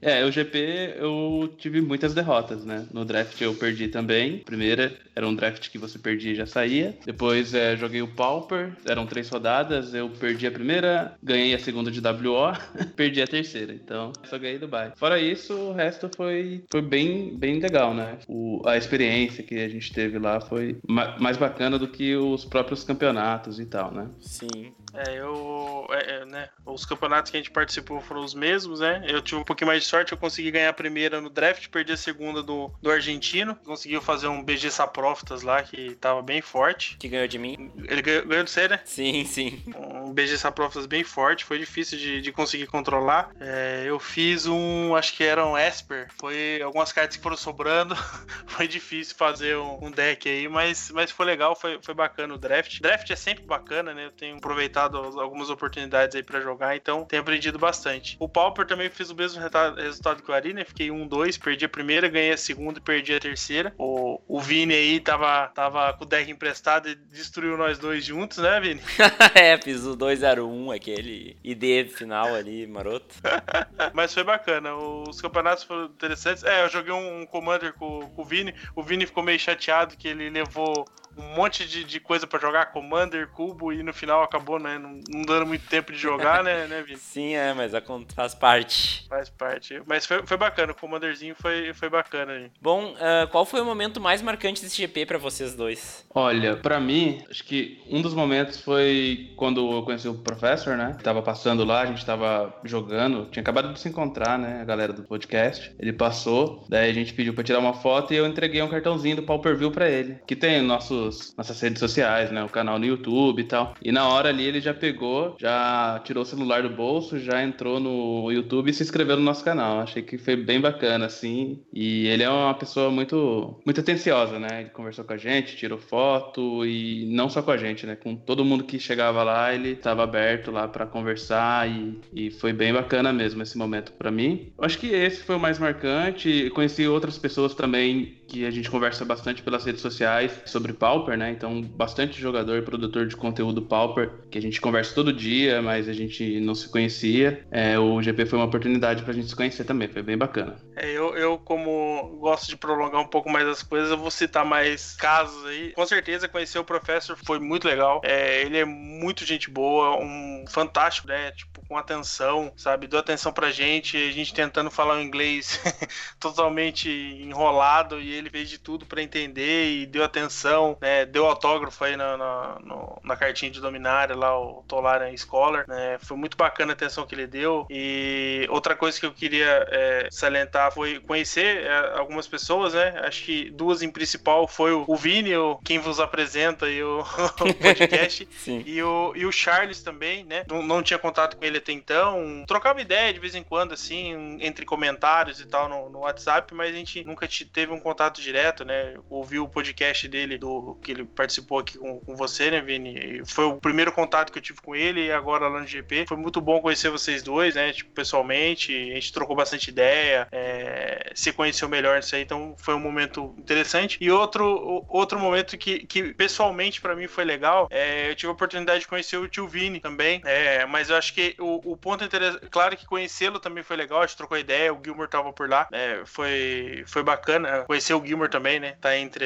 É, 0.00 0.24
o 0.24 0.30
GP 0.30 0.96
eu 0.98 1.54
tive 1.58 1.80
muitas 1.80 2.14
derrotas, 2.14 2.64
né? 2.64 2.86
No 2.92 3.04
draft 3.04 3.40
eu 3.40 3.54
perdi 3.54 3.88
também. 3.88 4.38
Primeira 4.66 4.96
era 5.14 5.28
um 5.28 5.34
draft 5.34 5.70
que 5.70 5.78
você 5.78 5.96
perdia 5.96 6.32
e 6.32 6.34
já 6.34 6.44
saía. 6.44 6.98
Depois 7.06 7.54
é, 7.54 7.76
joguei 7.76 8.02
o 8.02 8.08
Pauper, 8.08 8.72
eram 8.84 9.06
três 9.06 9.28
rodadas. 9.28 9.94
Eu 9.94 10.10
perdi 10.10 10.44
a 10.44 10.50
primeira, 10.50 11.14
ganhei 11.22 11.54
a 11.54 11.58
segunda 11.58 11.88
de 11.88 12.00
WO, 12.00 12.52
perdi 12.96 13.22
a 13.22 13.28
terceira. 13.28 13.72
Então, 13.72 14.12
só 14.24 14.36
ganhei 14.36 14.58
do 14.58 14.66
bye. 14.66 14.90
Fora 14.96 15.20
isso, 15.20 15.54
o 15.54 15.72
resto 15.72 16.10
foi, 16.16 16.64
foi 16.68 16.82
bem, 16.82 17.36
bem 17.38 17.60
legal, 17.60 17.94
né? 17.94 18.18
O, 18.26 18.60
a 18.66 18.76
experiência 18.76 19.44
que 19.44 19.54
a 19.54 19.68
gente 19.68 19.92
teve 19.92 20.18
lá 20.18 20.40
foi 20.40 20.76
ma 20.86 21.16
mais 21.20 21.36
bacana 21.36 21.78
do 21.78 21.86
que 21.86 22.16
os 22.16 22.44
próprios 22.44 22.82
campeonatos 22.82 23.60
e 23.60 23.66
tal, 23.66 23.92
né? 23.92 24.08
Sim. 24.20 24.72
É, 24.96 25.18
eu. 25.18 25.86
É, 25.90 26.16
é, 26.16 26.24
né, 26.24 26.48
os 26.64 26.84
campeonatos 26.84 27.30
que 27.30 27.36
a 27.36 27.40
gente 27.40 27.50
participou 27.50 28.00
foram 28.00 28.24
os 28.24 28.34
mesmos, 28.34 28.80
né? 28.80 29.04
Eu 29.06 29.20
tive 29.20 29.40
um 29.40 29.44
pouquinho 29.44 29.68
mais 29.68 29.82
de 29.82 29.88
sorte, 29.88 30.12
eu 30.12 30.18
consegui 30.18 30.50
ganhar 30.50 30.70
a 30.70 30.72
primeira 30.72 31.20
no 31.20 31.30
draft, 31.30 31.68
perdi 31.68 31.92
a 31.92 31.96
segunda 31.96 32.42
do, 32.42 32.70
do 32.80 32.90
argentino. 32.90 33.54
Conseguiu 33.64 34.00
fazer 34.00 34.28
um 34.28 34.42
BG 34.42 34.70
Saproftas 34.70 35.42
lá, 35.42 35.62
que 35.62 35.94
tava 35.96 36.22
bem 36.22 36.40
forte. 36.40 36.96
Que 36.98 37.08
ganhou 37.08 37.28
de 37.28 37.38
mim? 37.38 37.70
Ele 37.88 38.02
ganhou, 38.02 38.26
ganhou 38.26 38.44
de 38.44 38.50
você, 38.50 38.68
né? 38.68 38.80
Sim, 38.84 39.24
sim. 39.24 39.62
Um 39.76 40.12
BG 40.12 40.38
Saproftas 40.38 40.86
bem 40.86 41.04
forte, 41.04 41.44
foi 41.44 41.58
difícil 41.58 41.98
de, 41.98 42.20
de 42.20 42.32
conseguir 42.32 42.66
controlar. 42.66 43.30
É, 43.40 43.84
eu 43.86 43.98
fiz 43.98 44.46
um, 44.46 44.94
acho 44.94 45.14
que 45.14 45.24
era 45.24 45.44
um 45.46 45.56
Esper. 45.56 46.08
Foi 46.18 46.60
algumas 46.62 46.92
cartas 46.92 47.16
que 47.16 47.22
foram 47.22 47.36
sobrando. 47.36 47.94
foi 48.46 48.66
difícil 48.66 49.14
fazer 49.16 49.56
um, 49.56 49.86
um, 49.86 49.90
deck 49.90 50.28
aí, 50.28 50.48
mas, 50.48 50.90
mas 50.90 51.10
foi 51.10 51.26
legal, 51.26 51.54
foi, 51.54 51.78
foi 51.82 51.94
bacana 51.94 52.34
o 52.34 52.38
draft. 52.38 52.80
Draft 52.80 53.10
é 53.10 53.16
sempre 53.16 53.44
bacana, 53.44 53.94
né? 53.94 54.06
Eu 54.06 54.10
tenho 54.10 54.36
aproveitado 54.36 54.85
dado 54.88 55.20
algumas 55.20 55.50
oportunidades 55.50 56.16
aí 56.16 56.22
para 56.22 56.40
jogar, 56.40 56.76
então 56.76 57.04
tenho 57.04 57.22
aprendido 57.22 57.58
bastante. 57.58 58.16
O 58.18 58.28
Pauper 58.28 58.66
também 58.66 58.88
fez 58.90 59.10
o 59.10 59.14
mesmo 59.14 59.40
resultado 59.76 60.22
que 60.22 60.30
o 60.30 60.34
Ari, 60.34 60.52
né? 60.52 60.64
Fiquei 60.64 60.88
1-2, 60.88 61.40
perdi 61.40 61.64
a 61.64 61.68
primeira, 61.68 62.08
ganhei 62.08 62.32
a 62.32 62.36
segunda 62.36 62.78
e 62.78 62.82
perdi 62.82 63.14
a 63.14 63.20
terceira. 63.20 63.74
O, 63.78 64.20
o 64.28 64.40
Vini 64.40 64.74
aí 64.74 65.00
tava, 65.00 65.48
tava 65.48 65.92
com 65.94 66.04
o 66.04 66.06
deck 66.06 66.30
emprestado 66.30 66.88
e 66.88 66.94
destruiu 66.94 67.56
nós 67.56 67.78
dois 67.78 68.04
juntos, 68.04 68.38
né, 68.38 68.60
Vini? 68.60 68.80
é, 69.34 69.58
fiz 69.58 69.84
o 69.84 69.96
2-0-1, 69.96 70.74
aquele 70.74 71.36
ID 71.42 71.90
final 71.90 72.34
ali, 72.34 72.66
maroto. 72.66 73.14
Mas 73.92 74.12
foi 74.12 74.24
bacana, 74.24 74.74
os 74.74 75.20
campeonatos 75.20 75.64
foram 75.64 75.86
interessantes. 75.86 76.44
É, 76.44 76.64
eu 76.64 76.68
joguei 76.68 76.92
um 76.92 77.26
Commander 77.26 77.72
com, 77.74 78.00
com 78.10 78.22
o 78.22 78.24
Vini, 78.24 78.54
o 78.74 78.82
Vini 78.82 79.06
ficou 79.06 79.22
meio 79.22 79.38
chateado 79.38 79.96
que 79.96 80.08
ele 80.08 80.30
levou 80.30 80.86
um 81.16 81.34
monte 81.34 81.66
de, 81.66 81.84
de 81.84 81.98
coisa 81.98 82.26
para 82.26 82.38
jogar, 82.38 82.66
Commander, 82.66 83.28
Cubo, 83.28 83.72
e 83.72 83.82
no 83.82 83.92
final 83.92 84.22
acabou, 84.22 84.58
né? 84.58 84.78
Não, 84.78 85.00
não 85.08 85.22
dando 85.22 85.46
muito 85.46 85.66
tempo 85.66 85.92
de 85.92 85.98
jogar, 85.98 86.44
né, 86.44 86.66
né, 86.66 86.82
Vini? 86.82 86.98
Sim, 87.16 87.34
é, 87.34 87.54
mas 87.54 87.72
faz 88.14 88.34
parte. 88.34 89.06
Faz 89.08 89.28
parte. 89.28 89.80
Mas 89.86 90.04
foi, 90.04 90.26
foi 90.26 90.36
bacana, 90.36 90.72
o 90.72 90.74
Commanderzinho 90.74 91.34
foi, 91.34 91.72
foi 91.72 91.88
bacana 91.88 92.32
aí. 92.32 92.50
Bom, 92.60 92.92
uh, 92.92 93.28
qual 93.30 93.44
foi 93.44 93.60
o 93.60 93.64
momento 93.64 94.00
mais 94.00 94.20
marcante 94.20 94.62
desse 94.62 94.76
GP 94.76 95.06
para 95.06 95.18
vocês 95.18 95.54
dois? 95.54 96.06
Olha, 96.14 96.56
para 96.56 96.78
mim, 96.78 97.22
acho 97.30 97.44
que 97.44 97.82
um 97.88 98.02
dos 98.02 98.14
momentos 98.14 98.60
foi 98.60 99.32
quando 99.36 99.72
eu 99.72 99.82
conheci 99.82 100.08
o 100.08 100.14
Professor, 100.14 100.76
né? 100.76 100.96
Tava 101.02 101.22
passando 101.22 101.64
lá, 101.64 101.82
a 101.82 101.86
gente 101.86 102.04
tava 102.04 102.54
jogando, 102.64 103.26
tinha 103.26 103.40
acabado 103.42 103.72
de 103.72 103.80
se 103.80 103.88
encontrar, 103.88 104.38
né? 104.38 104.60
A 104.60 104.64
galera 104.64 104.92
do 104.92 105.02
podcast. 105.02 105.74
Ele 105.78 105.92
passou, 105.92 106.64
daí 106.68 106.90
a 106.90 106.94
gente 106.94 107.14
pediu 107.14 107.32
pra 107.34 107.44
tirar 107.44 107.58
uma 107.58 107.74
foto 107.74 108.12
e 108.12 108.16
eu 108.16 108.26
entreguei 108.26 108.60
um 108.62 108.68
cartãozinho 108.68 109.16
do 109.16 109.22
Pauper 109.22 109.56
View 109.56 109.70
pra 109.70 109.88
ele, 109.88 110.18
que 110.26 110.36
tem 110.36 110.60
nosso 110.62 111.05
nossos, 111.06 111.34
nossas 111.36 111.60
redes 111.60 111.78
sociais, 111.78 112.30
né? 112.30 112.42
O 112.44 112.48
canal 112.48 112.78
no 112.78 112.84
YouTube 112.84 113.40
e 113.40 113.44
tal. 113.44 113.74
E 113.82 113.92
na 113.92 114.08
hora 114.08 114.28
ali 114.28 114.44
ele 114.44 114.60
já 114.60 114.74
pegou, 114.74 115.36
já 115.38 116.00
tirou 116.04 116.22
o 116.22 116.26
celular 116.26 116.62
do 116.62 116.70
bolso, 116.70 117.18
já 117.18 117.42
entrou 117.42 117.80
no 117.80 118.30
YouTube 118.30 118.70
e 118.70 118.74
se 118.74 118.82
inscreveu 118.82 119.16
no 119.16 119.22
nosso 119.22 119.44
canal. 119.44 119.80
Achei 119.80 120.02
que 120.02 120.18
foi 120.18 120.36
bem 120.36 120.60
bacana, 120.60 121.06
assim. 121.06 121.60
E 121.72 122.06
ele 122.08 122.22
é 122.22 122.28
uma 122.28 122.54
pessoa 122.54 122.90
muito, 122.90 123.60
muito 123.64 123.80
atenciosa, 123.80 124.38
né? 124.38 124.60
Ele 124.60 124.70
conversou 124.70 125.04
com 125.04 125.12
a 125.12 125.16
gente, 125.16 125.56
tirou 125.56 125.78
foto 125.78 126.64
e 126.64 127.06
não 127.10 127.28
só 127.28 127.42
com 127.42 127.50
a 127.50 127.56
gente, 127.56 127.86
né? 127.86 127.96
Com 127.96 128.16
todo 128.16 128.44
mundo 128.44 128.64
que 128.64 128.78
chegava 128.78 129.22
lá, 129.22 129.54
ele 129.54 129.70
estava 129.70 130.02
aberto 130.02 130.50
lá 130.50 130.68
para 130.68 130.86
conversar 130.86 131.68
e, 131.68 132.00
e 132.12 132.30
foi 132.30 132.52
bem 132.52 132.72
bacana 132.72 133.12
mesmo 133.12 133.42
esse 133.42 133.56
momento 133.56 133.92
para 133.92 134.10
mim. 134.10 134.52
Acho 134.58 134.78
que 134.78 134.88
esse 134.88 135.22
foi 135.22 135.36
o 135.36 135.40
mais 135.40 135.58
marcante. 135.58 136.50
Conheci 136.50 136.86
outras 136.86 137.18
pessoas 137.18 137.54
também 137.54 138.16
que 138.26 138.44
a 138.44 138.50
gente 138.50 138.70
conversa 138.70 139.04
bastante 139.04 139.42
pelas 139.42 139.64
redes 139.64 139.80
sociais 139.80 140.40
sobre 140.44 140.72
Pauper, 140.96 141.18
né? 141.18 141.30
Então, 141.30 141.60
bastante 141.60 142.18
jogador 142.20 142.56
e 142.56 142.62
produtor 142.62 143.06
de 143.06 143.16
conteúdo 143.16 143.60
Pauper, 143.60 144.10
que 144.30 144.38
a 144.38 144.42
gente 144.42 144.60
conversa 144.60 144.94
todo 144.94 145.12
dia, 145.12 145.60
mas 145.60 145.88
a 145.88 145.92
gente 145.92 146.40
não 146.40 146.54
se 146.54 146.68
conhecia. 146.70 147.46
É, 147.50 147.78
o 147.78 148.00
GP 148.00 148.24
foi 148.24 148.38
uma 148.38 148.46
oportunidade 148.46 149.02
pra 149.02 149.12
gente 149.12 149.28
se 149.28 149.36
conhecer 149.36 149.64
também, 149.64 149.88
foi 149.88 150.02
bem 150.02 150.16
bacana. 150.16 150.56
É, 150.74 150.90
eu, 150.90 151.14
eu, 151.16 151.38
como 151.38 152.16
gosto 152.18 152.48
de 152.48 152.56
prolongar 152.56 153.00
um 153.00 153.08
pouco 153.08 153.28
mais 153.28 153.46
as 153.46 153.62
coisas, 153.62 153.90
eu 153.90 153.98
vou 153.98 154.10
citar 154.10 154.44
mais 154.44 154.96
casos 154.96 155.44
aí. 155.46 155.72
Com 155.72 155.86
certeza, 155.86 156.28
conhecer 156.28 156.58
o 156.58 156.64
Professor 156.64 157.16
foi 157.24 157.38
muito 157.38 157.68
legal. 157.68 158.00
É, 158.04 158.42
ele 158.42 158.58
é 158.58 158.64
muito 158.64 159.24
gente 159.24 159.50
boa, 159.50 159.98
um 159.98 160.44
fantástico, 160.48 161.08
né? 161.08 161.32
Tipo, 161.32 161.66
com 161.66 161.76
atenção, 161.76 162.52
sabe? 162.56 162.86
Deu 162.86 162.98
atenção 162.98 163.32
pra 163.32 163.50
gente, 163.50 163.96
a 163.96 164.12
gente 164.12 164.32
tentando 164.32 164.70
falar 164.70 164.96
o 164.96 165.02
inglês 165.02 165.60
totalmente 166.18 166.88
enrolado 166.88 168.00
e 168.00 168.12
ele 168.12 168.30
fez 168.30 168.48
de 168.48 168.58
tudo 168.58 168.86
para 168.86 169.02
entender 169.02 169.72
e 169.72 169.86
deu 169.86 170.04
atenção, 170.04 170.76
né? 170.80 170.85
Deu 171.06 171.26
autógrafo 171.26 171.84
aí 171.84 171.96
na, 171.96 172.16
na, 172.16 172.58
no, 172.62 173.00
na 173.02 173.16
cartinha 173.16 173.50
de 173.50 173.60
Dominária 173.60 174.14
lá, 174.14 174.38
o 174.38 174.64
Tolarian 174.68 175.16
Scholar, 175.16 175.64
né? 175.68 175.98
Foi 176.00 176.16
muito 176.16 176.36
bacana 176.36 176.72
a 176.72 176.74
atenção 176.74 177.06
que 177.06 177.14
ele 177.14 177.26
deu. 177.26 177.66
E 177.70 178.46
outra 178.50 178.76
coisa 178.76 178.98
que 178.98 179.06
eu 179.06 179.12
queria 179.12 179.66
é, 179.70 180.08
salientar 180.10 180.72
foi 180.72 181.00
conhecer 181.00 181.64
é, 181.64 181.98
algumas 181.98 182.26
pessoas, 182.26 182.74
né? 182.74 183.00
Acho 183.04 183.24
que 183.24 183.50
duas 183.50 183.82
em 183.82 183.90
principal 183.90 184.46
foi 184.46 184.72
o, 184.72 184.84
o 184.86 184.96
Vini, 184.96 185.36
o, 185.36 185.58
quem 185.64 185.78
vos 185.78 186.00
apresenta 186.00 186.68
e 186.68 186.82
o, 186.82 187.00
o 187.40 187.54
podcast, 187.54 188.28
e, 188.46 188.82
o, 188.82 189.12
e 189.14 189.26
o 189.26 189.32
Charles 189.32 189.82
também, 189.82 190.24
né? 190.24 190.44
Não, 190.48 190.62
não 190.62 190.82
tinha 190.82 190.98
contato 190.98 191.36
com 191.36 191.44
ele 191.44 191.58
até 191.58 191.72
então. 191.72 192.44
Trocava 192.46 192.80
ideia 192.80 193.12
de 193.12 193.20
vez 193.20 193.34
em 193.34 193.42
quando, 193.42 193.72
assim, 193.72 194.38
entre 194.40 194.64
comentários 194.64 195.40
e 195.40 195.46
tal 195.46 195.68
no, 195.68 195.90
no 195.90 195.98
WhatsApp, 196.00 196.52
mas 196.54 196.74
a 196.74 196.76
gente 196.76 197.04
nunca 197.04 197.28
teve 197.52 197.72
um 197.72 197.80
contato 197.80 198.20
direto, 198.20 198.64
né? 198.64 198.94
Ouvi 199.08 199.38
o 199.38 199.48
podcast 199.48 200.06
dele, 200.08 200.38
do 200.38 200.75
que 200.82 200.92
ele 200.92 201.04
participou 201.04 201.58
aqui 201.58 201.78
com, 201.78 202.00
com 202.00 202.16
você, 202.16 202.50
né, 202.50 202.60
Vini? 202.60 203.22
Foi 203.26 203.44
o 203.44 203.56
primeiro 203.56 203.92
contato 203.92 204.32
que 204.32 204.38
eu 204.38 204.42
tive 204.42 204.60
com 204.60 204.74
ele 204.74 205.06
e 205.06 205.12
agora 205.12 205.48
lá 205.48 205.60
no 205.60 205.66
GP. 205.66 206.06
Foi 206.08 206.16
muito 206.16 206.40
bom 206.40 206.60
conhecer 206.60 206.90
vocês 206.90 207.22
dois, 207.22 207.54
né? 207.54 207.72
Tipo, 207.72 207.90
pessoalmente. 207.92 208.72
A 208.72 208.94
gente 208.94 209.12
trocou 209.12 209.36
bastante 209.36 209.68
ideia, 209.68 210.28
é, 210.32 211.12
se 211.14 211.32
conheceu 211.32 211.68
melhor 211.68 211.96
nisso 211.96 212.14
aí, 212.14 212.22
então 212.22 212.54
foi 212.58 212.74
um 212.74 212.80
momento 212.80 213.34
interessante. 213.38 213.98
E 214.00 214.10
outro, 214.10 214.84
outro 214.88 215.18
momento 215.18 215.56
que, 215.58 215.86
que 215.86 216.14
pessoalmente 216.14 216.80
para 216.80 216.94
mim 216.94 217.06
foi 217.06 217.24
legal, 217.24 217.68
é, 217.70 218.10
eu 218.10 218.14
tive 218.14 218.28
a 218.28 218.32
oportunidade 218.32 218.80
de 218.80 218.88
conhecer 218.88 219.16
o 219.16 219.28
tio 219.28 219.48
Vini 219.48 219.80
também, 219.80 220.20
é, 220.24 220.64
mas 220.66 220.90
eu 220.90 220.96
acho 220.96 221.12
que 221.12 221.34
o, 221.38 221.72
o 221.72 221.76
ponto 221.76 222.04
interessante, 222.04 222.46
claro 222.50 222.76
que 222.76 222.86
conhecê-lo 222.86 223.38
também 223.38 223.62
foi 223.62 223.76
legal, 223.76 224.02
a 224.02 224.06
gente 224.06 224.16
trocou 224.16 224.38
ideia, 224.38 224.72
o 224.72 224.80
Gilmore 224.82 225.08
tava 225.08 225.32
por 225.32 225.48
lá, 225.48 225.68
é, 225.72 226.02
foi, 226.04 226.84
foi 226.86 227.02
bacana 227.02 227.64
conhecer 227.64 227.94
o 227.94 228.04
Gilmer 228.04 228.28
também, 228.28 228.60
né? 228.60 228.76
Tá 228.80 228.96
entre 228.96 229.24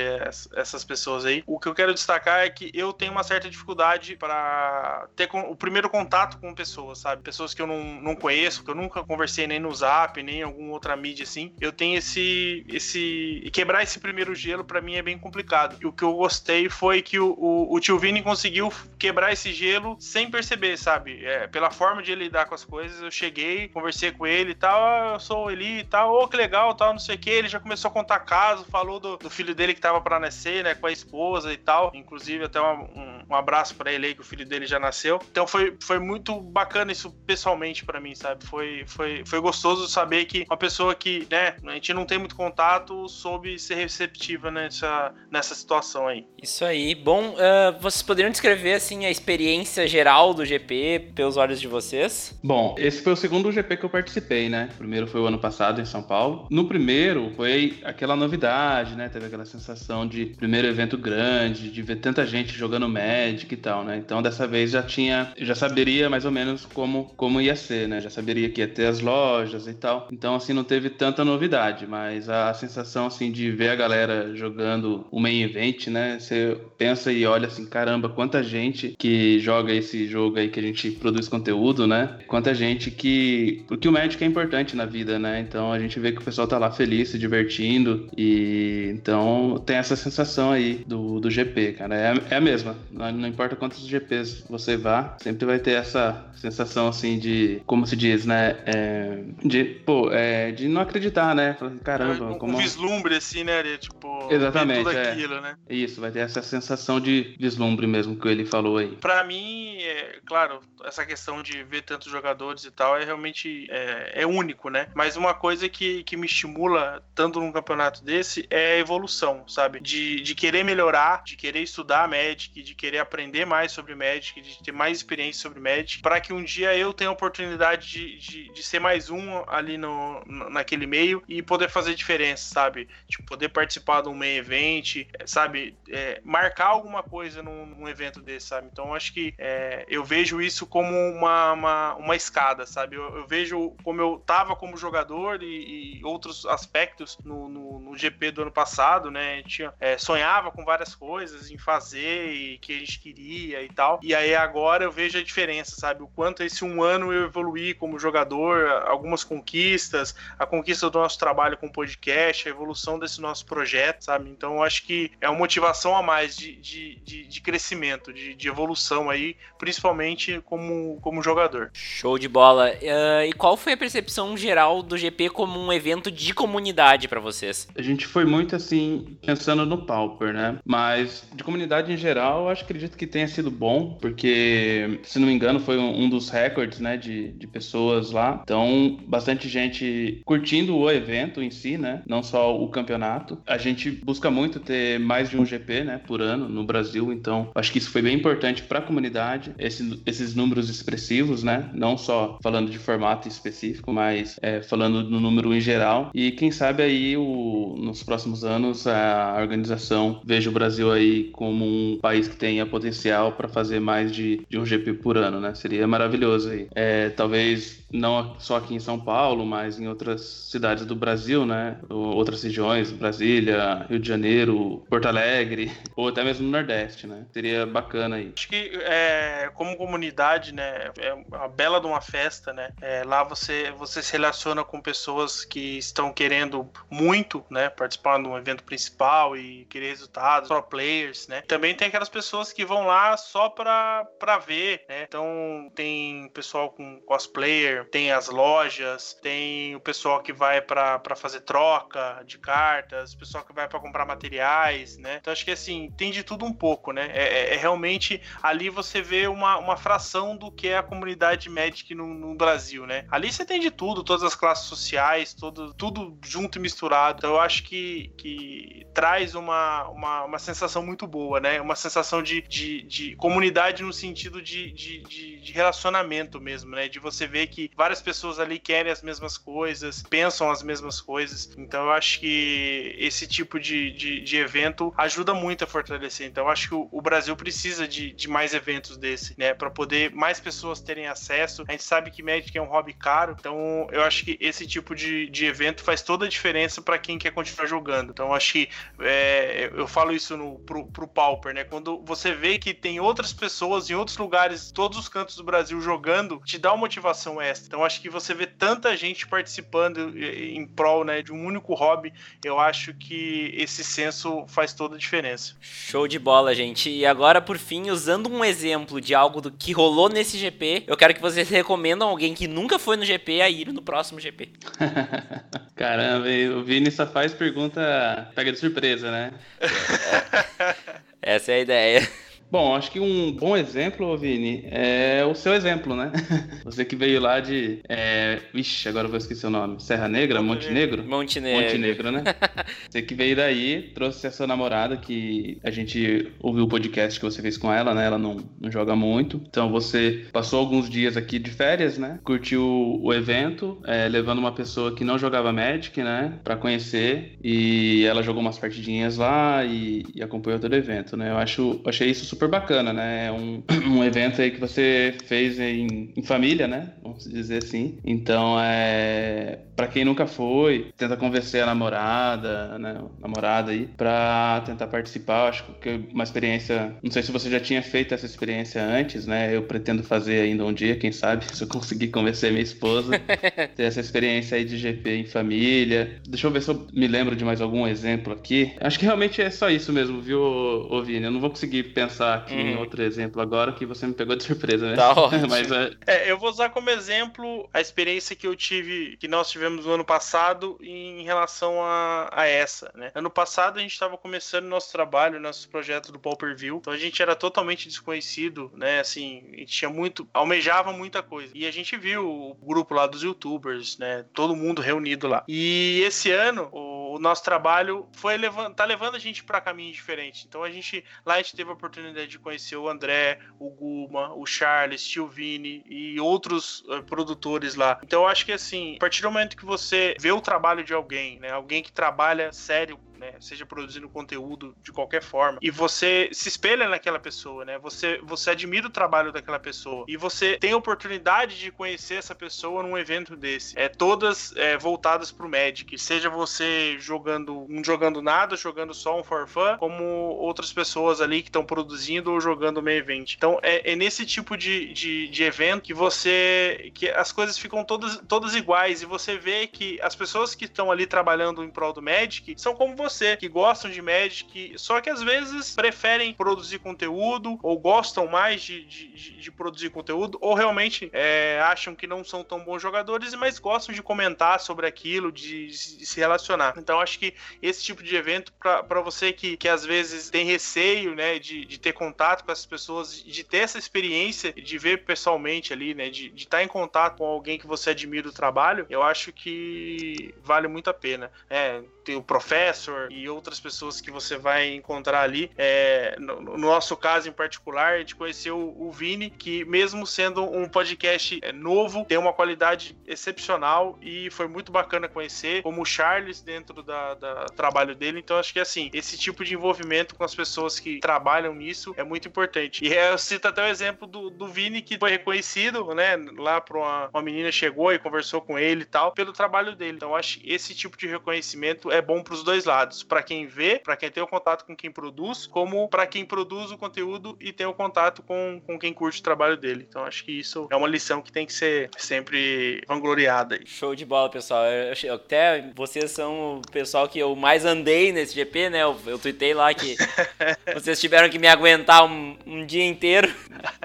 essas 0.57 0.85
pessoas 0.85 1.25
aí. 1.25 1.30
O 1.47 1.59
que 1.59 1.69
eu 1.69 1.75
quero 1.75 1.95
destacar 1.95 2.41
é 2.41 2.51
que 2.51 2.71
eu 2.75 2.93
tenho 2.93 3.13
uma 3.13 3.23
certa 3.23 3.49
dificuldade 3.49 4.17
para 4.17 5.09
ter 5.15 5.29
o 5.33 5.55
primeiro 5.55 5.89
contato 5.89 6.39
com 6.39 6.55
pessoas, 6.55 6.99
sabe? 6.99 7.23
Pessoas 7.23 7.55
que 7.55 7.63
eu 7.63 7.67
não, 7.67 8.01
não 8.01 8.17
conheço, 8.17 8.65
que 8.65 8.71
eu 8.71 8.75
nunca 8.75 9.03
conversei 9.05 9.47
nem 9.47 9.61
no 9.61 9.75
Zap, 9.75 10.23
nem 10.23 10.41
em 10.41 10.43
alguma 10.43 10.73
outra 10.73 10.97
mídia 10.97 11.25
assim. 11.25 11.53
Eu, 11.61 11.73
tem 11.73 11.95
esse. 11.95 12.65
esse 12.69 13.49
quebrar 13.53 13.83
esse 13.83 13.99
primeiro 13.99 14.35
gelo 14.35 14.65
para 14.65 14.81
mim 14.81 14.95
é 14.95 15.03
bem 15.03 15.19
complicado. 15.19 15.77
E 15.81 15.87
o 15.87 15.93
que 15.93 16.03
eu 16.03 16.15
gostei 16.15 16.69
foi 16.69 17.03
que 17.03 17.19
o, 17.19 17.33
o, 17.39 17.75
o 17.75 17.81
tio 17.81 17.99
Vini 17.99 18.23
conseguiu 18.23 18.73
quebrar 18.99 19.33
esse 19.33 19.53
gelo 19.53 19.97
sem 20.01 20.31
perceber, 20.31 20.77
sabe? 20.77 21.25
É, 21.25 21.47
pela 21.47 21.71
forma 21.71 22.03
de 22.03 22.13
ele 22.13 22.25
lidar 22.25 22.47
com 22.47 22.55
as 22.55 22.65
coisas, 22.65 23.01
eu 23.03 23.11
cheguei, 23.11 23.69
conversei 23.69 24.13
com 24.13 24.27
ele 24.27 24.53
e 24.53 24.55
tal, 24.55 24.83
ah, 24.83 25.13
eu 25.15 25.21
sou 25.21 25.47
o 25.47 25.51
Eli 25.51 25.81
e 25.81 25.85
tal, 25.85 26.13
ô, 26.13 26.23
oh, 26.23 26.29
que 26.29 26.37
legal, 26.37 26.75
tal, 26.75 26.93
não 26.93 26.99
sei 26.99 27.17
o 27.17 27.19
que. 27.19 27.31
Ele 27.31 27.49
já 27.49 27.59
começou 27.59 27.89
a 27.89 27.93
contar 27.93 28.21
caso, 28.21 28.65
falou 28.65 29.01
do, 29.01 29.17
do 29.17 29.31
filho 29.31 29.55
dele 29.55 29.75
que 29.75 29.81
tava 29.81 30.01
para 30.01 30.21
nascer, 30.21 30.65
né, 30.65 30.75
com 30.75 30.87
a 30.87 30.93
esposa 30.93 31.20
e 31.53 31.57
tal. 31.57 31.91
Inclusive, 31.95 32.45
até 32.45 32.61
uma, 32.61 32.85
um, 32.85 33.23
um, 33.31 33.35
abraço 33.35 33.75
para 33.75 33.93
ele 33.93 34.07
aí, 34.07 34.15
que 34.15 34.21
o 34.21 34.25
filho 34.25 34.47
dele 34.47 34.67
já 34.67 34.79
nasceu. 34.79 35.19
Então 35.31 35.47
foi, 35.47 35.77
foi 35.83 35.99
muito 35.99 36.41
bacana 36.41 36.93
isso 36.93 37.11
pessoalmente 37.27 37.85
para 37.85 38.01
mim, 38.01 38.15
sabe? 38.15 38.45
Foi, 38.45 38.85
foi, 38.87 39.23
foi 39.25 39.41
gostoso 39.41 39.89
saber 39.89 40.25
que 40.25 40.45
uma 40.49 40.57
pessoa 40.57 40.95
que, 40.95 41.27
né, 41.31 41.57
a 41.65 41.75
gente 41.75 41.93
não 41.93 42.05
tem 42.05 42.19
muito 42.19 42.37
contato, 42.37 43.09
soube 43.09 43.59
ser 43.59 43.75
receptiva 43.75 44.51
nessa, 44.51 45.13
nessa 45.31 45.55
situação 45.55 46.07
aí. 46.07 46.27
Isso 46.43 46.65
aí. 46.65 46.95
Bom, 46.95 47.35
uh, 47.35 47.81
vocês 47.81 48.03
poderiam 48.03 48.31
descrever, 48.31 48.75
assim, 48.75 49.05
a 49.05 49.11
experiência 49.11 49.87
geral 49.87 50.35
do 50.35 50.45
GP 50.45 51.13
pelos 51.15 51.37
olhos 51.37 51.61
de 51.61 51.69
vocês? 51.69 52.39
Bom, 52.43 52.75
esse 52.79 53.03
foi 53.03 53.13
o 53.13 53.17
segundo 53.17 53.51
GP 53.53 53.77
que 53.77 53.85
eu 53.85 53.91
participei, 53.91 54.49
né? 54.49 54.71
O 54.75 54.79
primeiro 54.79 55.07
foi 55.07 55.21
o 55.21 55.27
ano 55.27 55.39
passado 55.39 55.81
em 55.81 55.85
São 55.85 56.03
Paulo. 56.03 56.47
No 56.51 56.67
primeiro 56.67 57.33
foi 57.37 57.79
aquela 57.85 58.17
novidade, 58.17 58.97
né? 58.97 59.09
Teve 59.09 59.27
aquela 59.27 59.45
sensação 59.45 60.07
de 60.07 60.27
primeiro 60.27 60.67
evento 60.67 60.97
grande, 60.97 61.10
de 61.53 61.83
ver 61.83 61.97
tanta 61.97 62.27
gente 62.27 62.57
jogando 62.57 62.89
Magic 62.89 63.53
e 63.53 63.57
tal, 63.57 63.85
né? 63.85 63.97
Então 63.97 64.23
dessa 64.23 64.47
vez 64.47 64.71
já 64.71 64.83
tinha, 64.83 65.33
já 65.39 65.55
saberia 65.55 66.09
mais 66.09 66.25
ou 66.25 66.31
menos 66.31 66.67
como, 66.67 67.13
como 67.17 67.41
ia 67.41 67.57
ser, 67.57 67.89
né? 67.89 68.01
Já 68.01 68.11
saberia 68.11 68.49
que 68.51 68.61
ia 68.61 68.69
ter 68.69 68.87
as 68.87 69.01
lojas 69.01 69.67
e 69.67 69.75
tal. 69.75 70.09
Então 70.13 70.35
assim 70.35 70.53
não 70.53 70.65
teve 70.65 70.91
tanta 70.91 71.25
novidade, 71.25 71.87
mas 71.87 72.29
a 72.29 72.53
sensação 72.55 73.07
assim 73.07 73.31
de 73.31 73.51
ver 73.51 73.71
a 73.71 73.77
galera 73.77 74.35
jogando 74.35 75.07
o 75.11 75.21
main 75.21 75.43
event, 75.43 75.89
né? 75.89 76.19
Você 76.19 76.57
pensa 76.77 77.13
e 77.13 77.27
olha 77.27 77.47
assim, 77.47 77.67
caramba, 77.67 78.09
quanta 78.09 78.43
gente 78.43 78.95
que 78.99 79.39
joga 79.41 79.73
esse 79.73 80.07
jogo 80.07 80.39
aí 80.39 80.49
que 80.49 80.61
a 80.61 80.63
gente 80.63 80.91
produz 80.93 81.29
conteúdo, 81.29 81.87
né? 81.87 82.19
Quanta 82.27 82.55
gente 82.55 82.91
que 82.91 83.65
porque 83.69 83.89
o 83.89 83.93
Magic 83.93 84.23
é 84.23 84.27
importante 84.27 84.77
na 84.77 84.85
vida, 84.85 85.19
né? 85.19 85.41
Então 85.41 85.73
a 85.73 85.79
gente 85.79 85.99
vê 85.99 86.13
que 86.13 86.21
o 86.21 86.25
pessoal 86.25 86.47
tá 86.47 86.59
lá 86.59 86.71
feliz, 86.71 87.11
se 87.11 87.19
divertindo 87.19 88.09
e 88.17 88.91
então 88.93 89.63
tem 89.65 89.77
essa 89.77 89.97
sensação 89.97 90.51
aí 90.53 90.85
do, 90.87 91.00
do 91.21 91.31
GP, 91.31 91.75
cara. 91.75 91.95
É, 91.95 92.15
é 92.31 92.37
a 92.37 92.41
mesma. 92.41 92.77
Não, 92.91 93.11
não 93.13 93.29
importa 93.29 93.57
quantos 93.57 93.87
GPs 93.87 94.45
você 94.49 94.77
vá, 94.77 95.17
sempre 95.21 95.47
vai 95.47 95.59
ter 95.59 95.73
essa 95.73 96.27
sensação 96.35 96.89
assim 96.89 97.19
de, 97.19 97.63
como 97.67 97.87
se 97.87 97.97
diz, 97.97 98.25
né? 98.25 98.57
É, 98.67 99.23
de, 99.45 99.65
pô, 99.65 100.11
é, 100.11 100.51
de 100.53 100.69
não 100.69 100.81
acreditar, 100.81 101.35
né? 101.35 101.57
Caramba, 101.85 102.33
um, 102.33 102.39
como... 102.39 102.55
um 102.55 102.61
vislumbre 102.61 103.17
assim, 103.17 103.45
né? 103.45 103.63
Tipo, 103.77 104.29
Exatamente. 104.31 104.85
tudo 104.85 104.97
é. 104.97 105.11
aquilo, 105.11 105.41
né? 105.41 105.57
Isso, 105.69 106.01
vai 106.01 106.11
ter 106.11 106.21
essa 106.21 106.43
sensação 106.43 107.01
de 107.01 107.37
vislumbre 107.39 107.87
mesmo 107.87 108.17
que 108.17 108.29
ele 108.29 108.45
falou 108.45 108.79
aí. 108.79 108.97
Pra 108.97 109.23
mim, 109.25 109.77
é, 109.81 110.19
claro, 110.25 110.61
essa 110.85 111.05
questão 111.05 111.43
de 111.43 111.63
ver 111.65 111.83
tantos 111.83 112.11
jogadores 112.11 112.65
e 112.65 112.71
tal 112.71 112.97
é 112.97 113.05
realmente 113.05 113.67
é, 113.71 114.23
é 114.23 114.27
único, 114.27 114.71
né? 114.71 114.89
Mas 114.95 115.17
uma 115.17 115.35
coisa 115.35 115.69
que, 115.69 116.03
que 116.05 116.17
me 116.17 116.27
estimula 116.27 117.03
tanto 117.15 117.41
num 117.41 117.53
campeonato 117.53 118.03
desse 118.05 118.47
é 118.51 118.75
a 118.75 118.79
evolução, 118.79 119.45
sabe? 119.47 119.81
De, 119.81 120.21
de 120.21 120.35
querer 120.35 120.65
melhorar, 120.65 120.90
de 121.25 121.37
querer 121.37 121.63
estudar 121.63 122.09
Magic, 122.09 122.63
de 122.63 122.75
querer 122.75 122.99
aprender 122.99 123.45
mais 123.45 123.73
sobre 123.73 123.95
Magic, 123.95 124.41
de 124.41 124.63
ter 124.63 124.73
mais 124.73 124.99
experiência 124.99 125.43
sobre 125.43 125.61
Magic, 125.61 126.03
para 126.03 126.21
que 126.21 126.33
um 126.33 126.43
dia 126.43 126.77
eu 126.77 126.93
tenha 126.93 127.11
a 127.11 127.13
oportunidade 127.13 127.89
de, 127.89 128.19
de, 128.19 128.53
de, 128.53 128.63
ser 128.63 128.81
mais 128.81 129.11
um 129.11 129.43
ali 129.47 129.77
no, 129.77 130.23
naquele 130.51 130.87
meio 130.87 131.23
e 131.29 131.43
poder 131.43 131.69
fazer 131.69 131.95
diferença, 131.95 132.53
sabe? 132.53 132.89
Tipo, 133.09 133.25
poder 133.25 133.49
participar 133.51 134.03
de 134.03 134.09
um 134.09 134.15
main 134.15 134.37
event, 134.37 135.07
sabe? 135.27 135.77
É, 135.89 136.21
marcar 136.25 136.67
alguma 136.67 137.03
coisa 137.03 137.43
num, 137.43 137.67
num, 137.67 137.89
evento 137.89 138.21
desse, 138.21 138.47
sabe? 138.47 138.69
Então 138.73 138.95
acho 138.95 139.13
que 139.13 139.35
é, 139.39 139.85
eu 139.89 140.05
vejo 140.05 140.41
isso 140.41 140.67
como 140.67 140.91
uma, 140.97 141.53
uma, 141.53 141.95
uma 141.97 142.17
escada, 142.17 142.67
sabe? 142.67 142.97
Eu, 142.97 143.17
eu, 143.17 143.27
vejo 143.27 143.75
como 143.83 144.01
eu 144.01 144.23
tava 144.25 144.57
como 144.57 144.77
jogador 144.77 145.43
e, 145.43 145.99
e 145.99 146.05
outros 146.05 146.47
aspectos 146.47 147.19
no, 147.25 147.49
no, 147.49 147.81
no, 147.81 147.97
GP 147.97 148.31
do 148.31 148.43
ano 148.43 148.53
passado, 148.53 149.11
né? 149.11 149.43
Tinha, 149.43 149.75
é, 149.81 149.99
sonhava 149.99 150.51
com 150.51 150.65
várias 150.65 150.80
coisas 150.95 151.51
em 151.51 151.59
fazer 151.59 152.33
e 152.33 152.59
que 152.59 152.73
a 152.75 152.79
gente 152.79 152.99
queria 153.01 153.63
e 153.63 153.69
tal. 153.69 154.01
E 154.03 154.15
aí 154.15 154.35
agora 154.35 154.85
eu 154.85 154.93
vejo 154.93 155.19
a 155.19 155.23
diferença, 155.23 155.77
sabe? 155.77 156.03
O 156.03 156.09
quanto 156.09 156.43
esse 156.43 156.65
um 156.65 156.83
ano 156.83 157.13
eu 157.13 157.25
evoluí 157.25 157.75
como 157.75 157.99
jogador, 157.99 158.67
algumas 158.87 159.23
conquistas, 159.23 160.15
a 160.39 160.47
conquista 160.47 160.89
do 160.89 160.99
nosso 160.99 161.19
trabalho 161.19 161.57
com 161.57 161.67
o 161.67 161.73
podcast, 161.73 162.49
a 162.49 162.51
evolução 162.51 162.99
desse 162.99 163.21
nosso 163.21 163.45
projeto, 163.47 164.03
sabe? 164.03 164.31
Então 164.31 164.57
eu 164.57 164.63
acho 164.63 164.85
que 164.85 165.11
é 165.21 165.29
uma 165.29 165.39
motivação 165.39 165.97
a 165.97 166.03
mais 166.03 166.37
de, 166.37 166.57
de, 166.57 166.97
de, 166.97 167.25
de 167.27 167.41
crescimento, 167.41 168.13
de, 168.13 168.35
de, 168.35 168.49
evolução 168.49 169.11
aí, 169.11 169.37
principalmente 169.59 170.41
como, 170.45 170.99
como 171.01 171.23
jogador. 171.23 171.71
Show 171.73 172.19
de 172.19 172.29
bola. 172.29 172.71
Uh, 172.71 173.25
e 173.29 173.33
qual 173.33 173.57
foi 173.57 173.75
a 173.75 173.77
percepção 173.77 174.37
geral 174.37 174.83
do 174.83 174.97
GP 174.97 175.31
como 175.31 175.59
um 175.59 175.73
evento 175.73 176.11
de 176.11 176.33
comunidade 176.35 177.09
para 177.09 177.21
vocês? 177.21 177.69
A 177.77 177.83
gente 177.83 178.07
foi 178.07 178.25
muito 178.25 178.57
assim, 178.57 179.19
pensando 179.25 179.65
no 179.65 179.85
Pauper, 179.85 180.33
né? 180.33 180.59
Mas 180.71 181.25
de 181.35 181.43
comunidade 181.43 181.93
em 181.93 181.97
geral, 181.97 182.49
acho, 182.49 182.63
acredito 182.63 182.97
que 182.97 183.05
tenha 183.05 183.27
sido 183.27 183.51
bom, 183.51 183.99
porque, 184.01 185.01
se 185.03 185.19
não 185.19 185.27
me 185.27 185.33
engano, 185.33 185.59
foi 185.59 185.77
um, 185.77 186.05
um 186.05 186.09
dos 186.09 186.29
recordes, 186.29 186.79
né, 186.79 186.97
de, 186.97 187.33
de 187.33 187.47
pessoas 187.49 188.13
lá. 188.13 188.41
Então, 188.45 188.97
bastante 189.09 189.49
gente 189.49 190.23
curtindo 190.25 190.77
o 190.77 190.89
evento 190.89 191.43
em 191.43 191.51
si, 191.51 191.77
né? 191.77 192.03
Não 192.07 192.23
só 192.23 192.57
o 192.57 192.69
campeonato. 192.69 193.37
A 193.45 193.59
gente 193.59 193.91
busca 193.91 194.31
muito 194.31 194.61
ter 194.61 195.01
mais 195.01 195.29
de 195.29 195.37
um 195.37 195.45
GP, 195.45 195.83
né, 195.83 196.01
por 196.07 196.23
ano 196.23 196.49
no 196.49 196.63
Brasil, 196.63 197.13
então 197.13 197.51
acho 197.53 197.73
que 197.73 197.79
isso 197.79 197.91
foi 197.91 198.03
bem 198.03 198.15
importante 198.15 198.63
para 198.63 198.79
a 198.79 198.83
comunidade, 198.83 199.53
esse, 199.59 200.01
esses 200.07 200.37
números 200.37 200.71
expressivos, 200.71 201.43
né? 201.43 201.69
Não 201.75 201.99
só 201.99 202.39
falando 202.41 202.71
de 202.71 202.79
formato 202.79 203.27
específico, 203.27 203.93
mas 203.93 204.39
é, 204.41 204.63
falando 204.63 205.03
no 205.03 205.19
número 205.19 205.53
em 205.53 205.61
geral. 205.61 206.13
E 206.15 206.31
quem 206.31 206.53
sabe 206.53 206.85
aí 206.85 207.17
o, 207.17 207.75
nos 207.77 208.05
próximos 208.05 208.45
anos 208.45 208.87
a 208.87 209.37
organização 209.41 210.21
veja 210.25 210.49
o 210.49 210.60
Brasil 210.61 210.93
aí 210.93 211.31
como 211.33 211.65
um 211.65 211.99
país 212.01 212.29
que 212.29 212.37
tenha 212.37 212.67
potencial 212.67 213.33
para 213.33 213.49
fazer 213.49 213.81
mais 213.81 214.13
de, 214.13 214.45
de 214.49 214.59
um 214.59 214.67
GP 214.67 214.95
por 214.95 215.17
ano, 215.17 215.41
né? 215.41 215.55
Seria 215.55 215.87
maravilhoso 215.87 216.51
aí. 216.51 216.69
É, 216.75 217.09
talvez 217.11 217.80
não 217.93 218.39
só 218.39 218.57
aqui 218.57 218.75
em 218.75 218.81
São 218.81 218.99
Paulo, 218.99 219.45
mas 219.45 219.79
em 219.79 219.89
outras 219.89 220.23
cidades 220.51 220.85
do 220.87 220.95
Brasil, 220.95 221.45
né? 221.45 221.79
Outras 221.89 222.43
regiões, 222.43 222.91
Brasília, 222.91 223.87
Rio 223.89 223.99
de 223.99 224.09
Janeiro, 224.09 224.85
Porto 224.89 225.07
Alegre, 225.07 225.73
ou 225.97 226.09
até 226.09 226.23
mesmo 226.23 226.47
no 226.47 226.53
Nordeste, 226.53 227.07
né? 227.07 227.27
Seria 227.33 227.67
bacana 227.67 228.17
aí. 228.17 228.33
Acho 228.35 228.49
que 228.49 228.71
é, 228.83 229.51
como 229.55 229.77
comunidade, 229.77 230.55
né? 230.55 230.91
É 230.99 231.15
uma 231.15 231.49
bela 231.49 231.81
de 231.81 231.87
uma 231.87 232.01
festa, 232.01 232.53
né? 232.53 232.71
É, 232.81 233.03
lá 233.05 233.25
você, 233.25 233.71
você 233.73 234.03
se 234.03 234.13
relaciona 234.13 234.65
com 234.65 234.81
pessoas 234.81 235.45
que 235.45 235.79
estão 235.79 236.13
querendo 236.13 236.69
muito, 236.91 237.45
né? 237.51 237.69
Participar 237.69 238.23
de 238.23 238.29
um 238.29 238.37
evento 238.37 238.63
principal 238.65 239.37
e 239.37 239.65
querer 239.67 239.91
resultados, 239.91 240.49
pro 240.49 240.63
players, 240.63 241.29
né? 241.29 241.43
Também 241.43 241.75
tem 241.75 241.89
aquelas 241.89 242.09
pessoas 242.09 242.53
que 242.53 242.65
vão 242.65 242.87
lá 242.87 243.17
só 243.17 243.49
pra, 243.49 244.05
pra 244.19 244.39
ver, 244.39 244.85
né? 244.89 245.05
Então 245.05 245.71
tem 245.75 246.29
pessoal 246.33 246.71
com 246.71 247.01
cosplayer, 247.01 247.80
tem 247.85 248.13
as 248.13 248.29
lojas, 248.29 249.15
tem 249.23 249.75
o 249.75 249.81
pessoal 249.81 250.23
que 250.23 250.33
vai 250.33 250.61
para 250.61 251.01
fazer 251.17 251.41
troca 251.41 252.23
de 252.27 252.39
cartas, 252.39 253.13
o 253.13 253.19
pessoal 253.19 253.45
que 253.45 253.53
vai 253.53 253.69
para 253.69 253.81
comprar 253.81 254.07
materiais, 254.07 254.97
né? 254.97 255.19
Então 255.21 255.33
acho 255.33 255.45
que 255.45 255.51
assim, 255.51 255.93
tem 255.97 256.11
de 256.11 256.23
tudo 256.23 256.45
um 256.45 256.53
pouco, 256.53 256.93
né? 256.93 257.11
É, 257.13 257.23
é, 257.23 257.55
é, 257.55 257.57
realmente 257.57 258.21
ali 258.43 258.69
você 258.69 259.03
vê 259.03 259.27
uma, 259.27 259.59
uma 259.59 259.77
fração 259.77 260.37
do 260.37 260.51
que 260.51 260.69
é 260.69 260.79
a 260.79 260.83
comunidade 260.83 261.49
Magic 261.49 261.95
no, 261.95 262.07
no, 262.07 262.35
Brasil, 262.35 262.87
né? 262.87 263.07
Ali 263.11 263.33
você 263.33 263.45
tem 263.45 263.61
de 263.61 263.71
tudo, 263.71 264.03
todas 264.03 264.23
as 264.23 264.35
classes 264.35 264.67
sociais, 264.67 265.35
todo, 265.35 265.75
tudo 265.75 266.19
junto 266.25 266.59
e 266.59 266.61
misturado. 266.61 267.19
Então 267.19 267.31
eu 267.31 267.41
acho 267.41 267.63
que, 267.65 268.13
que 268.17 268.87
traz 268.95 269.35
uma, 269.35 269.89
uma, 269.89 270.25
uma 270.25 270.39
sensação 270.39 270.85
muito 270.85 271.07
boa, 271.07 271.41
né? 271.41 271.61
Uma 271.61 271.77
sensação 271.77 272.23
de, 272.23 272.43
de, 272.43 272.83
de 272.83 273.17
comunidade 273.17 273.83
no 273.83 273.93
sentido 273.93 274.41
de, 274.41 274.73
de, 274.73 275.03
de, 275.03 275.41
de 275.41 275.53
relacionamento 275.53 276.41
mesmo, 276.41 276.71
né? 276.71 276.89
De 276.89 276.99
você 276.99 277.27
ver 277.27 277.47
que 277.49 277.70
várias 277.77 278.01
pessoas 278.01 278.39
ali 278.39 278.59
querem 278.59 278.93
as 278.93 279.03
mesmas 279.03 279.39
coisas, 279.39 280.03
pensam 280.03 280.51
as 280.51 280.63
mesmas 280.63 281.01
coisas. 281.01 281.51
Então 281.57 281.85
eu 281.85 281.93
acho 281.93 282.21
que 282.21 282.95
esse 282.99 283.27
tipo 283.27 283.59
de, 283.59 283.91
de, 283.93 284.21
de 284.21 284.37
evento 284.37 284.93
ajuda 284.97 285.33
muito 285.35 285.65
a 285.65 285.67
fortalecer. 285.67 286.27
Então 286.27 286.45
eu 286.45 286.51
acho 286.51 286.69
que 286.69 286.75
o, 286.75 286.89
o 286.91 287.01
Brasil 287.01 287.35
precisa 287.37 287.87
de, 287.87 288.13
de 288.13 288.29
mais 288.29 288.55
eventos 288.55 288.97
desse, 288.97 289.35
né? 289.39 289.55
Para 289.55 289.71
poder 289.71 290.13
mais 290.15 290.41
pessoas 290.41 290.81
terem 290.81 291.07
acesso. 291.07 291.65
A 291.69 291.73
gente 291.73 291.83
sabe 291.83 292.11
que 292.11 292.23
Magic 292.23 292.57
é 292.57 292.63
um 292.63 292.67
hobby 292.67 292.93
caro, 292.93 293.37
então 293.39 293.89
eu 293.91 294.03
acho 294.03 294.25
que 294.25 294.37
esse 294.41 294.67
tipo 294.67 294.95
de, 294.95 295.29
de 295.29 295.47
evento 295.47 295.83
faz 295.83 296.03
toda 296.03 296.27
a 296.27 296.29
diferença 296.29 296.83
para 296.83 296.99
quem 296.99 297.19
quer 297.19 297.33
continuar 297.33 297.67
jogando. 297.67 298.11
Então 298.11 298.27
eu 298.27 298.35
acho 298.35 298.53
que 298.53 298.69
é, 299.01 299.71
eu 299.75 299.87
falo 299.87 300.13
isso 300.13 300.37
no, 300.37 300.59
pro, 300.61 300.87
pro 300.87 301.09
Pauper, 301.09 301.55
né? 301.55 301.65
Quando 301.65 302.03
você 302.05 302.35
vê 302.35 302.59
que 302.59 302.75
tem 302.75 303.01
outras 303.01 303.33
pessoas 303.33 303.89
em 303.91 303.95
outros 303.95 304.17
lugares, 304.17 304.71
todos 304.71 304.99
os 304.99 305.09
cantos 305.09 305.37
do 305.37 305.45
Brasil 305.45 305.81
jogando, 305.81 306.41
te 306.45 306.59
dá 306.59 306.73
uma 306.73 306.81
motivação 306.81 307.41
extra. 307.61 307.67
Então 307.67 307.85
acho 307.85 308.01
que 308.01 308.09
você 308.09 308.33
vê 308.35 308.47
tanta 308.47 308.97
gente 308.97 309.27
participando 309.27 310.17
em 310.19 310.67
prol 310.67 311.05
né, 311.05 311.23
de 311.23 311.33
um 311.33 311.45
único 311.45 311.75
hobby, 311.75 312.13
eu 312.45 312.59
acho 312.59 312.95
que 312.95 313.53
esse 313.57 313.85
senso 313.85 314.45
faz 314.49 314.73
toda 314.73 314.97
a 314.97 314.99
diferença. 314.99 315.55
Show 315.61 316.09
de 316.09 316.19
bola, 316.19 316.55
gente. 316.55 316.91
E 316.91 317.05
agora, 317.05 317.41
por 317.41 317.59
fim, 317.59 317.91
usando 317.91 318.29
um 318.29 318.45
exemplo 318.45 319.01
de 319.01 319.15
algo 319.15 319.41
do 319.41 319.51
que 319.51 319.73
rolou 319.73 320.09
nesse 320.09 320.39
GP, 320.39 320.85
eu 320.87 320.97
quero 320.97 321.15
que 321.15 321.21
vocês 321.21 321.49
recomendam 321.49 322.09
alguém 322.09 322.35
que 322.35 322.49
nunca 322.49 322.79
foi 322.79 322.97
no 322.97 323.05
GP 323.05 323.43
a 323.43 323.51
ir 323.51 323.73
no 323.73 323.83
próximo 323.83 324.21
GP. 324.21 324.51
Caramba, 325.77 326.27
o 326.57 326.63
Vini 326.63 326.91
só 326.91 327.07
faz 327.07 327.33
pergunta 327.33 328.31
pega 328.35 328.53
de 328.53 328.59
surpresa, 328.59 329.11
né? 329.11 329.33
Essa 331.23 331.53
é 331.53 331.55
a 331.57 331.61
ideia. 331.61 332.30
Bom, 332.51 332.75
acho 332.75 332.91
que 332.91 332.99
um 332.99 333.31
bom 333.33 333.57
exemplo, 333.57 334.17
Vini, 334.17 334.65
é 334.71 335.25
o 335.25 335.35
seu 335.37 335.55
exemplo, 335.55 335.95
né? 335.95 336.11
Você 336.65 336.85
que 336.85 336.97
veio 336.97 337.21
lá 337.21 337.39
de. 337.39 337.79
É... 337.89 338.41
Vixe, 338.53 338.89
agora 338.89 339.07
eu 339.07 339.11
vou 339.11 339.19
esquecer 339.19 339.47
o 339.47 339.51
nome. 339.51 339.81
Serra 339.81 340.09
Negra? 340.09 340.43
Montenegro? 340.43 341.05
Montenegro. 341.05 341.63
Montenegro, 341.63 342.11
né? 342.11 342.25
Você 342.91 343.03
que 343.03 343.15
veio 343.15 343.37
daí, 343.37 343.93
trouxe 343.95 344.27
a 344.27 344.33
sua 344.33 344.49
namorada, 344.49 344.97
que 344.97 345.59
a 345.63 345.71
gente 345.71 346.33
ouviu 346.41 346.65
o 346.65 346.69
podcast 346.69 347.21
que 347.21 347.25
você 347.25 347.41
fez 347.41 347.57
com 347.57 347.73
ela, 347.73 347.95
né? 347.95 348.07
Ela 348.07 348.19
não, 348.19 348.39
não 348.61 348.71
joga 348.71 348.97
muito. 348.97 349.41
Então 349.49 349.71
você 349.71 350.27
passou 350.33 350.59
alguns 350.59 350.91
dias 350.91 351.17
aqui 351.17 351.39
de 351.39 351.51
férias, 351.51 351.99
né? 351.99 352.19
Curtiu 352.25 352.99
o 353.01 353.15
evento, 353.15 353.79
é, 353.85 354.09
levando 354.09 354.41
uma 354.41 354.53
pessoa 354.53 354.95
que 354.95 355.05
não 355.05 355.17
jogava 355.19 355.53
Magic, 355.53 356.03
né? 356.03 356.39
Pra 356.43 356.57
conhecer. 356.57 357.39
E 357.45 358.05
ela 358.07 358.23
jogou 358.23 358.43
umas 358.43 358.59
partidinhas 358.59 359.19
lá 359.19 359.65
e, 359.65 360.05
e 360.15 360.23
acompanhou 360.23 360.59
todo 360.59 360.73
o 360.73 360.77
evento, 360.77 361.17
né? 361.17 361.31
Eu 361.31 361.37
acho, 361.37 361.81
achei 361.87 362.11
isso 362.11 362.25
super 362.25 362.40
super 362.41 362.49
bacana, 362.49 362.91
né? 362.91 363.27
É 363.27 363.33
um, 363.33 363.63
um 363.87 364.03
evento 364.03 364.41
aí 364.41 364.51
que 364.51 364.59
você 364.59 365.15
fez 365.27 365.61
em, 365.61 366.11
em 366.17 366.23
família, 366.23 366.67
né? 366.67 366.95
Vamos 367.03 367.25
dizer 367.25 367.59
assim. 367.59 367.99
Então, 368.03 368.59
é 368.59 369.59
para 369.81 369.89
quem 369.89 370.05
nunca 370.05 370.27
foi, 370.27 370.93
tenta 370.95 371.17
convencer 371.17 371.63
a 371.63 371.67
namorada, 371.67 372.79
né, 372.79 373.01
namorada 373.19 373.71
aí, 373.71 373.87
para 373.87 374.63
tentar 374.67 374.87
participar. 374.89 375.49
Acho 375.49 375.65
que 375.81 375.89
é 375.89 376.01
uma 376.13 376.23
experiência, 376.23 376.95
não 377.03 377.11
sei 377.11 377.23
se 377.23 377.33
você 377.33 377.49
já 377.49 377.59
tinha 377.59 377.83
feito 377.83 378.13
essa 378.13 378.27
experiência 378.27 378.85
antes, 378.85 379.27
né? 379.27 379.57
Eu 379.57 379.63
pretendo 379.63 380.03
fazer 380.03 380.43
ainda 380.43 380.67
um 380.67 380.73
dia, 380.75 380.97
quem 380.97 381.11
sabe, 381.11 381.47
se 381.57 381.65
eu 381.65 381.67
conseguir 381.67 382.09
convencer 382.09 382.51
minha 382.51 382.63
esposa, 382.63 383.19
ter 383.75 383.85
essa 383.85 384.01
experiência 384.01 384.59
aí 384.59 384.67
de 384.67 384.77
GP 384.77 385.11
em 385.17 385.25
família. 385.25 386.21
Deixa 386.29 386.47
eu 386.47 386.51
ver 386.51 386.61
se 386.61 386.71
eu 386.71 386.87
me 386.93 387.07
lembro 387.07 387.35
de 387.35 387.43
mais 387.43 387.63
algum 387.63 387.87
exemplo 387.87 388.35
aqui. 388.35 388.75
Acho 388.83 388.99
que 388.99 389.07
realmente 389.07 389.41
é 389.41 389.49
só 389.49 389.71
isso 389.71 389.95
mesmo, 389.95 390.21
viu, 390.21 390.43
Ovini? 390.43 391.25
Eu 391.25 391.31
não 391.31 391.41
vou 391.41 391.49
conseguir 391.49 391.85
pensar 391.95 392.30
aqui 392.35 392.55
em 392.55 392.75
uhum. 392.75 392.81
outro 392.81 393.03
exemplo 393.03 393.41
agora 393.41 393.73
que 393.73 393.87
você 393.87 394.07
me 394.07 394.15
pegou 394.15 394.37
de 394.37 394.45
surpresa, 394.45 394.91
né? 394.91 394.97
Tá 394.97 395.13
ótimo. 395.19 395.49
Mas, 395.49 395.71
é... 395.71 395.91
é, 396.07 396.31
eu 396.31 396.39
vou 396.39 396.51
usar 396.51 396.71
como 396.71 396.91
exemplo 396.91 397.69
a 397.73 397.81
experiência 397.81 398.37
que 398.37 398.47
eu 398.47 398.55
tive, 398.55 399.17
que 399.17 399.29
nós 399.29 399.51
tivemos 399.51 399.71
tivemos 399.71 399.87
no 399.87 399.93
ano 399.93 400.05
passado 400.05 400.79
em 400.83 401.23
relação 401.23 401.83
a, 401.83 402.31
a 402.33 402.47
essa, 402.47 402.91
né? 402.95 403.13
Ano 403.15 403.31
passado 403.31 403.79
a 403.79 403.83
gente 403.83 403.93
estava 403.93 404.17
começando 404.17 404.65
nosso 404.65 404.91
trabalho, 404.91 405.39
nosso 405.39 405.69
projeto 405.69 406.11
do 406.13 406.19
Pauper 406.19 406.57
View, 406.57 406.79
então 406.79 406.93
a 406.93 406.97
gente 406.97 407.21
era 407.23 407.37
totalmente 407.37 407.89
desconhecido, 407.89 408.71
né? 408.75 409.01
Assim, 409.01 409.45
a 409.53 409.57
gente 409.59 409.73
tinha 409.73 409.91
muito, 409.91 410.29
almejava 410.33 410.93
muita 410.93 411.23
coisa. 411.23 411.53
E 411.55 411.67
a 411.67 411.71
gente 411.71 411.97
viu 411.97 412.29
o 412.29 412.55
grupo 412.55 412.95
lá 412.95 413.07
dos 413.07 413.23
youtubers, 413.23 413.99
né? 413.99 414.25
Todo 414.33 414.57
mundo 414.57 414.83
reunido 414.83 415.29
lá. 415.29 415.45
E 415.47 416.03
esse 416.05 416.31
ano, 416.31 416.69
o, 416.73 416.90
o 417.15 417.19
nosso 417.19 417.43
trabalho 417.43 418.09
foi 418.13 418.37
levando, 418.37 418.75
tá 418.75 418.85
levando 418.85 419.17
a 419.17 419.19
gente 419.19 419.43
para 419.43 419.61
caminhos 419.61 419.97
diferentes. 419.97 420.45
Então 420.47 420.63
a 420.63 420.71
gente, 420.71 421.05
lá 421.25 421.35
a 421.35 421.37
gente 421.39 421.57
teve 421.57 421.71
a 421.71 421.73
oportunidade 421.73 422.29
de 422.29 422.39
conhecer 422.39 422.77
o 422.77 422.89
André, 422.89 423.39
o 423.59 423.71
Guma, 423.71 424.33
o 424.35 424.47
Charles, 424.47 425.17
o 425.17 425.27
Vini 425.27 425.85
e 425.87 426.21
outros 426.21 426.81
uh, 426.83 427.03
produtores 427.03 427.75
lá. 427.75 427.99
Então 428.03 428.23
eu 428.23 428.29
acho 428.29 428.45
que 428.45 428.53
assim, 428.53 428.97
a 428.97 429.01
partir 429.01 429.23
do 429.23 429.31
momento 429.31 429.57
que 429.57 429.65
você 429.65 430.15
vê 430.21 430.33
o 430.33 430.41
trabalho 430.41 430.85
de 430.85 430.95
alguém, 430.95 431.39
né? 431.41 431.51
Alguém 431.51 431.83
que 431.83 431.93
trabalha 431.93 432.53
sério 432.53 432.99
né? 433.21 433.35
Seja 433.39 433.67
produzindo 433.67 434.09
conteúdo 434.09 434.75
de 434.83 434.91
qualquer 434.91 435.23
forma. 435.23 435.59
E 435.61 435.71
você 435.71 436.31
se 436.33 436.49
espelha 436.49 436.89
naquela 436.89 437.21
pessoa, 437.21 437.65
né? 437.65 437.79
Você, 437.79 438.19
você 438.25 438.51
admira 438.51 438.87
o 438.87 438.91
trabalho 438.91 439.31
daquela 439.31 439.59
pessoa. 439.59 440.07
E 440.09 440.17
você 440.17 440.57
tem 440.57 440.73
a 440.73 440.77
oportunidade 440.77 441.59
de 441.59 441.71
conhecer 441.71 442.15
essa 442.15 442.35
pessoa 442.35 442.83
num 442.83 442.97
evento 442.97 443.37
desse. 443.37 443.79
É, 443.79 443.89
todas 443.89 444.57
é, 444.57 444.79
voltadas 444.79 445.31
pro 445.31 445.49
Magic. 445.49 445.97
Seja 445.99 446.31
você 446.31 446.97
jogando, 446.99 447.67
não 447.69 447.85
jogando 447.85 448.23
nada, 448.23 448.57
jogando 448.57 448.95
só 448.95 449.21
um 449.21 449.23
for 449.23 449.47
fun, 449.47 449.77
como 449.79 450.03
outras 450.03 450.73
pessoas 450.73 451.21
ali 451.21 451.43
que 451.43 451.49
estão 451.49 451.65
produzindo 451.65 452.33
ou 452.33 452.41
jogando 452.41 452.83
meio 452.83 452.99
evento. 452.99 453.35
Então 453.37 453.59
é, 453.63 453.93
é 453.93 453.95
nesse 453.95 454.25
tipo 454.25 454.57
de, 454.57 454.93
de, 454.95 455.29
de, 455.29 455.45
evento 455.45 455.83
que 455.83 455.93
você. 455.93 456.91
que 456.95 457.11
as 457.11 457.31
coisas 457.31 457.59
ficam 457.59 457.85
todas, 457.85 458.19
todas 458.27 458.55
iguais. 458.55 459.03
E 459.03 459.07
você 459.07 459.37
vê 459.37 459.67
que 459.67 460.01
as 460.01 460.17
pessoas 460.17 460.55
que 460.55 460.65
estão 460.65 460.91
ali 460.91 461.07
trabalhando 461.07 461.63
em 461.63 461.71
prol 461.71 461.93
do 461.93 462.01
Magic 462.01 462.55
são 462.57 462.75
como 462.75 462.97
você 462.97 463.10
você, 463.11 463.37
que 463.37 463.49
gostam 463.49 463.91
de 463.91 464.01
Magic, 464.01 464.75
só 464.79 465.01
que 465.01 465.11
às 465.11 465.23
vezes 465.23 465.75
preferem 465.75 466.33
produzir 466.33 466.79
conteúdo, 466.79 467.59
ou 467.63 467.79
gostam 467.79 468.27
mais 468.27 468.63
de, 468.63 468.85
de, 468.85 469.37
de 469.37 469.53
produzir 469.53 469.91
conteúdo, 469.91 470.39
ou 470.41 470.55
realmente 470.55 471.11
é, 471.13 471.61
acham 471.65 471.95
que 471.95 472.07
não 472.07 472.25
são 472.25 472.45
tão 472.45 472.65
bons 472.65 472.81
jogadores, 472.81 473.35
mas 473.35 473.59
gostam 473.59 473.95
de 473.95 474.03
comentar 474.03 474.61
sobre 474.61 474.87
aquilo, 474.87 475.33
de, 475.33 475.67
de 475.67 476.07
se 476.07 476.21
relacionar. 476.21 476.75
Então 476.77 477.01
acho 477.01 477.19
que 477.19 477.35
esse 477.61 477.83
tipo 477.83 478.03
de 478.03 478.15
evento, 478.17 478.53
para 478.61 479.01
você 479.01 479.33
que, 479.33 479.57
que 479.57 479.69
às 479.69 479.85
vezes 479.85 480.31
tem 480.31 480.45
receio, 480.45 481.15
né, 481.15 481.39
de, 481.39 481.65
de 481.65 481.79
ter 481.79 481.93
contato 481.93 482.45
com 482.45 482.53
essas 482.53 482.67
pessoas, 482.67 483.23
de 483.23 483.45
ter 483.45 483.59
essa 483.59 483.79
experiência, 483.79 484.53
de 484.53 484.79
ver 484.79 485.05
pessoalmente 485.05 485.73
ali, 485.73 485.95
né, 485.95 486.09
de, 486.09 486.33
estar 486.35 486.63
em 486.63 486.69
contato 486.69 487.19
com 487.19 487.27
alguém 487.27 487.59
que 487.59 487.67
você 487.67 487.91
admira 487.91 488.29
o 488.29 488.33
trabalho, 488.33 488.87
eu 488.89 489.03
acho 489.03 489.33
que 489.33 490.35
vale 490.43 490.69
muito 490.69 490.89
a 490.89 490.95
pena. 490.95 491.31
É, 491.49 491.83
tem 492.05 492.17
o 492.17 492.23
Professor 492.23 493.11
e 493.11 493.29
outras 493.29 493.61
pessoas 493.61 494.01
que 494.01 494.11
você 494.11 494.37
vai 494.37 494.75
encontrar 494.75 495.23
ali. 495.23 495.51
É, 495.57 496.17
no, 496.19 496.41
no, 496.41 496.59
nosso 496.59 496.97
caso 496.97 497.29
em 497.29 497.33
particular, 497.33 497.95
a 497.95 497.99
gente 497.99 498.15
conheceu 498.15 498.75
o 498.77 498.91
Vini, 498.91 499.31
que 499.31 499.65
mesmo 499.65 500.07
sendo 500.07 500.45
um 500.45 500.69
podcast 500.69 501.39
é, 501.43 501.53
novo, 501.53 502.05
tem 502.05 502.19
uma 502.19 502.33
qualidade 502.33 502.97
excepcional 503.07 503.99
e 504.01 504.31
foi 504.31 504.49
muito 504.49 504.73
bacana 504.73 505.09
conhecer, 505.09 505.63
como 505.63 505.83
o 505.83 505.85
Charles 505.85 506.41
dentro 506.41 506.83
da, 506.83 507.15
da 507.15 507.47
trabalho 507.47 507.95
dele. 507.95 508.21
Então 508.21 508.39
acho 508.39 508.53
que 508.53 508.61
assim, 508.61 508.91
esse 508.93 509.19
tipo 509.19 509.45
de 509.45 509.55
envolvimento 509.55 510.15
com 510.15 510.25
as 510.25 510.35
pessoas 510.35 510.79
que 510.79 511.01
trabalham 511.01 511.55
nisso 511.55 511.95
é 511.97 512.05
muito 512.05 512.29
importante. 512.29 512.85
E 512.85 512.93
eu 512.93 513.19
cito 513.19 513.49
até 513.49 513.63
o 513.63 513.67
exemplo 513.67 514.07
do, 514.07 514.31
do 514.31 514.49
Vini, 514.49 514.83
que 514.83 514.99
foi 514.99 515.11
reconhecido, 515.11 515.95
né? 515.95 516.17
Lá 516.37 516.61
para 516.61 516.79
uma, 516.79 517.09
uma 517.09 517.23
menina 517.23 517.51
chegou 517.53 517.93
e 517.93 517.99
conversou 517.99 518.41
com 518.41 518.59
ele 518.59 518.83
e 518.83 518.87
tal, 518.87 519.13
pelo 519.13 519.33
trabalho 519.33 519.75
dele. 519.75 519.97
Então 519.97 520.15
acho 520.15 520.39
que 520.39 520.53
esse 520.53 520.75
tipo 520.75 520.97
de 520.97 521.07
reconhecimento 521.07 521.91
é 521.91 522.00
bom 522.01 522.23
para 522.23 522.35
os 522.35 522.43
dois 522.43 522.65
lados, 522.65 523.03
para 523.03 523.23
quem 523.23 523.47
vê, 523.47 523.79
para 523.79 523.97
quem 523.97 524.11
tem 524.11 524.23
o 524.23 524.27
contato 524.27 524.65
com 524.65 524.77
quem 524.77 524.91
produz, 524.91 525.47
como 525.47 525.89
para 525.89 526.07
quem 526.07 526.25
produz 526.25 526.71
o 526.71 526.79
conteúdo 526.79 527.37
e 527.41 527.53
tem 527.53 527.67
o 527.67 527.75
contato 527.75 528.23
com, 528.23 528.61
com 528.67 528.79
quem 528.79 528.93
curte 528.93 529.21
o 529.21 529.25
trabalho 529.25 529.57
dele. 529.57 529.87
Então 529.89 530.05
acho 530.05 530.25
que 530.25 530.33
isso 530.33 530.69
é 530.71 530.77
uma 530.77 530.89
lição 530.89 531.23
que 531.23 531.33
tem 531.33 531.47
que 531.47 531.53
ser 531.53 531.91
sempre 531.97 532.83
vangloriada. 532.87 533.57
Aí. 533.57 533.67
Show 533.67 533.95
de 533.95 534.05
bola, 534.05 534.31
pessoal. 534.31 534.65
Eu, 534.65 534.95
eu, 535.03 535.15
até 535.15 535.71
vocês 535.75 536.11
são 536.11 536.59
o 536.59 536.71
pessoal 536.71 537.09
que 537.09 537.19
eu 537.19 537.35
mais 537.35 537.65
andei 537.65 538.13
nesse 538.13 538.35
GP, 538.35 538.71
né? 538.71 538.83
Eu, 538.83 538.99
eu 539.07 539.19
tuitei 539.19 539.55
lá 539.55 539.73
que 539.75 539.97
vocês 540.75 541.01
tiveram 541.01 541.29
que 541.29 541.39
me 541.39 541.49
aguentar 541.49 542.05
um, 542.05 542.37
um 542.47 542.67
dia 542.67 542.85
inteiro. 542.85 543.33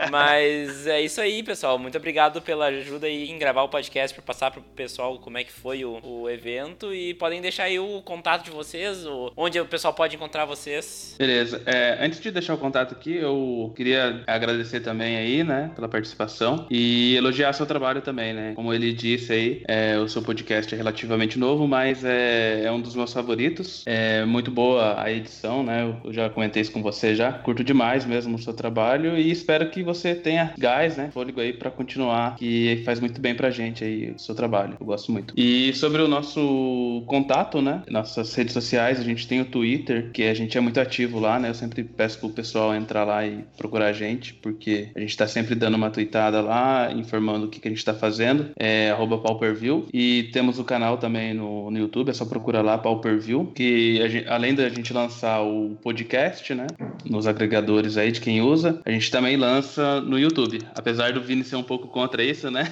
Mas 0.09 0.88
é 0.88 1.01
isso 1.01 1.20
aí, 1.22 1.43
pessoal. 1.43 1.78
Muito 1.78 1.97
obrigado 1.97 2.41
pela 2.41 2.68
ajuda 2.68 3.07
aí 3.07 3.30
em 3.30 3.38
gravar 3.38 3.63
o 3.63 3.70
podcast 3.70 4.13
para 4.16 4.24
passar 4.24 4.51
pro 4.51 4.61
pessoal 4.61 5.20
como 5.20 5.38
é 5.38 5.43
que 5.43 5.51
foi 5.51 5.84
o, 5.84 5.99
o 6.03 6.30
evento 6.30 6.93
e 6.93 7.13
podem 7.13 7.41
deixar 7.41 7.66
aí 7.66 7.80
o 7.80 7.94
contato 8.01 8.45
de 8.45 8.51
vocês, 8.51 9.05
onde 9.35 9.59
o 9.59 9.65
pessoal 9.65 9.93
pode 9.93 10.15
encontrar 10.15 10.45
vocês. 10.45 11.15
Beleza. 11.17 11.61
É, 11.65 11.97
antes 12.03 12.19
de 12.19 12.31
deixar 12.31 12.53
o 12.53 12.57
contato 12.57 12.93
aqui, 12.93 13.15
eu 13.15 13.73
queria 13.75 14.23
agradecer 14.27 14.79
também 14.79 15.17
aí, 15.17 15.43
né, 15.43 15.71
pela 15.75 15.87
participação 15.87 16.67
e 16.69 17.15
elogiar 17.15 17.53
seu 17.53 17.65
trabalho 17.65 18.01
também, 18.01 18.33
né? 18.33 18.53
Como 18.55 18.73
ele 18.73 18.93
disse 18.93 19.33
aí, 19.33 19.63
é, 19.67 19.97
o 19.97 20.07
seu 20.07 20.21
podcast 20.21 20.73
é 20.73 20.77
relativamente 20.77 21.37
novo, 21.39 21.67
mas 21.67 22.03
é, 22.03 22.63
é 22.65 22.71
um 22.71 22.81
dos 22.81 22.95
meus 22.95 23.13
favoritos. 23.13 23.83
É 23.85 24.25
muito 24.25 24.51
boa 24.51 25.01
a 25.01 25.11
edição, 25.11 25.63
né? 25.63 25.95
Eu 26.03 26.13
já 26.13 26.29
comentei 26.29 26.61
isso 26.61 26.71
com 26.71 26.81
você 26.81 27.15
já. 27.15 27.31
Curto 27.31 27.63
demais 27.63 28.05
mesmo 28.05 28.35
o 28.35 28.39
seu 28.39 28.53
trabalho 28.53 29.17
e 29.17 29.31
espero 29.31 29.69
que 29.69 29.83
você 29.83 30.15
tenha 30.15 30.53
gás, 30.57 30.97
né, 30.97 31.09
fôlego 31.13 31.39
aí 31.39 31.53
para 31.53 31.71
continuar, 31.71 32.35
que 32.35 32.81
faz 32.85 32.99
muito 32.99 33.19
bem 33.19 33.35
pra 33.35 33.49
gente 33.49 33.83
aí 33.83 34.11
o 34.11 34.19
seu 34.19 34.35
trabalho. 34.35 34.77
Eu 34.79 34.85
gosto 34.85 35.11
muito. 35.11 35.33
E 35.37 35.73
sobre 35.73 36.01
o 36.01 36.07
nosso 36.07 37.03
contato, 37.07 37.61
né? 37.61 37.83
Nossas 37.89 38.33
redes 38.33 38.53
sociais, 38.53 38.99
a 38.99 39.03
gente 39.03 39.27
tem 39.27 39.41
o 39.41 39.45
Twitter, 39.45 40.09
que 40.11 40.23
a 40.23 40.33
gente 40.33 40.57
é 40.57 40.61
muito 40.61 40.79
ativo 40.79 41.19
lá, 41.19 41.39
né? 41.39 41.49
Eu 41.49 41.53
sempre 41.53 41.83
peço 41.83 42.19
pro 42.19 42.29
pessoal 42.29 42.73
entrar 42.75 43.03
lá 43.03 43.25
e 43.25 43.43
procurar 43.57 43.88
a 43.88 43.93
gente, 43.93 44.33
porque 44.33 44.89
a 44.95 44.99
gente 44.99 45.15
tá 45.15 45.27
sempre 45.27 45.55
dando 45.55 45.75
uma 45.75 45.89
tweetada 45.89 46.41
lá, 46.41 46.91
informando 46.91 47.45
o 47.45 47.49
que, 47.49 47.59
que 47.59 47.67
a 47.67 47.71
gente 47.71 47.83
tá 47.83 47.93
fazendo. 47.93 48.51
É 48.57 48.91
arroba 48.91 49.17
Pauperview. 49.17 49.88
E 49.93 50.29
temos 50.33 50.59
o 50.59 50.63
canal 50.63 50.97
também 50.97 51.33
no, 51.33 51.69
no 51.69 51.77
YouTube, 51.77 52.09
é 52.09 52.13
só 52.13 52.25
procurar 52.25 52.61
lá 52.61 52.77
Pauperview, 52.77 53.51
que 53.53 53.99
gente, 54.09 54.27
além 54.27 54.53
da 54.53 54.67
gente 54.69 54.93
lançar 54.93 55.41
o 55.41 55.77
podcast, 55.81 56.53
né? 56.53 56.67
Nos 57.05 57.27
agregadores 57.27 57.97
aí 57.97 58.11
de 58.11 58.21
quem 58.21 58.41
usa, 58.41 58.81
a 58.86 58.91
gente 58.91 59.11
também 59.11 59.38
lança 59.38 60.01
no 60.01 60.17
YouTube. 60.17 60.59
Apesar 60.75 61.13
do 61.13 61.21
Vini 61.21 61.43
ser 61.43 61.55
um 61.55 61.63
pouco 61.63 61.88
contra 61.88 62.23
isso, 62.23 62.49
né? 62.49 62.71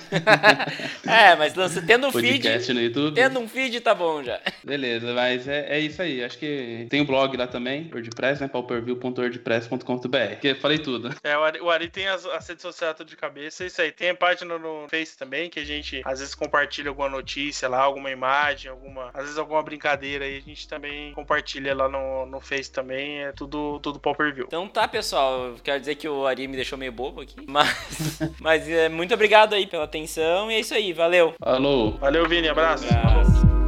é, 1.05 1.36
mas 1.36 1.55
lança 1.55 1.82
tendo 1.82 2.07
um 2.07 2.11
podcast 2.14 2.68
feed. 2.68 2.74
no 2.74 2.82
YouTube. 2.82 3.16
Tendo 3.16 3.39
um 3.39 3.47
feed 3.47 3.80
tá 3.82 3.93
bom 3.93 4.24
já. 4.24 4.39
Beleza, 4.64 5.03
mas 5.04 5.47
é, 5.47 5.78
é 5.78 5.80
isso 5.80 6.01
aí. 6.01 6.24
Acho 6.24 6.38
que 6.38 6.88
tem 6.89 7.01
um 7.01 7.06
blog 7.06 7.36
lá 7.38 7.47
também, 7.47 7.89
WordPress, 7.91 8.41
né? 8.41 8.47
pauperview.wordpress.com.br. 8.47 10.36
Que 10.41 10.56
falei 10.56 10.80
tudo. 10.80 11.14
É, 11.24 11.38
o 11.38 11.43
Ari, 11.43 11.60
o 11.62 11.70
Ari 11.70 11.89
tem 11.89 12.08
as, 12.08 12.26
as 12.26 12.47
redes 12.47 12.62
sociais 12.62 12.95
tudo 12.95 13.08
de 13.08 13.18
cabeça, 13.18 13.64
é 13.64 13.68
isso 13.68 13.82
aí. 13.82 13.91
Tem 13.91 14.10
a 14.10 14.16
página 14.16 14.58
no 14.58 14.88
Face 14.89 15.18
também, 15.18 15.49
que 15.49 15.60
a 15.60 15.66
gente 15.66 16.01
às 16.06 16.20
vezes 16.20 16.36
compartilha 16.36 16.89
alguma 16.89 17.10
notícia 17.10 17.68
lá, 17.68 17.82
alguma 17.82 18.12
imagem, 18.12 18.70
alguma. 18.70 19.10
Às 19.14 19.24
vezes 19.24 19.38
alguma 19.38 19.62
brincadeira 19.64 20.26
aí, 20.26 20.38
a 20.38 20.41
gente 20.41 20.68
também 20.68 21.14
compartilha 21.14 21.76
lá 21.76 21.89
no, 21.89 22.26
no 22.26 22.39
Face 22.39 22.72
também. 22.72 23.24
É 23.24 23.32
tudo, 23.32 23.80
tudo 23.80 23.99
pauperview. 23.99 24.45
Então 24.47 24.68
tá, 24.68 24.88
pessoal. 24.88 25.56
Quero 25.64 25.80
dizer 25.80 25.95
que 25.95 26.08
o 26.08 26.26
Ari 26.26 26.47
me 26.47 26.56
deixou 26.56 26.78
meio 26.78 26.91
bobo 26.91 27.22
aqui. 27.22 27.36
Mas, 27.47 28.20
mas 28.39 28.70
é, 28.70 28.89
muito 28.89 29.14
obrigado 29.14 29.54
aí 29.54 29.68
pela 29.68 29.84
atenção. 29.84 30.51
E 30.51 30.56
é 30.56 30.60
isso 30.60 30.74
aí. 30.74 30.93
Valeu. 30.93 31.34
Falou. 31.39 31.97
Valeu, 31.97 32.28
Vini. 32.28 32.47
Abraço. 32.47 32.86
abraço. 32.88 33.62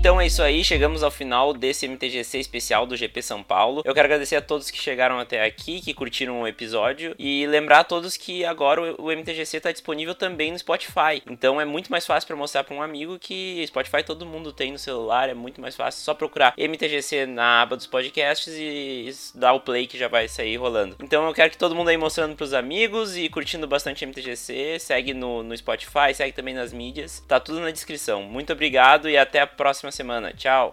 Então 0.00 0.18
é 0.18 0.26
isso 0.26 0.42
aí, 0.42 0.64
chegamos 0.64 1.02
ao 1.02 1.10
final 1.10 1.52
desse 1.52 1.86
MTGC 1.86 2.38
especial 2.38 2.86
do 2.86 2.96
GP 2.96 3.20
São 3.20 3.42
Paulo. 3.42 3.82
Eu 3.84 3.92
quero 3.92 4.06
agradecer 4.06 4.34
a 4.34 4.40
todos 4.40 4.70
que 4.70 4.78
chegaram 4.78 5.18
até 5.18 5.44
aqui, 5.44 5.78
que 5.82 5.92
curtiram 5.92 6.40
o 6.40 6.48
episódio 6.48 7.14
e 7.18 7.46
lembrar 7.46 7.80
a 7.80 7.84
todos 7.84 8.16
que 8.16 8.42
agora 8.42 8.94
o 8.98 9.12
MTGC 9.12 9.58
está 9.58 9.70
disponível 9.70 10.14
também 10.14 10.52
no 10.52 10.58
Spotify. 10.58 11.22
Então 11.28 11.60
é 11.60 11.66
muito 11.66 11.90
mais 11.90 12.06
fácil 12.06 12.26
para 12.26 12.34
mostrar 12.34 12.64
para 12.64 12.74
um 12.74 12.80
amigo 12.80 13.18
que 13.18 13.62
Spotify 13.66 14.02
todo 14.02 14.24
mundo 14.24 14.54
tem 14.54 14.72
no 14.72 14.78
celular, 14.78 15.28
é 15.28 15.34
muito 15.34 15.60
mais 15.60 15.76
fácil, 15.76 16.02
só 16.02 16.14
procurar 16.14 16.54
MTGC 16.56 17.26
na 17.26 17.60
aba 17.60 17.76
dos 17.76 17.86
podcasts 17.86 18.54
e 18.56 19.12
dar 19.34 19.52
o 19.52 19.60
play 19.60 19.86
que 19.86 19.98
já 19.98 20.08
vai 20.08 20.28
sair 20.28 20.56
rolando. 20.56 20.96
Então 21.02 21.26
eu 21.26 21.34
quero 21.34 21.50
que 21.50 21.58
todo 21.58 21.74
mundo 21.74 21.88
aí 21.88 21.98
mostrando 21.98 22.34
para 22.34 22.44
os 22.44 22.54
amigos 22.54 23.18
e 23.18 23.28
curtindo 23.28 23.68
bastante 23.68 24.06
MTGC, 24.06 24.78
segue 24.78 25.12
no, 25.12 25.42
no 25.42 25.54
Spotify, 25.54 26.14
segue 26.14 26.32
também 26.32 26.54
nas 26.54 26.72
mídias, 26.72 27.22
tá 27.28 27.38
tudo 27.38 27.60
na 27.60 27.70
descrição. 27.70 28.22
Muito 28.22 28.50
obrigado 28.50 29.06
e 29.06 29.18
até 29.18 29.40
a 29.40 29.46
próxima 29.90 29.92
semana. 29.92 30.32
Tchau! 30.32 30.72